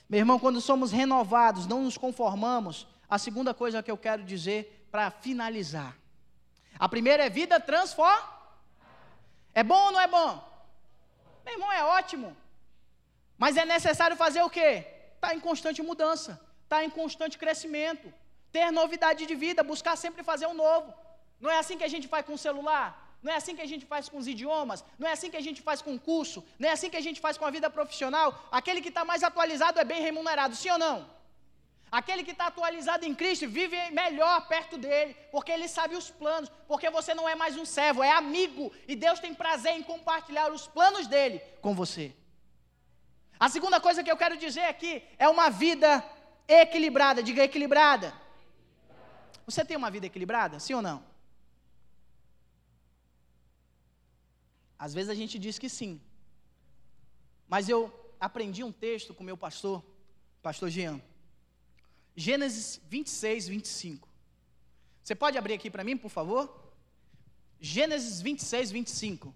Meu 0.09 0.19
irmão, 0.19 0.39
quando 0.39 0.61
somos 0.61 0.93
renovados, 0.93 1.67
não 1.67 1.83
nos 1.83 1.97
conformamos. 1.97 2.87
A 3.09 3.19
segunda 3.19 3.53
coisa 3.53 3.83
que 3.83 3.91
eu 3.91 3.97
quero 3.97 4.23
dizer 4.23 4.87
para 4.91 5.11
finalizar 5.11 6.01
a 6.81 6.89
primeira 6.89 7.27
é 7.27 7.29
vida 7.29 7.61
transforma. 7.61 8.27
É 9.53 9.63
bom 9.63 9.79
ou 9.87 9.93
não 9.93 10.01
é 10.01 10.09
bom? 10.09 10.50
Meu 11.51 11.57
irmão, 11.57 11.73
é 11.73 11.85
ótimo. 11.85 12.37
Mas 13.37 13.57
é 13.57 13.65
necessário 13.65 14.17
fazer 14.17 14.43
o 14.43 14.51
quê? 14.57 14.71
Estar 15.15 15.31
tá 15.31 15.35
em 15.35 15.41
constante 15.41 15.83
mudança, 15.83 16.33
estar 16.65 16.77
tá 16.77 16.85
em 16.85 16.91
constante 16.99 17.37
crescimento, 17.43 18.07
ter 18.53 18.71
novidade 18.71 19.27
de 19.31 19.35
vida, 19.35 19.69
buscar 19.73 19.97
sempre 19.97 20.23
fazer 20.23 20.47
o 20.47 20.51
um 20.51 20.55
novo. 20.55 20.95
Não 21.41 21.51
é 21.51 21.59
assim 21.59 21.77
que 21.77 21.89
a 21.89 21.93
gente 21.95 22.07
faz 22.07 22.25
com 22.25 22.35
o 22.35 22.43
celular? 22.47 22.89
Não 23.23 23.33
é 23.33 23.37
assim 23.41 23.57
que 23.57 23.63
a 23.67 23.71
gente 23.73 23.85
faz 23.85 24.09
com 24.09 24.19
os 24.19 24.29
idiomas? 24.29 24.85
Não 24.99 25.09
é 25.09 25.13
assim 25.13 25.31
que 25.33 25.41
a 25.43 25.47
gente 25.49 25.61
faz 25.61 25.83
com 25.83 25.93
o 25.95 26.01
curso? 26.11 26.45
Não 26.59 26.69
é 26.69 26.73
assim 26.73 26.89
que 26.89 27.01
a 27.03 27.07
gente 27.09 27.21
faz 27.21 27.37
com 27.37 27.47
a 27.49 27.51
vida 27.57 27.69
profissional? 27.69 28.29
Aquele 28.53 28.81
que 28.81 28.89
está 28.89 29.05
mais 29.05 29.25
atualizado 29.25 29.81
é 29.81 29.85
bem 29.85 30.03
remunerado, 30.03 30.55
sim 30.55 30.71
ou 30.71 30.79
não? 30.79 30.99
Aquele 31.91 32.23
que 32.23 32.31
está 32.31 32.47
atualizado 32.47 33.05
em 33.05 33.15
Cristo 33.15 33.49
vive 33.49 33.77
melhor 33.91 34.47
perto 34.47 34.79
dele, 34.79 35.15
porque 35.33 35.51
ele 35.51 35.67
sabe 35.67 35.97
os 35.97 36.09
planos, 36.09 36.49
porque 36.69 36.89
você 36.89 37.15
não 37.15 37.29
é 37.29 37.35
mais 37.35 37.57
um 37.57 37.65
servo, 37.65 38.03
é 38.03 38.13
amigo, 38.13 38.73
e 38.87 38.95
Deus 38.95 39.19
tem 39.19 39.35
prazer 39.35 39.73
em 39.73 39.83
compartilhar 39.83 40.53
os 40.53 40.69
planos 40.69 41.09
dele 41.09 41.41
com 41.61 41.75
você. 41.75 42.15
A 43.41 43.49
segunda 43.49 43.81
coisa 43.81 44.05
que 44.05 44.11
eu 44.11 44.17
quero 44.17 44.37
dizer 44.37 44.67
aqui 44.67 45.03
é 45.19 45.29
uma 45.29 45.51
vida 45.51 46.05
equilibrada, 46.47 47.23
diga 47.23 47.43
equilibrada. 47.43 48.15
Você 49.45 49.65
tem 49.65 49.77
uma 49.77 49.91
vida 49.91 50.07
equilibrada, 50.07 50.61
sim 50.61 50.75
ou 50.75 50.83
não? 50.83 51.03
Às 54.79 54.95
vezes 54.95 55.11
a 55.11 55.15
gente 55.15 55.39
diz 55.39 55.59
que 55.59 55.69
sim, 55.69 56.01
mas 57.49 57.69
eu 57.69 57.93
aprendi 58.21 58.63
um 58.63 58.71
texto 58.71 59.13
com 59.13 59.25
meu 59.25 59.37
pastor, 59.37 59.85
pastor 60.41 60.71
Jean. 60.71 61.01
Gênesis 62.25 62.79
26, 62.87 63.49
25. 63.49 64.07
Você 65.03 65.15
pode 65.15 65.39
abrir 65.39 65.55
aqui 65.55 65.71
para 65.71 65.83
mim, 65.83 65.97
por 65.97 66.11
favor? 66.11 66.43
Gênesis 67.59 68.21
26, 68.21 68.71
25. 68.71 69.35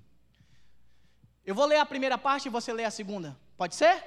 Eu 1.46 1.54
vou 1.54 1.64
ler 1.64 1.78
a 1.78 1.86
primeira 1.86 2.18
parte 2.18 2.44
e 2.46 2.50
você 2.50 2.74
lê 2.74 2.84
a 2.84 2.90
segunda. 2.90 3.40
Pode 3.56 3.74
ser? 3.74 4.04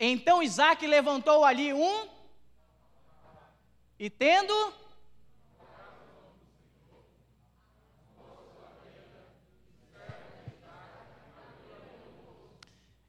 Então 0.00 0.42
Isaac 0.42 0.84
levantou 0.84 1.44
ali 1.44 1.72
um, 1.72 2.08
e 4.00 4.10
tendo. 4.10 4.52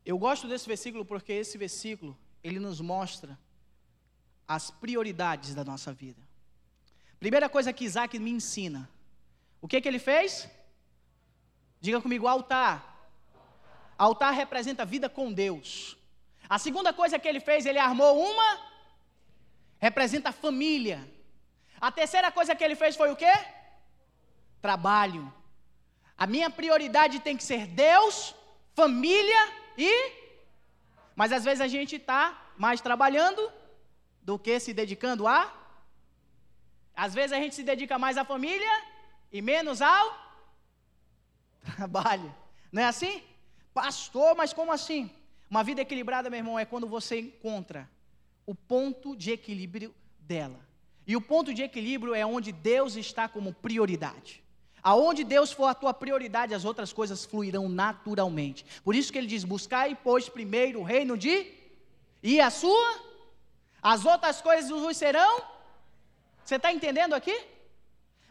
Eu 0.05 0.19
gosto 0.19 0.47
desse 0.47 0.67
versículo 0.67 1.03
porque 1.03 1.33
esse 1.33 1.57
versículo, 1.57 2.15
ele 2.43 2.59
nos 2.59 2.79
mostra 2.79 3.39
as 4.47 4.71
prioridades 4.71 5.53
da 5.53 5.63
nossa 5.63 5.91
vida. 5.91 6.21
Primeira 7.19 7.49
coisa 7.49 7.73
que 7.73 7.83
Isaac 7.83 8.17
me 8.17 8.31
ensina. 8.31 8.89
O 9.61 9.67
que, 9.67 9.81
que 9.81 9.87
ele 9.87 9.99
fez? 9.99 10.47
Diga 11.81 11.99
comigo, 11.99 12.27
altar. 12.27 13.09
Altar 13.97 14.33
representa 14.33 14.85
vida 14.85 15.09
com 15.09 15.33
Deus. 15.33 15.97
A 16.49 16.57
segunda 16.57 16.93
coisa 16.93 17.19
que 17.19 17.27
ele 17.27 17.39
fez, 17.39 17.65
ele 17.65 17.79
armou 17.79 18.23
uma, 18.23 18.59
representa 19.79 20.31
família. 20.31 20.99
A 21.81 21.91
terceira 21.91 22.31
coisa 22.31 22.55
que 22.55 22.63
ele 22.63 22.75
fez 22.75 22.95
foi 22.95 23.11
o 23.11 23.15
quê? 23.15 23.33
Trabalho. 24.61 25.33
A 26.17 26.25
minha 26.25 26.49
prioridade 26.49 27.19
tem 27.19 27.35
que 27.35 27.43
ser 27.43 27.67
Deus, 27.67 28.33
família 28.73 29.53
e. 29.77 30.11
Mas 31.15 31.31
às 31.31 31.43
vezes 31.43 31.61
a 31.61 31.67
gente 31.67 31.95
está 31.95 32.51
mais 32.57 32.79
trabalhando 32.81 33.51
do 34.27 34.37
que 34.37 34.59
se 34.59 34.73
dedicando 34.73 35.25
a. 35.25 35.39
Às 36.93 37.13
vezes 37.13 37.31
a 37.31 37.39
gente 37.41 37.55
se 37.55 37.63
dedica 37.63 37.97
mais 37.97 38.17
à 38.17 38.25
família 38.25 38.73
e 39.31 39.41
menos 39.41 39.81
ao 39.81 40.07
trabalho. 41.75 42.35
Não 42.69 42.81
é 42.81 42.85
assim? 42.85 43.23
Pastor, 43.73 44.35
mas 44.35 44.51
como 44.51 44.73
assim? 44.73 45.09
Uma 45.49 45.63
vida 45.63 45.81
equilibrada, 45.81 46.29
meu 46.29 46.39
irmão, 46.39 46.59
é 46.59 46.65
quando 46.65 46.87
você 46.87 47.21
encontra 47.21 47.89
o 48.45 48.53
ponto 48.53 49.15
de 49.15 49.31
equilíbrio 49.31 49.95
dela. 50.19 50.59
E 51.05 51.15
o 51.15 51.21
ponto 51.21 51.53
de 51.53 51.63
equilíbrio 51.63 52.13
é 52.13 52.25
onde 52.25 52.51
Deus 52.51 52.97
está 52.97 53.29
como 53.29 53.53
prioridade. 53.53 54.43
Aonde 54.83 55.23
Deus 55.23 55.53
for 55.53 55.67
a 55.67 55.73
tua 55.73 55.93
prioridade, 55.93 56.53
as 56.53 56.65
outras 56.65 56.91
coisas 56.91 57.23
fluirão 57.23 57.69
naturalmente. 57.69 58.65
Por 58.83 58.93
isso 58.93 59.11
que 59.11 59.17
ele 59.17 59.27
diz: 59.27 59.45
buscai, 59.45 59.97
pois, 60.03 60.27
primeiro 60.27 60.81
o 60.81 60.83
reino 60.83 61.17
de 61.17 61.53
e 62.21 62.41
a 62.41 62.49
sua, 62.49 63.06
as 63.81 64.05
outras 64.05 64.41
coisas 64.41 64.69
vos 64.69 64.97
serão. 64.97 65.41
Você 66.43 66.55
está 66.55 66.71
entendendo 66.71 67.13
aqui? 67.13 67.37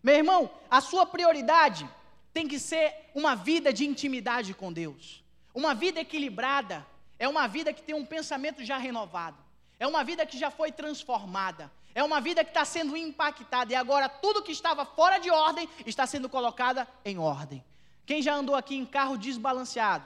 Meu 0.03 0.15
irmão, 0.15 0.51
a 0.71 0.81
sua 0.81 1.05
prioridade 1.05 1.89
tem 2.33 2.47
que 2.47 2.59
ser 2.59 3.11
uma 3.15 3.35
vida 3.35 3.73
de 3.73 3.87
intimidade 3.87 4.55
com 4.55 4.73
Deus. 4.73 5.25
Uma 5.55 5.75
vida 5.75 6.01
equilibrada 6.01 6.87
é 7.19 7.27
uma 7.29 7.47
vida 7.47 7.73
que 7.73 7.83
tem 7.83 7.95
um 7.95 8.05
pensamento 8.05 8.65
já 8.65 8.77
renovado. 8.77 9.39
É 9.79 9.87
uma 9.87 10.05
vida 10.05 10.25
que 10.27 10.39
já 10.39 10.51
foi 10.51 10.71
transformada. 10.71 11.71
É 11.95 12.03
uma 12.03 12.21
vida 12.21 12.45
que 12.45 12.51
está 12.51 12.65
sendo 12.65 12.97
impactada. 12.97 13.73
E 13.73 13.77
agora 13.77 14.09
tudo 14.09 14.43
que 14.43 14.53
estava 14.53 14.85
fora 14.85 15.19
de 15.19 15.31
ordem 15.31 15.69
está 15.87 16.07
sendo 16.07 16.29
colocada 16.29 16.87
em 17.05 17.19
ordem. 17.19 17.65
Quem 18.05 18.21
já 18.21 18.35
andou 18.35 18.55
aqui 18.55 18.77
em 18.77 18.87
carro 18.87 19.17
desbalanceado? 19.17 20.05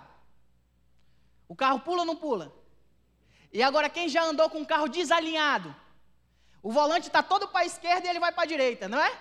O 1.49 1.57
carro 1.57 1.80
pula 1.80 2.01
ou 2.01 2.07
não 2.07 2.16
pula? 2.16 2.53
E 3.53 3.62
agora 3.62 3.90
quem 3.90 4.09
já 4.09 4.22
andou 4.22 4.48
com 4.48 4.59
um 4.59 4.64
carro 4.64 4.88
desalinhado? 4.88 5.74
O 6.62 6.70
volante 6.70 7.07
está 7.09 7.22
todo 7.22 7.48
para 7.48 7.61
a 7.61 7.66
esquerda 7.66 8.07
e 8.07 8.11
ele 8.11 8.20
vai 8.20 8.32
para 8.32 8.44
a 8.44 8.46
direita, 8.46 8.88
não 8.88 9.01
é? 9.01 9.18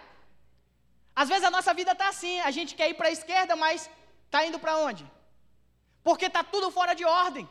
Às 1.15 1.30
vezes 1.30 1.43
a 1.43 1.51
nossa 1.51 1.73
vida 1.73 1.91
está 1.91 2.09
assim, 2.09 2.39
a 2.41 2.51
gente 2.51 2.75
quer 2.75 2.89
ir 2.89 2.93
para 2.93 3.07
a 3.07 3.11
esquerda, 3.11 3.55
mas 3.55 3.89
está 4.25 4.45
indo 4.45 4.59
para 4.59 4.77
onde? 4.77 5.09
Porque 6.03 6.25
está 6.25 6.43
tudo 6.43 6.69
fora 6.71 6.93
de 6.93 7.05
ordem. 7.05 7.49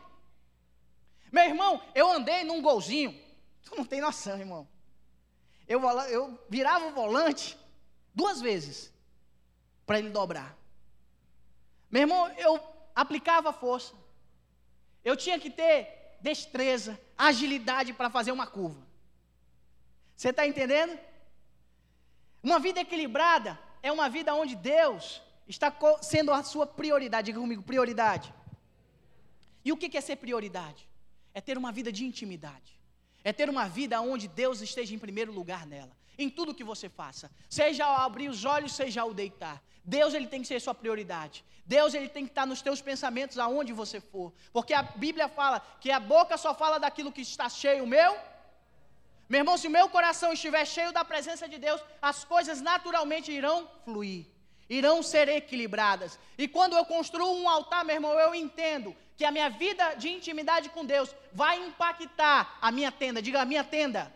Meu 1.30 1.44
irmão, 1.44 1.82
eu 1.94 2.10
andei 2.10 2.44
num 2.44 2.62
golzinho. 2.62 3.12
Tu 3.64 3.76
não 3.76 3.84
tem 3.84 4.00
noção, 4.00 4.38
irmão. 4.38 4.66
Eu, 5.66 5.82
eu 6.08 6.38
virava 6.48 6.86
o 6.86 6.92
volante 6.92 7.58
duas 8.14 8.40
vezes 8.40 8.90
para 9.84 9.98
ele 9.98 10.08
dobrar. 10.08 10.56
Meu 11.90 12.02
irmão, 12.02 12.28
eu 12.38 12.58
aplicava 12.94 13.52
força. 13.52 13.94
Eu 15.04 15.16
tinha 15.16 15.38
que 15.38 15.50
ter 15.50 15.97
destreza, 16.20 17.00
agilidade 17.16 17.92
para 17.92 18.10
fazer 18.10 18.32
uma 18.32 18.46
curva. 18.46 18.86
Você 20.16 20.30
está 20.30 20.46
entendendo? 20.46 20.98
Uma 22.42 22.58
vida 22.58 22.80
equilibrada 22.80 23.58
é 23.82 23.90
uma 23.92 24.08
vida 24.08 24.34
onde 24.34 24.56
Deus 24.56 25.22
está 25.46 25.72
sendo 26.02 26.32
a 26.32 26.42
sua 26.42 26.66
prioridade. 26.66 27.26
Diga 27.26 27.40
comigo, 27.40 27.62
prioridade. 27.62 28.32
E 29.64 29.72
o 29.72 29.76
que 29.76 29.96
é 29.96 30.00
ser 30.00 30.16
prioridade? 30.16 30.88
É 31.34 31.40
ter 31.40 31.56
uma 31.56 31.72
vida 31.72 31.92
de 31.92 32.04
intimidade. 32.04 32.78
É 33.22 33.32
ter 33.32 33.48
uma 33.48 33.68
vida 33.68 34.00
onde 34.00 34.28
Deus 34.28 34.60
esteja 34.60 34.94
em 34.94 34.98
primeiro 34.98 35.32
lugar 35.32 35.66
nela. 35.66 35.96
Em 36.16 36.28
tudo 36.28 36.54
que 36.54 36.64
você 36.64 36.88
faça. 36.88 37.30
Seja 37.48 37.84
ao 37.84 38.06
abrir 38.06 38.28
os 38.28 38.44
olhos, 38.44 38.72
seja 38.72 39.02
ao 39.02 39.14
deitar. 39.14 39.62
Deus 39.96 40.12
ele 40.12 40.28
tem 40.32 40.42
que 40.42 40.48
ser 40.48 40.60
sua 40.60 40.74
prioridade. 40.74 41.42
Deus 41.64 41.94
ele 41.94 42.08
tem 42.14 42.24
que 42.26 42.30
estar 42.30 42.46
nos 42.46 42.60
teus 42.66 42.80
pensamentos 42.88 43.38
aonde 43.38 43.72
você 43.72 43.98
for. 44.00 44.28
Porque 44.52 44.74
a 44.74 44.82
Bíblia 44.82 45.28
fala 45.28 45.58
que 45.82 45.90
a 45.90 46.00
boca 46.14 46.36
só 46.36 46.54
fala 46.54 46.78
daquilo 46.78 47.10
que 47.16 47.22
está 47.22 47.48
cheio, 47.48 47.86
meu 47.86 48.12
meu 49.30 49.40
irmão, 49.40 49.56
se 49.58 49.66
o 49.68 49.70
meu 49.70 49.86
coração 49.90 50.32
estiver 50.32 50.64
cheio 50.66 50.90
da 50.90 51.04
presença 51.04 51.46
de 51.46 51.58
Deus, 51.58 51.80
as 52.00 52.24
coisas 52.24 52.62
naturalmente 52.62 53.30
irão 53.30 53.68
fluir, 53.84 54.24
irão 54.70 55.02
ser 55.02 55.28
equilibradas. 55.28 56.18
E 56.38 56.48
quando 56.48 56.74
eu 56.76 56.84
construo 56.86 57.30
um 57.40 57.46
altar, 57.46 57.84
meu 57.84 57.96
irmão, 57.96 58.14
eu 58.18 58.34
entendo 58.34 58.96
que 59.18 59.26
a 59.26 59.30
minha 59.30 59.50
vida 59.50 59.94
de 59.94 60.08
intimidade 60.08 60.70
com 60.70 60.84
Deus 60.94 61.14
vai 61.32 61.56
impactar 61.66 62.56
a 62.60 62.72
minha 62.72 62.90
tenda. 62.90 63.20
Diga 63.20 63.42
a 63.42 63.44
minha 63.44 63.64
tenda, 63.64 64.10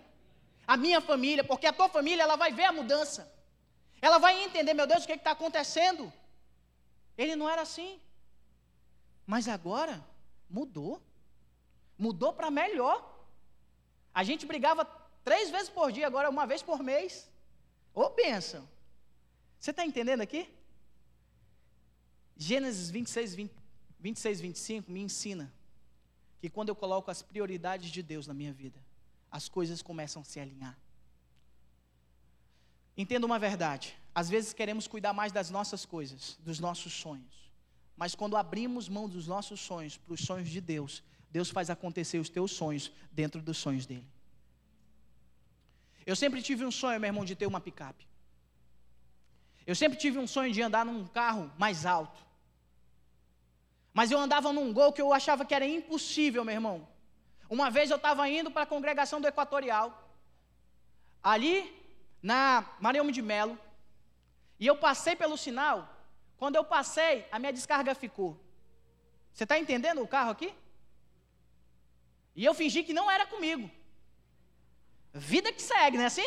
a 0.67 0.79
minha 0.79 1.01
família, 1.01 1.45
porque 1.45 1.67
a 1.67 1.73
tua 1.73 1.91
família 1.91 2.23
ela 2.23 2.37
vai 2.37 2.51
ver 2.53 2.65
a 2.65 2.73
mudança. 2.73 3.31
Ela 4.03 4.19
vai 4.19 4.43
entender, 4.43 4.75
meu 4.75 4.87
Deus, 4.87 5.05
o 5.05 5.07
que 5.07 5.15
está 5.15 5.31
acontecendo. 5.31 6.13
Ele 7.17 7.35
não 7.35 7.49
era 7.49 7.63
assim. 7.63 7.99
Mas 9.27 9.49
agora 9.49 10.05
mudou. 10.51 11.01
Mudou 11.97 12.35
para 12.35 12.51
melhor. 12.51 12.99
A 14.13 14.23
gente 14.25 14.45
brigava 14.45 14.85
Três 15.25 15.51
vezes 15.51 15.69
por 15.69 15.93
dia, 15.93 16.07
agora 16.07 16.29
uma 16.29 16.47
vez 16.47 16.63
por 16.63 16.83
mês. 16.83 17.31
Ô, 17.95 18.09
bênção. 18.11 18.69
Você 19.59 19.71
está 19.71 19.87
entendendo 19.87 20.21
aqui? 20.21 20.49
Gênesis 22.37 22.91
26, 22.91 23.35
20, 23.35 23.53
26, 24.01 24.41
25 24.41 24.91
me 24.91 25.01
ensina 25.01 25.53
que 26.41 26.51
quando 26.51 26.71
eu 26.71 26.75
coloco 26.75 27.11
as 27.11 27.23
prioridades 27.23 27.91
de 27.91 28.03
Deus 28.03 28.27
na 28.27 28.35
minha 28.35 28.53
vida, 28.53 28.83
as 29.31 29.49
coisas 29.49 29.81
começam 29.81 30.23
a 30.23 30.25
se 30.25 30.41
alinhar. 30.41 30.77
Entenda 32.97 33.27
uma 33.27 33.39
verdade: 33.39 33.97
às 34.15 34.29
vezes 34.29 34.53
queremos 34.53 34.87
cuidar 34.87 35.13
mais 35.13 35.33
das 35.33 35.51
nossas 35.51 35.85
coisas, 35.85 36.39
dos 36.41 36.59
nossos 36.61 36.93
sonhos, 36.93 37.51
mas 37.97 38.15
quando 38.15 38.37
abrimos 38.37 38.89
mão 38.89 39.09
dos 39.09 39.27
nossos 39.27 39.61
sonhos 39.61 39.97
para 39.97 40.15
os 40.15 40.21
sonhos 40.21 40.49
de 40.49 40.61
Deus, 40.61 41.03
Deus 41.31 41.51
faz 41.51 41.71
acontecer 41.71 42.19
os 42.19 42.29
teus 42.29 42.53
sonhos 42.53 42.93
dentro 43.11 43.41
dos 43.41 43.57
sonhos 43.57 43.87
dele. 43.87 44.07
Eu 46.05 46.17
sempre 46.17 46.43
tive 46.43 46.65
um 46.65 46.71
sonho, 46.71 47.01
meu 47.01 47.09
irmão, 47.09 47.25
de 47.25 47.35
ter 47.35 47.47
uma 47.47 47.61
picape. 47.61 48.07
Eu 49.67 49.75
sempre 49.75 49.97
tive 49.97 50.19
um 50.19 50.27
sonho 50.27 50.53
de 50.53 50.61
andar 50.61 50.85
num 50.85 51.07
carro 51.07 51.51
mais 51.57 51.87
alto. 51.87 52.21
Mas 53.95 54.11
eu 54.11 54.19
andava 54.19 54.53
num 54.53 54.73
gol 54.73 54.93
que 54.93 55.01
eu 55.01 55.13
achava 55.13 55.45
que 55.45 55.55
era 55.55 55.67
impossível, 55.67 56.45
meu 56.45 56.55
irmão. 56.55 56.89
Uma 57.49 57.71
vez 57.71 57.91
eu 57.91 57.97
estava 57.97 58.29
indo 58.29 58.51
para 58.51 58.63
a 58.63 58.67
congregação 58.67 59.21
do 59.21 59.29
Equatorial, 59.29 60.11
ali 61.23 61.82
na 62.23 62.65
Mariamo 62.79 63.11
de 63.11 63.21
Melo, 63.21 63.59
e 64.59 64.67
eu 64.67 64.77
passei 64.77 65.17
pelo 65.17 65.37
sinal. 65.37 65.89
Quando 66.37 66.57
eu 66.57 66.65
passei, 66.65 67.27
a 67.31 67.39
minha 67.39 67.53
descarga 67.53 67.95
ficou. 67.95 68.39
Você 69.33 69.45
está 69.45 69.59
entendendo 69.59 70.03
o 70.03 70.09
carro 70.09 70.31
aqui? 70.31 70.55
E 72.35 72.45
eu 72.45 72.55
fingi 72.55 72.83
que 72.83 72.93
não 72.93 73.11
era 73.11 73.27
comigo. 73.27 73.71
Vida 75.13 75.53
que 75.53 75.61
segue, 75.61 75.97
não 75.97 76.05
é 76.05 76.07
assim? 76.07 76.27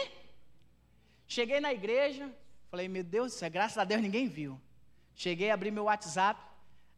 Cheguei 1.27 1.59
na 1.59 1.73
igreja, 1.73 2.31
falei, 2.69 2.87
meu 2.87 3.03
Deus, 3.03 3.41
é 3.41 3.49
graças 3.49 3.77
a 3.77 3.83
Deus 3.83 4.01
ninguém 4.01 4.27
viu. 4.27 4.59
Cheguei, 5.15 5.49
abri 5.49 5.71
meu 5.71 5.85
WhatsApp, 5.85 6.39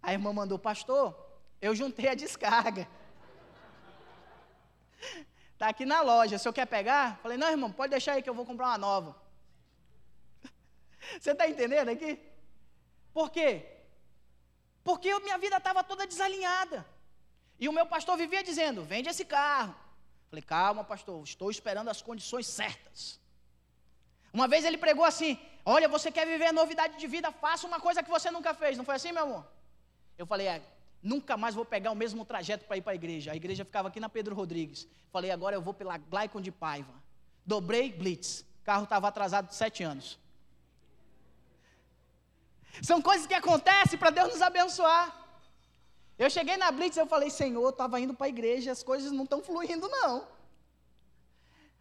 a 0.01 0.11
irmã 0.11 0.33
mandou, 0.33 0.59
pastor, 0.59 1.15
eu 1.61 1.75
juntei 1.75 2.09
a 2.09 2.15
descarga. 2.15 2.87
Está 5.57 5.69
aqui 5.69 5.85
na 5.85 6.01
loja, 6.01 6.35
o 6.35 6.39
senhor 6.39 6.53
quer 6.53 6.67
pegar? 6.67 7.17
Falei, 7.23 7.35
não, 7.35 7.49
irmão, 7.49 7.71
pode 7.71 7.89
deixar 7.89 8.11
aí 8.13 8.21
que 8.21 8.29
eu 8.29 8.33
vou 8.39 8.45
comprar 8.45 8.67
uma 8.67 8.77
nova. 8.77 9.15
Você 11.19 11.31
está 11.31 11.49
entendendo 11.49 11.89
aqui? 11.89 12.19
Por 13.11 13.31
quê? 13.31 13.65
Porque 14.83 15.19
minha 15.19 15.39
vida 15.39 15.57
estava 15.57 15.83
toda 15.83 16.05
desalinhada. 16.05 16.85
E 17.59 17.67
o 17.67 17.73
meu 17.73 17.87
pastor 17.87 18.15
vivia 18.17 18.43
dizendo: 18.43 18.83
vende 18.83 19.09
esse 19.09 19.25
carro, 19.25 19.75
Falei, 20.29 20.43
calma, 20.43 20.83
pastor, 20.83 21.23
estou 21.23 21.49
esperando 21.49 21.89
as 21.89 22.03
condições 22.03 22.45
certas. 22.45 23.19
Uma 24.31 24.47
vez 24.47 24.63
ele 24.63 24.77
pregou 24.77 25.05
assim: 25.05 25.39
Olha, 25.65 25.87
você 25.87 26.11
quer 26.11 26.27
viver 26.27 26.51
novidade 26.51 26.97
de 26.97 27.07
vida, 27.07 27.31
faça 27.31 27.65
uma 27.65 27.79
coisa 27.79 28.03
que 28.03 28.09
você 28.09 28.29
nunca 28.29 28.53
fez. 28.53 28.77
Não 28.77 28.85
foi 28.85 28.95
assim, 28.95 29.11
meu 29.11 29.23
amor? 29.23 29.45
Eu 30.17 30.25
falei, 30.25 30.47
é, 30.47 30.61
nunca 31.07 31.37
mais 31.37 31.55
vou 31.55 31.65
pegar 31.65 31.91
o 31.91 31.95
mesmo 31.95 32.25
trajeto 32.25 32.65
para 32.65 32.77
ir 32.77 32.81
para 32.81 32.91
a 32.91 32.95
igreja. 32.95 33.31
A 33.31 33.35
igreja 33.35 33.63
ficava 33.63 33.87
aqui 33.87 33.99
na 33.99 34.09
Pedro 34.09 34.35
Rodrigues. 34.35 34.87
Falei, 35.09 35.31
agora 35.31 35.55
eu 35.55 35.61
vou 35.61 35.73
pela 35.73 35.97
Glaicon 35.97 36.41
de 36.41 36.51
Paiva. 36.51 36.93
Dobrei 37.45 37.91
Blitz. 37.91 38.41
O 38.61 38.65
carro 38.65 38.83
estava 38.83 39.07
atrasado 39.07 39.51
sete 39.51 39.83
anos. 39.83 40.19
São 42.81 43.01
coisas 43.01 43.25
que 43.25 43.33
acontecem 43.33 43.97
para 43.97 44.09
Deus 44.09 44.33
nos 44.33 44.41
abençoar. 44.41 45.05
Eu 46.19 46.29
cheguei 46.29 46.57
na 46.57 46.71
Blitz 46.71 46.97
e 46.97 46.99
eu 46.99 47.07
falei, 47.07 47.29
Senhor, 47.29 47.69
estava 47.69 47.99
indo 47.99 48.13
para 48.13 48.25
a 48.25 48.29
igreja, 48.29 48.71
as 48.71 48.83
coisas 48.83 49.11
não 49.11 49.23
estão 49.23 49.41
fluindo, 49.41 49.87
não. 49.87 50.27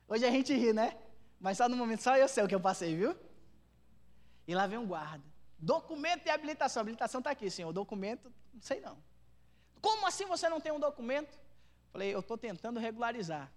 Hoje 0.09 0.25
a 0.25 0.31
gente 0.31 0.55
ri, 0.55 0.73
né? 0.73 0.97
Mas 1.41 1.57
só 1.59 1.69
no 1.69 1.77
momento, 1.77 2.03
só 2.03 2.17
eu 2.17 2.29
sei 2.29 2.45
o 2.45 2.49
que 2.49 2.55
eu 2.55 2.61
passei, 2.61 2.95
viu? 2.95 3.17
E 4.47 4.55
lá 4.55 4.67
vem 4.67 4.79
um 4.79 4.87
guarda. 4.87 5.25
Documento 5.59 6.27
e 6.27 6.31
habilitação. 6.31 6.81
A 6.81 6.83
habilitação 6.83 7.19
está 7.19 7.31
aqui, 7.31 7.51
senhor. 7.51 7.71
O 7.71 7.73
documento, 7.73 8.33
não 8.55 8.63
sei 8.63 8.81
não. 8.81 8.97
Como 9.81 10.07
assim 10.07 10.27
você 10.27 10.49
não 10.49 10.61
tem 10.61 10.73
um 10.73 10.81
documento? 10.81 11.39
Falei, 11.93 12.15
eu 12.15 12.21
estou 12.21 12.37
tentando 12.37 12.81
regularizar. 12.81 13.51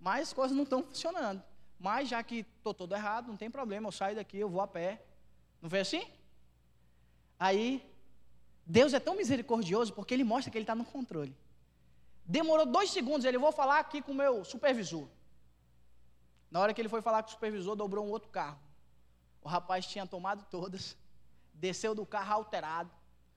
Mas 0.00 0.28
as 0.28 0.32
coisas 0.32 0.56
não 0.56 0.64
estão 0.64 0.82
funcionando. 0.82 1.42
Mas 1.78 2.08
já 2.08 2.22
que 2.22 2.46
estou 2.56 2.72
todo 2.72 2.94
errado, 2.94 3.28
não 3.28 3.36
tem 3.36 3.50
problema, 3.50 3.88
eu 3.88 3.92
saio 3.92 4.16
daqui, 4.16 4.38
eu 4.38 4.48
vou 4.48 4.60
a 4.60 4.66
pé. 4.66 5.04
Não 5.60 5.68
foi 5.68 5.80
assim? 5.80 6.04
Aí 7.38 7.84
Deus 8.66 8.94
é 8.94 9.00
tão 9.00 9.16
misericordioso 9.16 9.92
porque 9.92 10.14
Ele 10.14 10.24
mostra 10.24 10.50
que 10.50 10.58
Ele 10.58 10.62
está 10.62 10.74
no 10.74 10.84
controle. 10.84 11.36
Demorou 12.24 12.64
dois 12.64 12.90
segundos, 12.90 13.24
ele 13.24 13.38
vou 13.38 13.52
falar 13.52 13.78
aqui 13.78 14.00
com 14.00 14.12
o 14.12 14.14
meu 14.14 14.44
supervisor. 14.44 15.08
Na 16.50 16.60
hora 16.60 16.72
que 16.72 16.80
ele 16.80 16.88
foi 16.88 17.02
falar 17.02 17.22
com 17.22 17.28
o 17.28 17.32
supervisor, 17.32 17.74
dobrou 17.74 18.06
um 18.06 18.10
outro 18.10 18.30
carro. 18.30 18.58
O 19.42 19.48
rapaz 19.48 19.86
tinha 19.86 20.06
tomado 20.06 20.44
todas, 20.50 20.96
desceu 21.52 21.94
do 21.94 22.06
carro 22.06 22.34
alterado, 22.34 22.90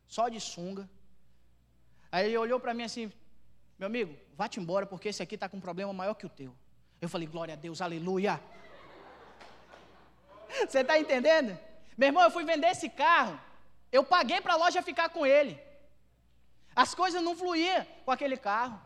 só 0.07 0.29
de 0.29 0.39
sunga. 0.39 0.89
Aí 2.16 2.28
ele 2.28 2.38
olhou 2.38 2.59
para 2.61 2.74
mim 2.74 2.84
assim: 2.84 3.11
Meu 3.78 3.88
amigo, 3.88 4.11
vá-te 4.39 4.57
embora, 4.57 4.86
porque 4.86 5.09
esse 5.09 5.22
aqui 5.22 5.36
está 5.36 5.49
com 5.49 5.57
um 5.57 5.66
problema 5.68 5.91
maior 5.91 6.13
que 6.20 6.26
o 6.26 6.30
teu. 6.30 6.51
Eu 7.01 7.09
falei: 7.13 7.28
Glória 7.28 7.55
a 7.55 7.57
Deus, 7.57 7.82
aleluia. 7.82 8.34
Você 10.66 10.80
está 10.80 10.97
entendendo? 10.97 11.51
Meu 11.97 12.07
irmão, 12.07 12.24
eu 12.24 12.32
fui 12.32 12.45
vender 12.45 12.68
esse 12.68 12.88
carro, 12.88 13.38
eu 13.91 14.01
paguei 14.01 14.39
para 14.39 14.53
a 14.53 14.55
loja 14.55 14.82
ficar 14.82 15.09
com 15.09 15.26
ele. 15.26 15.59
As 16.74 16.95
coisas 16.95 17.22
não 17.22 17.36
fluíam 17.36 17.86
com 18.05 18.11
aquele 18.11 18.38
carro. 18.38 18.80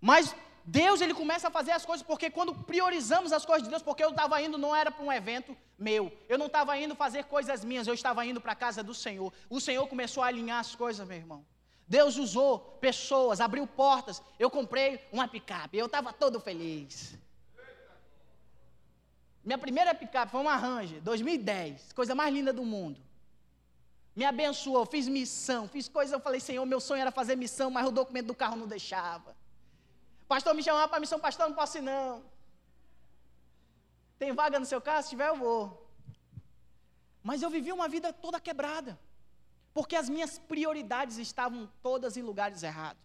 Mas 0.00 0.32
Deus 0.64 1.00
ele 1.00 1.14
começa 1.14 1.48
a 1.48 1.50
fazer 1.58 1.72
as 1.72 1.84
coisas 1.84 2.06
porque 2.06 2.30
quando 2.30 2.54
priorizamos 2.54 3.32
as 3.32 3.44
coisas 3.44 3.64
de 3.64 3.70
Deus, 3.70 3.82
porque 3.82 4.04
eu 4.04 4.10
estava 4.10 4.40
indo 4.40 4.56
não 4.56 4.76
era 4.76 4.92
para 4.92 5.04
um 5.04 5.12
evento 5.12 5.56
meu, 5.76 6.04
eu 6.28 6.38
não 6.38 6.46
estava 6.46 6.78
indo 6.78 6.94
fazer 6.94 7.24
coisas 7.24 7.64
minhas, 7.64 7.88
eu 7.88 7.94
estava 7.94 8.24
indo 8.24 8.40
para 8.40 8.52
a 8.52 8.60
casa 8.64 8.80
do 8.80 8.94
Senhor. 8.94 9.32
O 9.50 9.60
Senhor 9.60 9.88
começou 9.88 10.22
a 10.22 10.28
alinhar 10.28 10.60
as 10.60 10.76
coisas, 10.76 11.04
meu 11.08 11.16
irmão. 11.16 11.44
Deus 11.92 12.16
usou 12.16 12.58
pessoas, 12.80 13.38
abriu 13.38 13.66
portas. 13.66 14.22
Eu 14.38 14.50
comprei 14.50 14.98
uma 15.12 15.28
picape, 15.28 15.76
eu 15.76 15.84
estava 15.84 16.10
todo 16.10 16.40
feliz. 16.40 17.14
Minha 19.44 19.58
primeira 19.58 19.94
picape 19.94 20.32
foi 20.32 20.40
uma 20.40 20.56
Ranger, 20.56 21.02
2010, 21.02 21.92
coisa 21.92 22.14
mais 22.14 22.32
linda 22.32 22.50
do 22.50 22.64
mundo. 22.64 22.98
Me 24.16 24.24
abençoou, 24.24 24.86
fiz 24.86 25.06
missão, 25.06 25.68
fiz 25.68 25.86
coisas. 25.86 26.14
Eu 26.14 26.20
falei, 26.20 26.40
Senhor, 26.40 26.64
meu 26.64 26.80
sonho 26.80 27.02
era 27.02 27.12
fazer 27.20 27.36
missão, 27.36 27.70
mas 27.70 27.86
o 27.86 27.90
documento 27.90 28.28
do 28.28 28.34
carro 28.34 28.56
não 28.56 28.66
deixava. 28.66 29.36
Pastor 30.26 30.54
me 30.54 30.62
chamava 30.62 30.88
para 30.88 30.98
missão, 30.98 31.20
pastor, 31.20 31.46
não 31.46 31.54
posso 31.54 31.76
ir 31.76 31.82
não. 31.82 32.24
Tem 34.18 34.32
vaga 34.32 34.58
no 34.58 34.64
seu 34.64 34.80
carro? 34.80 35.02
Se 35.02 35.10
tiver, 35.10 35.28
eu 35.28 35.36
vou. 35.36 35.62
Mas 37.22 37.42
eu 37.42 37.50
vivi 37.50 37.70
uma 37.70 37.86
vida 37.86 38.14
toda 38.14 38.40
quebrada. 38.40 38.98
Porque 39.74 39.96
as 39.96 40.08
minhas 40.08 40.38
prioridades 40.38 41.18
estavam 41.18 41.70
todas 41.82 42.16
em 42.16 42.22
lugares 42.22 42.62
errados. 42.62 43.02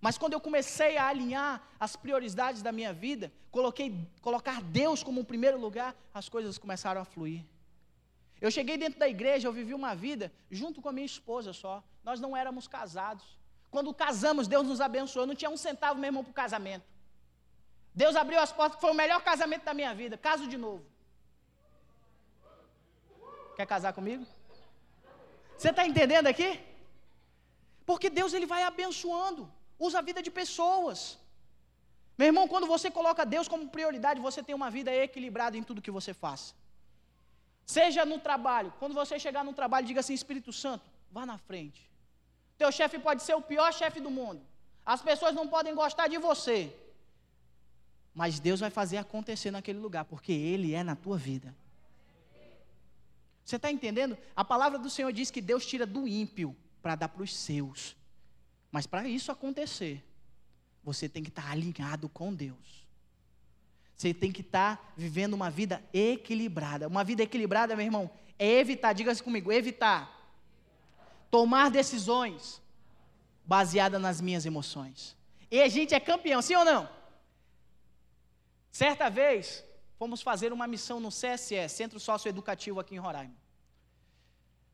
Mas 0.00 0.16
quando 0.16 0.34
eu 0.34 0.40
comecei 0.40 0.96
a 0.96 1.08
alinhar 1.08 1.62
as 1.80 1.96
prioridades 1.96 2.62
da 2.62 2.70
minha 2.70 2.92
vida, 2.92 3.32
coloquei 3.50 4.08
colocar 4.20 4.62
Deus 4.62 5.02
como 5.02 5.20
o 5.20 5.24
primeiro 5.24 5.58
lugar, 5.58 5.94
as 6.14 6.28
coisas 6.28 6.56
começaram 6.56 7.00
a 7.00 7.04
fluir. 7.04 7.44
Eu 8.40 8.50
cheguei 8.50 8.76
dentro 8.78 9.00
da 9.00 9.08
igreja, 9.08 9.48
eu 9.48 9.52
vivi 9.52 9.74
uma 9.74 9.94
vida 9.96 10.32
junto 10.50 10.80
com 10.80 10.88
a 10.88 10.92
minha 10.92 11.06
esposa 11.06 11.52
só. 11.52 11.82
Nós 12.04 12.20
não 12.20 12.36
éramos 12.36 12.68
casados. 12.68 13.36
Quando 13.70 13.92
casamos, 13.92 14.46
Deus 14.46 14.66
nos 14.66 14.80
abençoou. 14.80 15.24
Eu 15.24 15.26
não 15.26 15.34
tinha 15.34 15.50
um 15.50 15.56
centavo 15.56 15.98
mesmo 15.98 16.22
para 16.22 16.30
o 16.30 16.34
casamento. 16.34 16.86
Deus 17.92 18.14
abriu 18.14 18.38
as 18.38 18.52
portas, 18.52 18.80
foi 18.80 18.92
o 18.92 18.94
melhor 18.94 19.20
casamento 19.22 19.64
da 19.64 19.74
minha 19.74 19.92
vida. 19.92 20.16
Caso 20.16 20.46
de 20.46 20.56
novo. 20.56 20.84
Quer 23.56 23.66
casar 23.66 23.92
comigo? 23.92 24.24
Você 25.58 25.70
está 25.70 25.84
entendendo 25.90 26.28
aqui? 26.32 26.50
Porque 27.88 28.08
Deus 28.18 28.32
ele 28.32 28.46
vai 28.46 28.62
abençoando, 28.62 29.42
usa 29.86 29.98
a 29.98 30.06
vida 30.08 30.22
de 30.26 30.30
pessoas. 30.30 31.18
Meu 32.16 32.28
irmão, 32.30 32.46
quando 32.52 32.66
você 32.74 32.88
coloca 32.98 33.26
Deus 33.34 33.48
como 33.52 33.68
prioridade, 33.76 34.20
você 34.20 34.40
tem 34.42 34.54
uma 34.54 34.70
vida 34.70 34.92
equilibrada 35.04 35.56
em 35.56 35.64
tudo 35.68 35.82
que 35.86 35.96
você 35.98 36.12
faça. 36.14 36.54
Seja 37.64 38.04
no 38.04 38.18
trabalho, 38.18 38.72
quando 38.78 38.94
você 38.94 39.18
chegar 39.18 39.44
no 39.44 39.52
trabalho, 39.52 39.86
diga 39.86 40.00
assim: 40.00 40.14
Espírito 40.14 40.52
Santo, 40.52 40.86
vá 41.10 41.26
na 41.26 41.38
frente. 41.38 41.80
Teu 42.56 42.70
chefe 42.72 42.98
pode 42.98 43.22
ser 43.22 43.34
o 43.34 43.42
pior 43.42 43.72
chefe 43.72 44.00
do 44.00 44.10
mundo. 44.10 44.40
As 44.94 45.02
pessoas 45.02 45.34
não 45.34 45.46
podem 45.46 45.74
gostar 45.74 46.08
de 46.08 46.18
você. 46.18 46.74
Mas 48.14 48.40
Deus 48.40 48.60
vai 48.60 48.70
fazer 48.70 48.96
acontecer 48.96 49.50
naquele 49.50 49.78
lugar, 49.78 50.04
porque 50.04 50.32
Ele 50.32 50.74
é 50.74 50.82
na 50.82 50.96
tua 50.96 51.16
vida. 51.16 51.54
Você 53.48 53.56
está 53.56 53.72
entendendo? 53.72 54.14
A 54.36 54.44
palavra 54.44 54.78
do 54.78 54.90
Senhor 54.90 55.10
diz 55.10 55.30
que 55.30 55.40
Deus 55.40 55.64
tira 55.64 55.86
do 55.86 56.06
ímpio 56.06 56.54
para 56.82 56.94
dar 56.94 57.08
para 57.08 57.22
os 57.22 57.34
seus. 57.34 57.96
Mas 58.70 58.86
para 58.86 59.08
isso 59.08 59.32
acontecer, 59.32 60.04
você 60.84 61.08
tem 61.08 61.22
que 61.22 61.30
estar 61.30 61.44
tá 61.44 61.50
alinhado 61.52 62.10
com 62.10 62.34
Deus. 62.34 62.86
Você 63.96 64.12
tem 64.12 64.30
que 64.30 64.42
estar 64.42 64.76
tá 64.76 64.92
vivendo 64.94 65.32
uma 65.32 65.48
vida 65.48 65.82
equilibrada. 65.94 66.88
Uma 66.88 67.02
vida 67.02 67.22
equilibrada, 67.22 67.74
meu 67.74 67.86
irmão, 67.86 68.10
é 68.38 68.46
evitar, 68.60 68.92
diga-se 68.92 69.22
comigo, 69.22 69.50
evitar 69.50 70.14
tomar 71.30 71.70
decisões 71.70 72.60
baseadas 73.46 73.98
nas 73.98 74.20
minhas 74.20 74.44
emoções. 74.44 75.16
E 75.50 75.62
a 75.62 75.68
gente 75.68 75.94
é 75.94 76.00
campeão, 76.00 76.42
sim 76.42 76.54
ou 76.54 76.66
não? 76.66 76.86
Certa 78.70 79.08
vez, 79.08 79.64
fomos 79.98 80.20
fazer 80.20 80.52
uma 80.52 80.66
missão 80.66 81.00
no 81.00 81.08
CSE, 81.08 81.66
Centro 81.70 81.98
Socioeducativo 81.98 82.78
aqui 82.78 82.94
em 82.94 82.98
Roraima. 82.98 83.37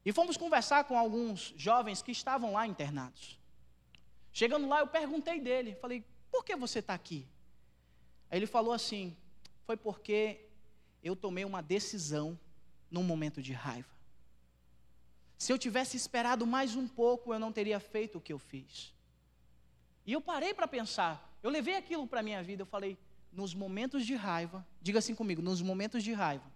E 0.04 0.12
fomos 0.12 0.36
conversar 0.36 0.84
com 0.84 0.98
alguns 0.98 1.54
jovens 1.56 2.02
que 2.02 2.12
estavam 2.12 2.52
lá 2.52 2.66
internados. 2.66 3.38
Chegando 4.32 4.68
lá, 4.68 4.80
eu 4.80 4.86
perguntei 4.86 5.40
dele, 5.40 5.76
falei, 5.76 6.04
por 6.30 6.44
que 6.44 6.54
você 6.56 6.80
está 6.80 6.92
aqui? 6.92 7.26
Aí 8.30 8.38
ele 8.38 8.46
falou 8.46 8.72
assim, 8.72 9.16
foi 9.64 9.76
porque 9.76 10.46
eu 11.02 11.14
tomei 11.14 11.44
uma 11.44 11.62
decisão 11.62 12.38
num 12.90 13.02
momento 13.02 13.40
de 13.40 13.52
raiva. 13.52 13.88
Se 15.38 15.52
eu 15.52 15.58
tivesse 15.58 15.96
esperado 15.96 16.46
mais 16.46 16.74
um 16.74 16.86
pouco, 16.86 17.32
eu 17.32 17.38
não 17.38 17.52
teria 17.52 17.80
feito 17.80 18.18
o 18.18 18.20
que 18.20 18.32
eu 18.32 18.38
fiz. 18.38 18.92
E 20.06 20.12
eu 20.12 20.20
parei 20.20 20.52
para 20.52 20.68
pensar, 20.68 21.32
eu 21.42 21.50
levei 21.50 21.76
aquilo 21.76 22.06
para 22.06 22.20
a 22.20 22.22
minha 22.22 22.42
vida, 22.42 22.62
eu 22.62 22.66
falei, 22.66 22.98
nos 23.32 23.54
momentos 23.54 24.06
de 24.06 24.14
raiva, 24.14 24.66
diga 24.80 24.98
assim 24.98 25.14
comigo, 25.14 25.42
nos 25.42 25.62
momentos 25.62 26.02
de 26.02 26.12
raiva, 26.12 26.50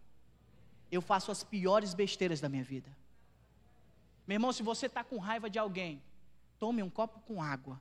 eu 0.90 1.02
faço 1.02 1.30
as 1.30 1.42
piores 1.42 1.94
besteiras 1.94 2.40
da 2.40 2.48
minha 2.48 2.64
vida. 2.64 2.94
Meu 4.28 4.34
irmão, 4.34 4.52
se 4.52 4.62
você 4.62 4.84
está 4.84 5.02
com 5.02 5.16
raiva 5.16 5.48
de 5.48 5.58
alguém, 5.58 6.02
tome 6.58 6.82
um 6.82 6.90
copo 6.90 7.18
com 7.20 7.42
água. 7.42 7.80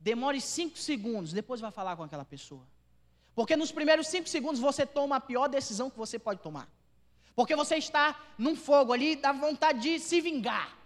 Demore 0.00 0.40
cinco 0.40 0.76
segundos, 0.76 1.32
depois 1.32 1.60
vai 1.60 1.70
falar 1.70 1.96
com 1.96 2.02
aquela 2.02 2.24
pessoa. 2.24 2.66
Porque 3.32 3.56
nos 3.56 3.70
primeiros 3.70 4.08
cinco 4.08 4.28
segundos 4.28 4.60
você 4.60 4.84
toma 4.84 5.14
a 5.14 5.20
pior 5.20 5.46
decisão 5.46 5.88
que 5.88 5.96
você 5.96 6.18
pode 6.18 6.40
tomar. 6.40 6.68
Porque 7.36 7.54
você 7.54 7.76
está 7.76 8.20
num 8.36 8.56
fogo 8.56 8.92
ali, 8.92 9.14
dá 9.14 9.30
vontade 9.30 9.82
de 9.82 10.00
se 10.00 10.20
vingar. 10.20 10.76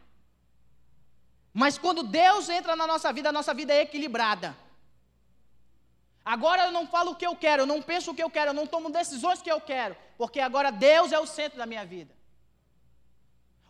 Mas 1.54 1.78
quando 1.78 2.02
Deus 2.02 2.50
entra 2.50 2.76
na 2.76 2.86
nossa 2.86 3.10
vida, 3.10 3.30
a 3.30 3.32
nossa 3.32 3.54
vida 3.54 3.72
é 3.72 3.80
equilibrada. 3.80 4.54
Agora 6.22 6.66
eu 6.66 6.72
não 6.72 6.86
falo 6.86 7.12
o 7.12 7.16
que 7.16 7.26
eu 7.26 7.34
quero, 7.34 7.62
eu 7.62 7.66
não 7.66 7.80
penso 7.80 8.10
o 8.10 8.14
que 8.14 8.22
eu 8.22 8.28
quero, 8.28 8.50
eu 8.50 8.54
não 8.54 8.66
tomo 8.66 8.90
decisões 8.90 9.40
que 9.40 9.50
eu 9.50 9.58
quero, 9.58 9.96
porque 10.18 10.38
agora 10.38 10.70
Deus 10.70 11.12
é 11.12 11.18
o 11.18 11.26
centro 11.26 11.56
da 11.56 11.64
minha 11.64 11.86
vida. 11.86 12.17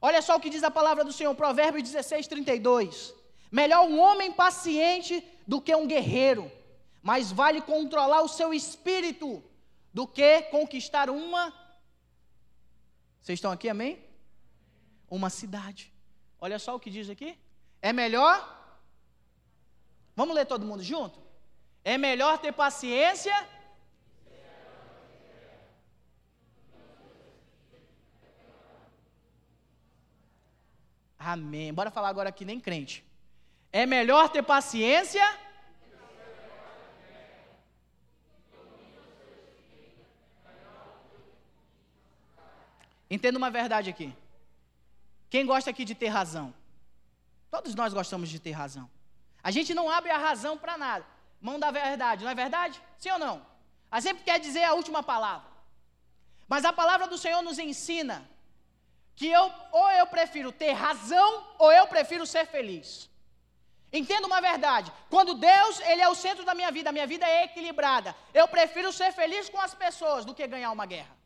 Olha 0.00 0.22
só 0.22 0.36
o 0.36 0.40
que 0.40 0.50
diz 0.50 0.62
a 0.62 0.70
palavra 0.70 1.04
do 1.04 1.12
Senhor, 1.12 1.34
Provérbios 1.34 1.88
16, 1.90 2.26
32. 2.26 3.14
Melhor 3.50 3.86
um 3.86 3.98
homem 3.98 4.32
paciente 4.32 5.24
do 5.46 5.60
que 5.60 5.74
um 5.74 5.86
guerreiro, 5.86 6.50
mas 7.02 7.32
vale 7.32 7.60
controlar 7.60 8.22
o 8.22 8.28
seu 8.28 8.52
espírito 8.52 9.42
do 9.92 10.06
que 10.06 10.42
conquistar 10.42 11.08
uma 11.10 11.52
vocês 13.28 13.36
estão 13.36 13.52
aqui, 13.52 13.68
amém? 13.68 14.02
Uma 15.10 15.28
cidade. 15.28 15.92
Olha 16.40 16.58
só 16.58 16.74
o 16.74 16.80
que 16.80 16.88
diz 16.88 17.10
aqui. 17.10 17.38
É 17.82 17.92
melhor. 17.92 18.36
Vamos 20.16 20.34
ler 20.34 20.46
todo 20.46 20.64
mundo 20.64 20.82
junto? 20.82 21.20
É 21.84 21.98
melhor 21.98 22.38
ter 22.38 22.52
paciência. 22.52 23.36
Amém. 31.32 31.74
Bora 31.74 31.90
falar 31.90 32.08
agora 32.08 32.30
aqui, 32.30 32.44
nem 32.44 32.58
crente. 32.58 33.04
É 33.70 33.84
melhor 33.84 34.30
ter 34.30 34.42
paciência 34.42 35.26
Entenda 43.10 43.38
uma 43.38 43.50
verdade 43.50 43.88
aqui. 43.88 44.14
Quem 45.30 45.46
gosta 45.46 45.70
aqui 45.70 45.84
de 45.84 45.94
ter 45.94 46.08
razão? 46.08 46.52
Todos 47.50 47.74
nós 47.74 47.94
gostamos 47.94 48.28
de 48.28 48.38
ter 48.38 48.50
razão. 48.50 48.88
A 49.42 49.50
gente 49.50 49.72
não 49.74 49.90
abre 49.90 50.10
a 50.10 50.18
razão 50.18 50.58
para 50.58 50.76
nada. 50.76 51.06
Mão 51.40 51.58
da 51.58 51.70
verdade, 51.70 52.24
não 52.24 52.30
é 52.30 52.34
verdade? 52.34 52.80
Sim 52.98 53.10
ou 53.12 53.18
não? 53.18 53.46
A 53.90 54.00
sempre 54.00 54.24
quer 54.24 54.38
dizer 54.38 54.64
a 54.64 54.74
última 54.74 55.02
palavra. 55.02 55.48
Mas 56.46 56.64
a 56.64 56.72
palavra 56.72 57.06
do 57.06 57.16
Senhor 57.16 57.42
nos 57.42 57.58
ensina 57.58 58.28
que 59.18 59.28
eu 59.28 59.46
ou 59.72 59.90
eu 59.90 60.06
prefiro 60.06 60.50
ter 60.52 60.72
razão 60.72 61.30
ou 61.58 61.72
eu 61.72 61.86
prefiro 61.88 62.24
ser 62.24 62.46
feliz. 62.46 63.10
Entenda 63.92 64.28
uma 64.28 64.40
verdade. 64.40 64.92
Quando 65.10 65.34
Deus, 65.34 65.80
ele 65.80 66.00
é 66.00 66.08
o 66.08 66.14
centro 66.14 66.44
da 66.44 66.54
minha 66.54 66.70
vida, 66.70 66.90
a 66.90 66.92
minha 66.92 67.06
vida 67.06 67.26
é 67.26 67.44
equilibrada. 67.46 68.14
Eu 68.32 68.46
prefiro 68.46 68.92
ser 68.92 69.10
feliz 69.12 69.48
com 69.48 69.60
as 69.60 69.74
pessoas 69.74 70.24
do 70.24 70.34
que 70.36 70.46
ganhar 70.46 70.70
uma 70.70 70.86
guerra. 70.86 71.16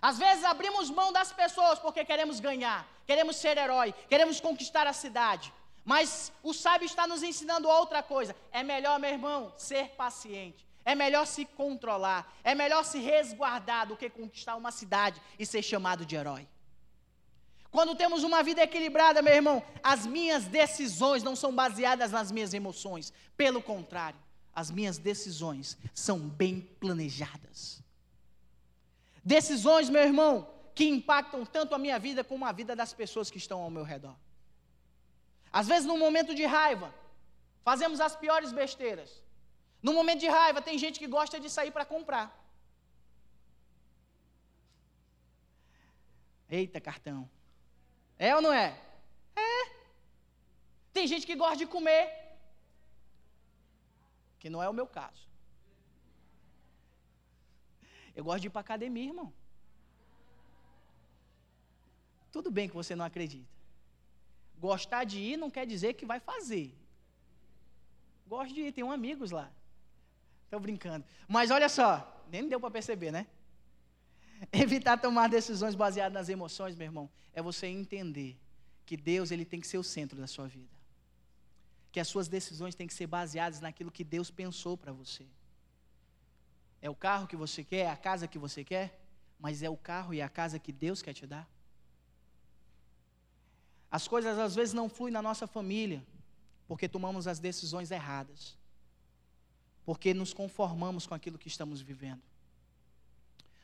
Às 0.00 0.18
vezes 0.18 0.44
abrimos 0.44 0.88
mão 0.88 1.12
das 1.12 1.32
pessoas 1.32 1.80
porque 1.80 2.04
queremos 2.04 2.38
ganhar, 2.38 2.86
queremos 3.04 3.36
ser 3.36 3.58
herói, 3.58 3.92
queremos 4.08 4.40
conquistar 4.40 4.86
a 4.86 4.92
cidade. 4.92 5.52
Mas 5.84 6.32
o 6.44 6.54
sábio 6.54 6.86
está 6.86 7.08
nos 7.08 7.24
ensinando 7.24 7.68
outra 7.68 8.04
coisa. 8.04 8.36
É 8.52 8.62
melhor, 8.62 9.00
meu 9.00 9.10
irmão, 9.10 9.52
ser 9.56 9.88
paciente. 10.02 10.64
É 10.84 10.94
melhor 10.94 11.26
se 11.26 11.44
controlar. 11.44 12.32
É 12.44 12.54
melhor 12.54 12.84
se 12.84 13.00
resguardar 13.00 13.88
do 13.88 13.96
que 13.96 14.08
conquistar 14.08 14.54
uma 14.54 14.70
cidade 14.70 15.20
e 15.40 15.44
ser 15.44 15.62
chamado 15.62 16.06
de 16.06 16.14
herói. 16.14 16.46
Quando 17.70 17.94
temos 17.94 18.24
uma 18.24 18.42
vida 18.42 18.62
equilibrada, 18.62 19.22
meu 19.22 19.32
irmão, 19.32 19.62
as 19.82 20.04
minhas 20.04 20.44
decisões 20.46 21.22
não 21.22 21.36
são 21.36 21.54
baseadas 21.54 22.10
nas 22.10 22.32
minhas 22.32 22.52
emoções. 22.52 23.12
Pelo 23.36 23.62
contrário, 23.62 24.18
as 24.52 24.70
minhas 24.70 24.98
decisões 24.98 25.78
são 25.94 26.18
bem 26.18 26.60
planejadas. 26.80 27.80
Decisões, 29.24 29.88
meu 29.88 30.02
irmão, 30.02 30.48
que 30.74 30.88
impactam 30.88 31.46
tanto 31.46 31.74
a 31.74 31.78
minha 31.78 31.98
vida 31.98 32.24
como 32.24 32.44
a 32.44 32.52
vida 32.52 32.74
das 32.74 32.92
pessoas 32.92 33.30
que 33.30 33.38
estão 33.38 33.60
ao 33.62 33.70
meu 33.70 33.84
redor. 33.84 34.16
Às 35.52 35.68
vezes, 35.68 35.86
num 35.86 35.98
momento 35.98 36.34
de 36.34 36.44
raiva, 36.44 36.92
fazemos 37.62 38.00
as 38.00 38.16
piores 38.16 38.52
besteiras. 38.52 39.22
No 39.82 39.92
momento 39.92 40.20
de 40.20 40.28
raiva, 40.28 40.60
tem 40.60 40.76
gente 40.76 40.98
que 40.98 41.06
gosta 41.06 41.38
de 41.38 41.48
sair 41.48 41.70
para 41.70 41.84
comprar. 41.84 42.36
Eita, 46.48 46.80
cartão. 46.80 47.28
É 48.28 48.36
ou 48.36 48.42
não 48.42 48.52
é? 48.52 48.78
É. 49.34 49.58
Tem 50.92 51.06
gente 51.06 51.26
que 51.26 51.34
gosta 51.42 51.56
de 51.56 51.66
comer, 51.74 52.04
que 54.38 54.50
não 54.50 54.62
é 54.62 54.68
o 54.68 54.74
meu 54.74 54.86
caso. 54.86 55.22
Eu 58.14 58.22
gosto 58.22 58.42
de 58.42 58.48
ir 58.48 58.50
para 58.50 58.60
academia, 58.60 59.08
irmão. 59.08 59.32
Tudo 62.30 62.50
bem 62.50 62.68
que 62.68 62.74
você 62.74 62.94
não 62.94 63.06
acredita. 63.06 63.48
Gostar 64.58 65.04
de 65.04 65.18
ir 65.18 65.38
não 65.38 65.50
quer 65.50 65.66
dizer 65.66 65.94
que 65.94 66.04
vai 66.12 66.20
fazer. 66.20 66.66
Gosto 68.26 68.52
de 68.54 68.60
ir, 68.66 68.72
tenho 68.72 68.92
amigos 68.92 69.30
lá. 69.30 69.50
Estou 70.44 70.60
brincando. 70.60 71.06
Mas 71.26 71.50
olha 71.50 71.70
só, 71.70 71.90
nem 72.28 72.46
deu 72.46 72.60
para 72.60 72.70
perceber, 72.70 73.10
né? 73.10 73.26
Evitar 74.52 74.98
tomar 74.98 75.28
decisões 75.28 75.74
baseadas 75.74 76.12
nas 76.12 76.28
emoções, 76.28 76.74
meu 76.74 76.86
irmão, 76.86 77.10
é 77.32 77.42
você 77.42 77.66
entender 77.66 78.38
que 78.86 78.96
Deus 78.96 79.30
ele 79.30 79.44
tem 79.44 79.60
que 79.60 79.66
ser 79.66 79.78
o 79.78 79.84
centro 79.84 80.18
da 80.18 80.26
sua 80.26 80.46
vida. 80.46 80.68
Que 81.92 82.00
as 82.00 82.08
suas 82.08 82.28
decisões 82.28 82.74
têm 82.74 82.86
que 82.86 82.94
ser 82.94 83.06
baseadas 83.06 83.60
naquilo 83.60 83.90
que 83.90 84.04
Deus 84.04 84.30
pensou 84.30 84.76
para 84.76 84.92
você. 84.92 85.26
É 86.80 86.88
o 86.88 86.94
carro 86.94 87.26
que 87.26 87.36
você 87.36 87.62
quer, 87.62 87.86
é 87.86 87.90
a 87.90 87.96
casa 87.96 88.26
que 88.26 88.38
você 88.38 88.64
quer, 88.64 88.98
mas 89.38 89.62
é 89.62 89.68
o 89.68 89.76
carro 89.76 90.14
e 90.14 90.22
a 90.22 90.28
casa 90.28 90.58
que 90.58 90.72
Deus 90.72 91.02
quer 91.02 91.12
te 91.12 91.26
dar. 91.26 91.48
As 93.90 94.06
coisas 94.06 94.38
às 94.38 94.54
vezes 94.54 94.72
não 94.72 94.88
fluem 94.88 95.12
na 95.12 95.20
nossa 95.20 95.46
família, 95.46 96.04
porque 96.66 96.88
tomamos 96.88 97.26
as 97.26 97.38
decisões 97.38 97.90
erradas, 97.90 98.56
porque 99.84 100.14
nos 100.14 100.32
conformamos 100.32 101.06
com 101.06 101.14
aquilo 101.14 101.38
que 101.38 101.48
estamos 101.48 101.80
vivendo. 101.80 102.22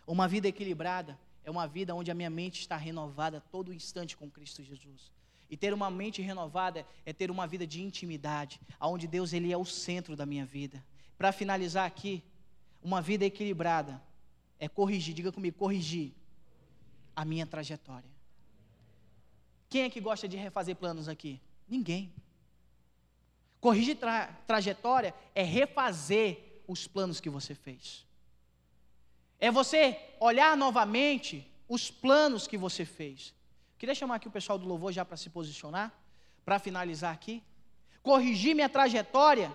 Uma 0.06 0.28
vida 0.28 0.46
equilibrada 0.46 1.18
é 1.44 1.50
uma 1.50 1.66
vida 1.66 1.94
onde 1.94 2.10
a 2.10 2.14
minha 2.14 2.30
mente 2.30 2.60
está 2.60 2.76
renovada 2.76 3.40
todo 3.40 3.72
instante 3.72 4.16
com 4.16 4.30
Cristo 4.30 4.62
Jesus. 4.62 5.10
E 5.50 5.56
ter 5.56 5.72
uma 5.72 5.90
mente 5.90 6.22
renovada 6.22 6.86
é 7.04 7.12
ter 7.12 7.30
uma 7.30 7.46
vida 7.46 7.66
de 7.66 7.82
intimidade, 7.82 8.60
onde 8.80 9.06
Deus 9.06 9.32
ele 9.32 9.52
é 9.52 9.56
o 9.56 9.64
centro 9.64 10.16
da 10.16 10.26
minha 10.26 10.44
vida. 10.44 10.84
Para 11.16 11.32
finalizar 11.32 11.86
aqui, 11.86 12.22
uma 12.82 13.00
vida 13.00 13.24
equilibrada 13.24 14.02
é 14.58 14.68
corrigir, 14.68 15.14
diga 15.14 15.32
comigo, 15.32 15.56
corrigir 15.56 16.12
a 17.14 17.24
minha 17.24 17.46
trajetória. 17.46 18.10
Quem 19.68 19.82
é 19.82 19.90
que 19.90 20.00
gosta 20.00 20.28
de 20.28 20.36
refazer 20.36 20.76
planos 20.76 21.08
aqui? 21.08 21.40
Ninguém. 21.68 22.12
Corrigir 23.60 23.96
tra 23.96 24.28
trajetória 24.46 25.14
é 25.34 25.42
refazer 25.42 26.62
os 26.68 26.86
planos 26.86 27.20
que 27.20 27.28
você 27.28 27.54
fez. 27.54 28.05
É 29.38 29.50
você 29.50 29.98
olhar 30.18 30.56
novamente 30.56 31.50
os 31.68 31.90
planos 31.90 32.46
que 32.46 32.56
você 32.56 32.84
fez. 32.84 33.34
Queria 33.78 33.94
chamar 33.94 34.16
aqui 34.16 34.28
o 34.28 34.30
pessoal 34.30 34.58
do 34.58 34.66
louvor 34.66 34.92
já 34.92 35.04
para 35.04 35.16
se 35.16 35.28
posicionar, 35.28 35.92
para 36.44 36.58
finalizar 36.58 37.12
aqui. 37.12 37.42
Corrigir 38.02 38.54
minha 38.54 38.68
trajetória 38.68 39.54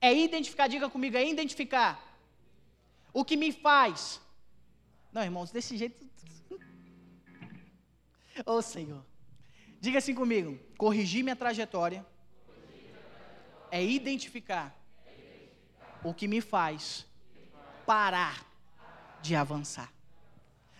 é 0.00 0.12
identificar, 0.12 0.68
diga 0.68 0.90
comigo, 0.90 1.16
é 1.16 1.26
identificar 1.26 2.02
o 3.12 3.24
que 3.24 3.36
me 3.36 3.50
faz. 3.52 4.20
Não, 5.12 5.22
irmãos, 5.22 5.50
desse 5.50 5.76
jeito. 5.76 6.06
Ô 8.44 8.52
oh, 8.52 8.62
Senhor. 8.62 9.04
Diga 9.80 9.98
assim 9.98 10.14
comigo: 10.14 10.58
corrigir 10.76 11.22
minha 11.22 11.36
trajetória 11.36 12.04
é 13.70 13.82
identificar 13.82 14.76
o 16.04 16.12
que 16.12 16.28
me 16.28 16.40
faz 16.40 17.06
parar 17.86 18.45
de 19.26 19.34
avançar. 19.34 19.92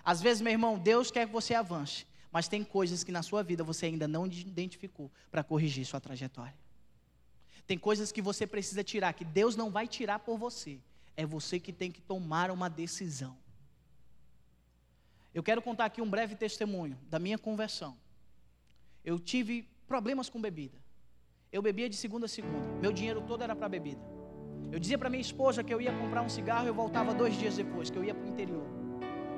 Às 0.04 0.22
vezes, 0.22 0.40
meu 0.40 0.52
irmão, 0.52 0.78
Deus 0.78 1.10
quer 1.10 1.26
que 1.26 1.32
você 1.32 1.52
avance, 1.54 2.06
mas 2.30 2.46
tem 2.46 2.62
coisas 2.62 3.02
que 3.02 3.10
na 3.10 3.22
sua 3.22 3.42
vida 3.42 3.64
você 3.64 3.86
ainda 3.86 4.06
não 4.06 4.26
identificou 4.26 5.10
para 5.30 5.42
corrigir 5.42 5.84
sua 5.84 6.00
trajetória. 6.00 6.54
Tem 7.66 7.76
coisas 7.76 8.12
que 8.12 8.22
você 8.22 8.46
precisa 8.46 8.84
tirar, 8.84 9.12
que 9.12 9.24
Deus 9.24 9.56
não 9.56 9.70
vai 9.70 9.88
tirar 9.88 10.20
por 10.20 10.38
você, 10.38 10.78
é 11.16 11.26
você 11.26 11.58
que 11.58 11.72
tem 11.72 11.90
que 11.90 12.00
tomar 12.00 12.50
uma 12.50 12.70
decisão. 12.70 13.36
Eu 15.34 15.42
quero 15.42 15.60
contar 15.60 15.86
aqui 15.86 16.00
um 16.00 16.08
breve 16.08 16.34
testemunho 16.36 16.96
da 17.10 17.18
minha 17.18 17.36
conversão. 17.36 17.96
Eu 19.04 19.18
tive 19.18 19.68
problemas 19.86 20.28
com 20.30 20.40
bebida. 20.40 20.78
Eu 21.52 21.60
bebia 21.60 21.88
de 21.88 21.96
segunda 21.96 22.26
a 22.26 22.28
segunda. 22.28 22.66
Meu 22.80 22.92
dinheiro 22.92 23.20
todo 23.22 23.42
era 23.42 23.54
para 23.54 23.68
bebida. 23.68 24.15
Eu 24.72 24.78
dizia 24.78 24.98
para 24.98 25.08
minha 25.08 25.20
esposa 25.20 25.62
que 25.62 25.72
eu 25.72 25.80
ia 25.80 25.92
comprar 25.92 26.22
um 26.22 26.28
cigarro 26.28 26.64
e 26.64 26.68
eu 26.68 26.74
voltava 26.74 27.14
dois 27.14 27.34
dias 27.34 27.56
depois, 27.56 27.88
que 27.90 27.96
eu 27.96 28.04
ia 28.04 28.14
para 28.14 28.24
o 28.24 28.28
interior. 28.28 28.66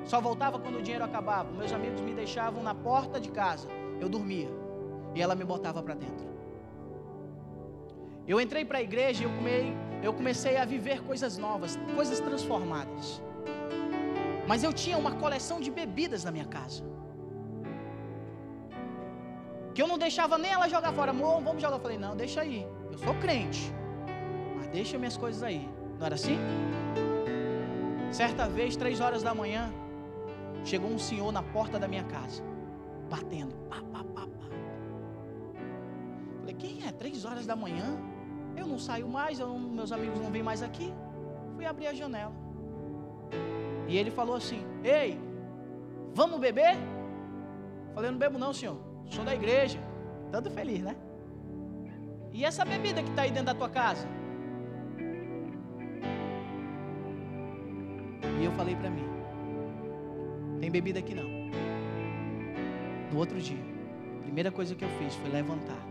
Só 0.05 0.19
voltava 0.19 0.59
quando 0.59 0.77
o 0.79 0.81
dinheiro 0.81 1.05
acabava. 1.05 1.51
Meus 1.51 1.71
amigos 1.71 2.01
me 2.01 2.13
deixavam 2.13 2.63
na 2.63 2.73
porta 2.73 3.19
de 3.19 3.29
casa. 3.29 3.67
Eu 3.99 4.09
dormia. 4.09 4.49
E 5.13 5.21
ela 5.21 5.35
me 5.35 5.43
botava 5.43 5.83
para 5.83 5.93
dentro. 5.93 6.27
Eu 8.27 8.39
entrei 8.39 8.63
para 8.65 8.79
a 8.79 8.81
igreja 8.81 9.23
e 9.23 9.25
eu 9.25 9.31
comei 9.31 9.75
eu 10.01 10.13
comecei 10.13 10.55
a 10.57 10.63
viver 10.63 11.01
coisas 11.03 11.37
novas, 11.37 11.77
coisas 11.95 12.19
transformadas. 12.19 13.21
Mas 14.47 14.63
eu 14.63 14.71
tinha 14.71 14.97
uma 14.97 15.11
coleção 15.11 15.59
de 15.59 15.69
bebidas 15.69 16.23
na 16.23 16.31
minha 16.31 16.45
casa. 16.45 16.83
Que 19.73 19.81
eu 19.81 19.87
não 19.87 19.97
deixava 19.97 20.37
nem 20.37 20.51
ela 20.51 20.67
jogar 20.67 20.93
fora. 20.93 21.11
Amor, 21.11 21.41
vamos 21.41 21.61
jogar. 21.61 21.75
Eu 21.75 21.81
falei, 21.81 21.97
não, 21.97 22.15
deixa 22.15 22.41
aí. 22.41 22.65
Eu 22.91 22.97
sou 22.97 23.13
crente. 23.15 23.73
Deixa 24.71 24.97
minhas 24.97 25.17
coisas 25.17 25.41
aí. 25.43 25.67
Não 25.97 26.05
era 26.05 26.15
assim? 26.15 26.37
Certa 28.11 28.47
vez, 28.47 28.75
três 28.75 28.99
horas 28.99 29.21
da 29.21 29.33
manhã, 29.33 29.71
chegou 30.63 30.89
um 30.89 30.97
senhor 30.97 31.31
na 31.31 31.43
porta 31.43 31.79
da 31.79 31.87
minha 31.87 32.03
casa, 32.03 32.43
batendo. 33.09 33.53
Pá, 33.69 33.77
pá, 33.91 34.03
pá, 34.03 34.21
pá. 34.21 34.45
Falei, 36.39 36.55
quem 36.55 36.87
é? 36.87 36.91
Três 36.91 37.25
horas 37.25 37.45
da 37.45 37.55
manhã? 37.55 37.97
Eu 38.55 38.67
não 38.67 38.79
saio 38.79 39.07
mais, 39.07 39.39
não, 39.39 39.59
meus 39.59 39.91
amigos 39.91 40.19
não 40.19 40.31
vêm 40.31 40.43
mais 40.43 40.61
aqui. 40.61 40.93
Fui 41.55 41.65
abrir 41.65 41.87
a 41.87 41.93
janela. 41.93 42.33
E 43.87 43.97
ele 43.97 44.11
falou 44.11 44.35
assim: 44.35 44.63
Ei, 44.83 45.19
vamos 46.13 46.39
beber? 46.39 46.77
Falei: 47.93 48.11
Não 48.11 48.17
bebo, 48.17 48.37
não, 48.37 48.53
senhor. 48.53 48.77
Sou 49.09 49.23
da 49.23 49.33
igreja. 49.33 49.79
Tanto 50.31 50.49
feliz, 50.49 50.81
né? 50.81 50.95
E 52.31 52.45
essa 52.45 52.63
bebida 52.63 53.01
que 53.01 53.09
está 53.09 53.23
aí 53.23 53.31
dentro 53.31 53.47
da 53.47 53.55
tua 53.55 53.69
casa? 53.69 54.07
E 58.39 58.45
eu 58.45 58.51
falei 58.53 58.75
para 58.75 58.89
mim: 58.89 59.07
Tem 60.59 60.71
bebida 60.71 60.99
aqui 60.99 61.13
não. 61.13 61.29
No 63.11 63.17
outro 63.17 63.39
dia, 63.39 63.63
a 64.19 64.21
primeira 64.21 64.51
coisa 64.51 64.75
que 64.75 64.85
eu 64.85 64.89
fiz 64.99 65.15
foi 65.15 65.29
levantar 65.29 65.89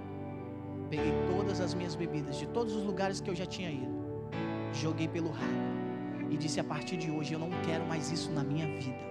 Peguei 0.90 1.12
todas 1.30 1.60
as 1.60 1.74
minhas 1.74 1.94
bebidas 1.94 2.38
de 2.38 2.46
todos 2.46 2.74
os 2.74 2.82
lugares 2.82 3.20
que 3.20 3.28
eu 3.28 3.34
já 3.34 3.44
tinha 3.44 3.70
ido, 3.70 3.94
joguei 4.72 5.06
pelo 5.06 5.30
ralo 5.30 5.66
e 6.30 6.36
disse: 6.36 6.58
a 6.60 6.64
partir 6.64 6.96
de 6.96 7.10
hoje 7.10 7.34
eu 7.34 7.38
não 7.38 7.50
quero 7.66 7.84
mais 7.86 8.10
isso 8.10 8.30
na 8.30 8.42
minha 8.42 8.66
vida. 8.66 9.02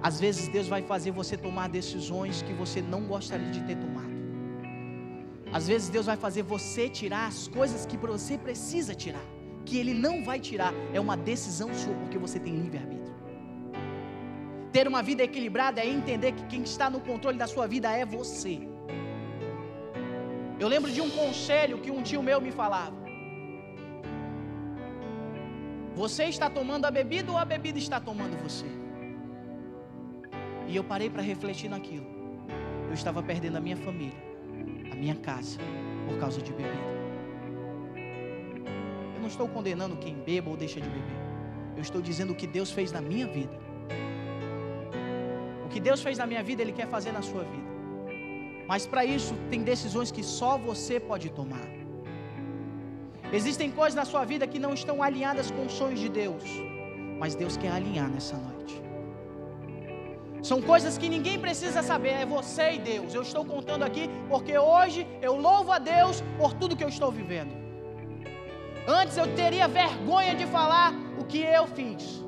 Às 0.00 0.20
vezes 0.20 0.46
Deus 0.48 0.68
vai 0.68 0.82
fazer 0.82 1.10
você 1.10 1.36
tomar 1.36 1.68
decisões 1.68 2.42
que 2.42 2.52
você 2.52 2.80
não 2.80 3.02
gostaria 3.14 3.50
de 3.50 3.60
ter 3.64 3.76
tomado. 3.76 4.14
Às 5.52 5.66
vezes 5.66 5.88
Deus 5.88 6.06
vai 6.06 6.16
fazer 6.16 6.42
você 6.42 6.88
tirar 6.88 7.26
as 7.26 7.48
coisas 7.48 7.84
que 7.84 7.96
você 7.96 8.38
precisa 8.38 8.94
tirar, 8.94 9.26
que 9.64 9.78
Ele 9.78 9.94
não 9.94 10.24
vai 10.24 10.40
tirar, 10.40 10.72
é 10.92 11.00
uma 11.00 11.16
decisão 11.16 11.72
sua, 11.74 11.94
porque 11.94 12.18
você 12.18 12.38
tem 12.38 12.54
livre-arbítrio. 12.56 13.14
Ter 14.72 14.86
uma 14.86 15.02
vida 15.02 15.22
equilibrada 15.22 15.80
é 15.80 15.88
entender 15.88 16.32
que 16.32 16.44
quem 16.46 16.62
está 16.62 16.88
no 16.88 17.00
controle 17.00 17.36
da 17.36 17.46
sua 17.46 17.66
vida 17.66 17.90
é 17.90 18.04
você. 18.04 18.60
Eu 20.58 20.68
lembro 20.68 20.90
de 20.90 21.00
um 21.00 21.10
conselho 21.10 21.78
que 21.78 21.90
um 21.90 22.02
tio 22.02 22.22
meu 22.22 22.40
me 22.40 22.52
falava. 22.52 22.96
Você 25.94 26.24
está 26.24 26.48
tomando 26.48 26.84
a 26.84 26.90
bebida 26.90 27.32
ou 27.32 27.38
a 27.38 27.44
bebida 27.44 27.78
está 27.78 27.98
tomando 27.98 28.36
você? 28.42 28.66
E 30.68 30.76
eu 30.76 30.84
parei 30.84 31.10
para 31.10 31.22
refletir 31.22 31.68
naquilo. 31.68 32.06
Eu 32.86 32.94
estava 32.94 33.22
perdendo 33.22 33.56
a 33.56 33.60
minha 33.60 33.76
família, 33.76 34.22
a 34.92 34.94
minha 34.94 35.16
casa, 35.16 35.58
por 36.08 36.18
causa 36.18 36.40
de 36.40 36.52
bebida. 36.52 36.99
Estou 39.32 39.48
condenando 39.56 39.96
quem 40.04 40.14
beba 40.28 40.48
ou 40.52 40.56
deixa 40.64 40.80
de 40.84 40.90
beber. 40.96 41.18
Eu 41.76 41.82
estou 41.88 42.00
dizendo 42.08 42.32
o 42.34 42.38
que 42.40 42.48
Deus 42.58 42.70
fez 42.78 42.88
na 42.96 43.02
minha 43.10 43.26
vida. 43.38 43.56
O 45.66 45.68
que 45.72 45.80
Deus 45.88 46.00
fez 46.06 46.16
na 46.22 46.26
minha 46.30 46.42
vida, 46.48 46.60
Ele 46.62 46.72
quer 46.80 46.88
fazer 46.96 47.12
na 47.18 47.22
sua 47.30 47.44
vida. 47.52 47.70
Mas 48.70 48.86
para 48.92 49.04
isso, 49.04 49.34
tem 49.52 49.62
decisões 49.62 50.10
que 50.16 50.24
só 50.38 50.52
você 50.58 50.98
pode 51.10 51.30
tomar. 51.30 51.68
Existem 53.38 53.70
coisas 53.70 53.94
na 53.94 54.04
sua 54.04 54.24
vida 54.32 54.46
que 54.52 54.58
não 54.58 54.72
estão 54.80 54.96
alinhadas 55.08 55.50
com 55.50 55.64
os 55.66 55.74
sonhos 55.80 56.00
de 56.00 56.10
Deus. 56.22 56.44
mas 57.22 57.34
Deus 57.40 57.54
quer 57.62 57.72
alinhar 57.78 58.08
nessa 58.08 58.36
noite. 58.44 58.76
São 60.42 60.58
coisas 60.62 60.96
que 61.00 61.08
ninguém 61.14 61.38
precisa 61.38 61.82
saber, 61.82 62.14
é 62.22 62.26
você 62.26 62.66
e 62.76 62.78
Deus. 62.78 63.14
Eu 63.14 63.20
estou 63.20 63.44
contando 63.44 63.82
aqui 63.88 64.08
porque 64.30 64.56
hoje 64.56 65.06
eu 65.20 65.34
louvo 65.36 65.70
a 65.70 65.78
Deus 65.78 66.22
por 66.38 66.54
tudo 66.54 66.76
que 66.78 66.82
eu 66.82 66.88
estou 66.88 67.10
vivendo. 67.12 67.59
Antes 68.86 69.16
eu 69.16 69.26
teria 69.34 69.68
vergonha 69.68 70.34
de 70.34 70.46
falar 70.46 70.92
o 71.18 71.24
que 71.24 71.40
eu 71.40 71.66
fiz, 71.66 72.24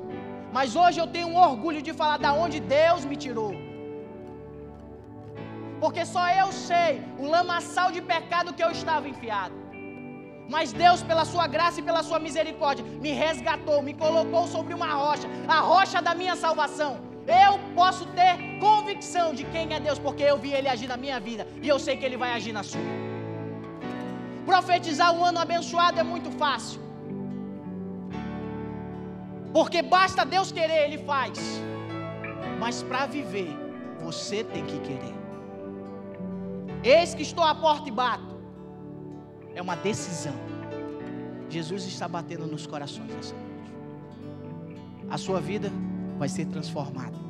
mas 0.51 0.75
hoje 0.75 0.99
eu 0.99 1.07
tenho 1.07 1.27
um 1.27 1.37
orgulho 1.37 1.81
de 1.81 1.93
falar 1.93 2.17
da 2.17 2.33
onde 2.33 2.59
Deus 2.59 3.05
me 3.05 3.15
tirou. 3.15 3.53
Porque 5.79 6.05
só 6.05 6.29
eu 6.29 6.51
sei 6.51 7.01
o 7.19 7.27
lamaçal 7.27 7.91
de 7.91 8.01
pecado 8.01 8.53
que 8.53 8.63
eu 8.63 8.71
estava 8.71 9.07
enfiado. 9.07 9.55
Mas 10.49 10.71
Deus, 10.71 11.01
pela 11.01 11.25
sua 11.25 11.47
graça 11.47 11.79
e 11.79 11.83
pela 11.83 12.03
sua 12.03 12.19
misericórdia, 12.19 12.85
me 12.85 13.11
resgatou, 13.11 13.81
me 13.81 13.93
colocou 13.93 14.45
sobre 14.47 14.73
uma 14.73 14.93
rocha, 14.93 15.27
a 15.47 15.59
rocha 15.59 16.01
da 16.01 16.13
minha 16.13 16.35
salvação 16.35 17.13
eu 17.27 17.57
posso 17.73 18.05
ter 18.07 18.59
convicção 18.59 19.33
de 19.33 19.43
quem 19.45 19.73
é 19.73 19.79
Deus, 19.79 19.97
porque 19.97 20.23
eu 20.23 20.37
vi 20.37 20.53
Ele 20.53 20.67
agir 20.67 20.87
na 20.87 20.97
minha 20.97 21.19
vida 21.19 21.47
e 21.61 21.67
eu 21.67 21.79
sei 21.79 21.95
que 21.95 22.05
Ele 22.05 22.17
vai 22.17 22.33
agir 22.33 22.51
na 22.51 22.63
sua. 22.63 22.81
Profetizar 24.45 25.13
um 25.13 25.23
ano 25.23 25.39
abençoado 25.39 25.99
é 25.99 26.03
muito 26.03 26.29
fácil, 26.31 26.81
porque 29.53 29.81
basta 29.81 30.25
Deus 30.25 30.51
querer, 30.51 30.85
Ele 30.85 30.97
faz. 31.05 31.39
Mas 32.59 32.83
para 32.83 33.05
viver, 33.05 33.51
você 34.01 34.43
tem 34.43 34.65
que 34.65 34.79
querer. 34.79 35.15
Eis 36.83 37.13
que 37.13 37.21
estou 37.21 37.43
à 37.43 37.55
porta 37.55 37.87
e 37.87 37.91
bato. 37.91 38.33
É 39.55 39.61
uma 39.61 39.75
decisão. 39.75 40.33
Jesus 41.49 41.85
está 41.85 42.07
batendo 42.07 42.45
nos 42.47 42.65
corações 42.65 43.11
essa 43.15 43.35
noite. 43.35 43.73
A 45.09 45.17
sua 45.17 45.39
vida 45.39 45.71
vai 46.17 46.27
ser 46.27 46.45
transformada. 46.47 47.22